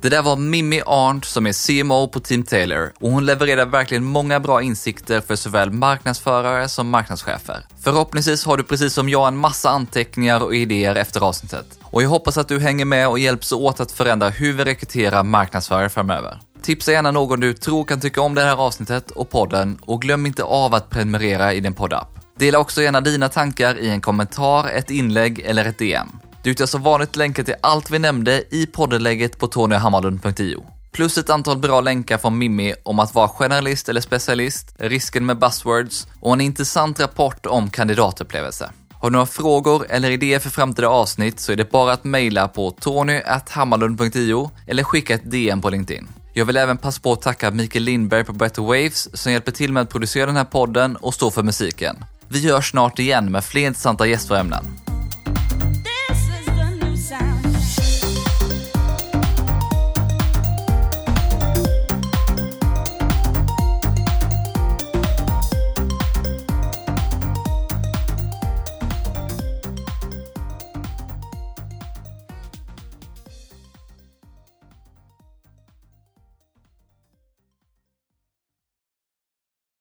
Det 0.00 0.08
där 0.08 0.22
var 0.22 0.36
Mimmi 0.36 0.82
Arndt 0.86 1.24
som 1.24 1.46
är 1.46 1.82
CMO 1.82 2.08
på 2.08 2.20
Team 2.20 2.42
Taylor 2.42 2.92
och 3.00 3.10
hon 3.10 3.26
levererar 3.26 3.66
verkligen 3.66 4.04
många 4.04 4.40
bra 4.40 4.62
insikter 4.62 5.20
för 5.20 5.36
såväl 5.36 5.70
marknadsförare 5.70 6.68
som 6.68 6.90
marknadschefer. 6.90 7.66
Förhoppningsvis 7.80 8.44
har 8.44 8.56
du 8.56 8.62
precis 8.62 8.94
som 8.94 9.08
jag 9.08 9.28
en 9.28 9.36
massa 9.36 9.70
anteckningar 9.70 10.42
och 10.42 10.54
idéer 10.54 10.94
efter 10.94 11.20
avsnittet. 11.20 11.78
Och 11.82 12.02
jag 12.02 12.08
hoppas 12.08 12.38
att 12.38 12.48
du 12.48 12.60
hänger 12.60 12.84
med 12.84 13.08
och 13.08 13.18
hjälps 13.18 13.52
åt 13.52 13.80
att 13.80 13.92
förändra 13.92 14.28
hur 14.28 14.52
vi 14.52 14.64
rekryterar 14.64 15.22
marknadsförare 15.22 15.88
framöver. 15.88 16.40
Tipsa 16.62 16.92
gärna 16.92 17.10
någon 17.10 17.40
du 17.40 17.54
tror 17.54 17.84
kan 17.84 18.00
tycka 18.00 18.20
om 18.20 18.34
det 18.34 18.42
här 18.42 18.56
avsnittet 18.56 19.10
och 19.10 19.30
podden 19.30 19.78
och 19.80 20.02
glöm 20.02 20.26
inte 20.26 20.42
av 20.42 20.74
att 20.74 20.90
prenumerera 20.90 21.54
i 21.54 21.60
din 21.60 21.74
poddapp. 21.74 22.08
Dela 22.38 22.58
också 22.58 22.82
gärna 22.82 23.00
dina 23.00 23.28
tankar 23.28 23.78
i 23.78 23.88
en 23.88 24.00
kommentar, 24.00 24.68
ett 24.68 24.90
inlägg 24.90 25.40
eller 25.40 25.64
ett 25.64 25.78
DM. 25.78 26.08
Du 26.42 26.50
hittar 26.50 26.66
som 26.66 26.82
vanligt 26.82 27.16
länkar 27.16 27.42
till 27.42 27.54
allt 27.60 27.90
vi 27.90 27.98
nämnde 27.98 28.44
i 28.50 28.66
poddenlägget 28.66 29.38
på 29.38 29.46
tonyhammarlund.io. 29.46 30.64
Plus 30.92 31.18
ett 31.18 31.30
antal 31.30 31.58
bra 31.58 31.80
länkar 31.80 32.18
från 32.18 32.38
Mimmi 32.38 32.74
om 32.82 32.98
att 32.98 33.14
vara 33.14 33.28
generalist 33.28 33.88
eller 33.88 34.00
specialist, 34.00 34.74
risken 34.78 35.26
med 35.26 35.38
buzzwords 35.38 36.06
och 36.20 36.32
en 36.32 36.40
intressant 36.40 37.00
rapport 37.00 37.46
om 37.46 37.70
kandidatupplevelse. 37.70 38.70
Har 38.92 39.10
du 39.10 39.12
några 39.12 39.26
frågor 39.26 39.86
eller 39.88 40.10
idéer 40.10 40.38
för 40.38 40.50
framtida 40.50 40.88
avsnitt 40.88 41.40
så 41.40 41.52
är 41.52 41.56
det 41.56 41.70
bara 41.70 41.92
att 41.92 42.04
mejla 42.04 42.48
på 42.48 42.70
tony.hammarlund.io 42.70 44.50
eller 44.66 44.84
skicka 44.84 45.14
ett 45.14 45.30
DM 45.30 45.60
på 45.60 45.70
LinkedIn. 45.70 46.08
Jag 46.32 46.44
vill 46.44 46.56
även 46.56 46.78
passa 46.78 47.00
på 47.00 47.12
att 47.12 47.22
tacka 47.22 47.50
Mikael 47.50 47.84
Lindberg 47.84 48.24
på 48.24 48.32
Better 48.32 48.62
Waves 48.62 49.20
som 49.20 49.32
hjälper 49.32 49.52
till 49.52 49.72
med 49.72 49.82
att 49.82 49.90
producera 49.90 50.26
den 50.26 50.36
här 50.36 50.44
podden 50.44 50.96
och 50.96 51.14
stå 51.14 51.30
för 51.30 51.42
musiken. 51.42 52.04
Vi 52.28 52.50
hörs 52.50 52.70
snart 52.70 52.98
igen 52.98 53.32
med 53.32 53.44
fler 53.44 53.66
intressanta 53.66 54.06
gäster 54.06 54.34
och 54.34 54.40
ämnen. 54.40 54.64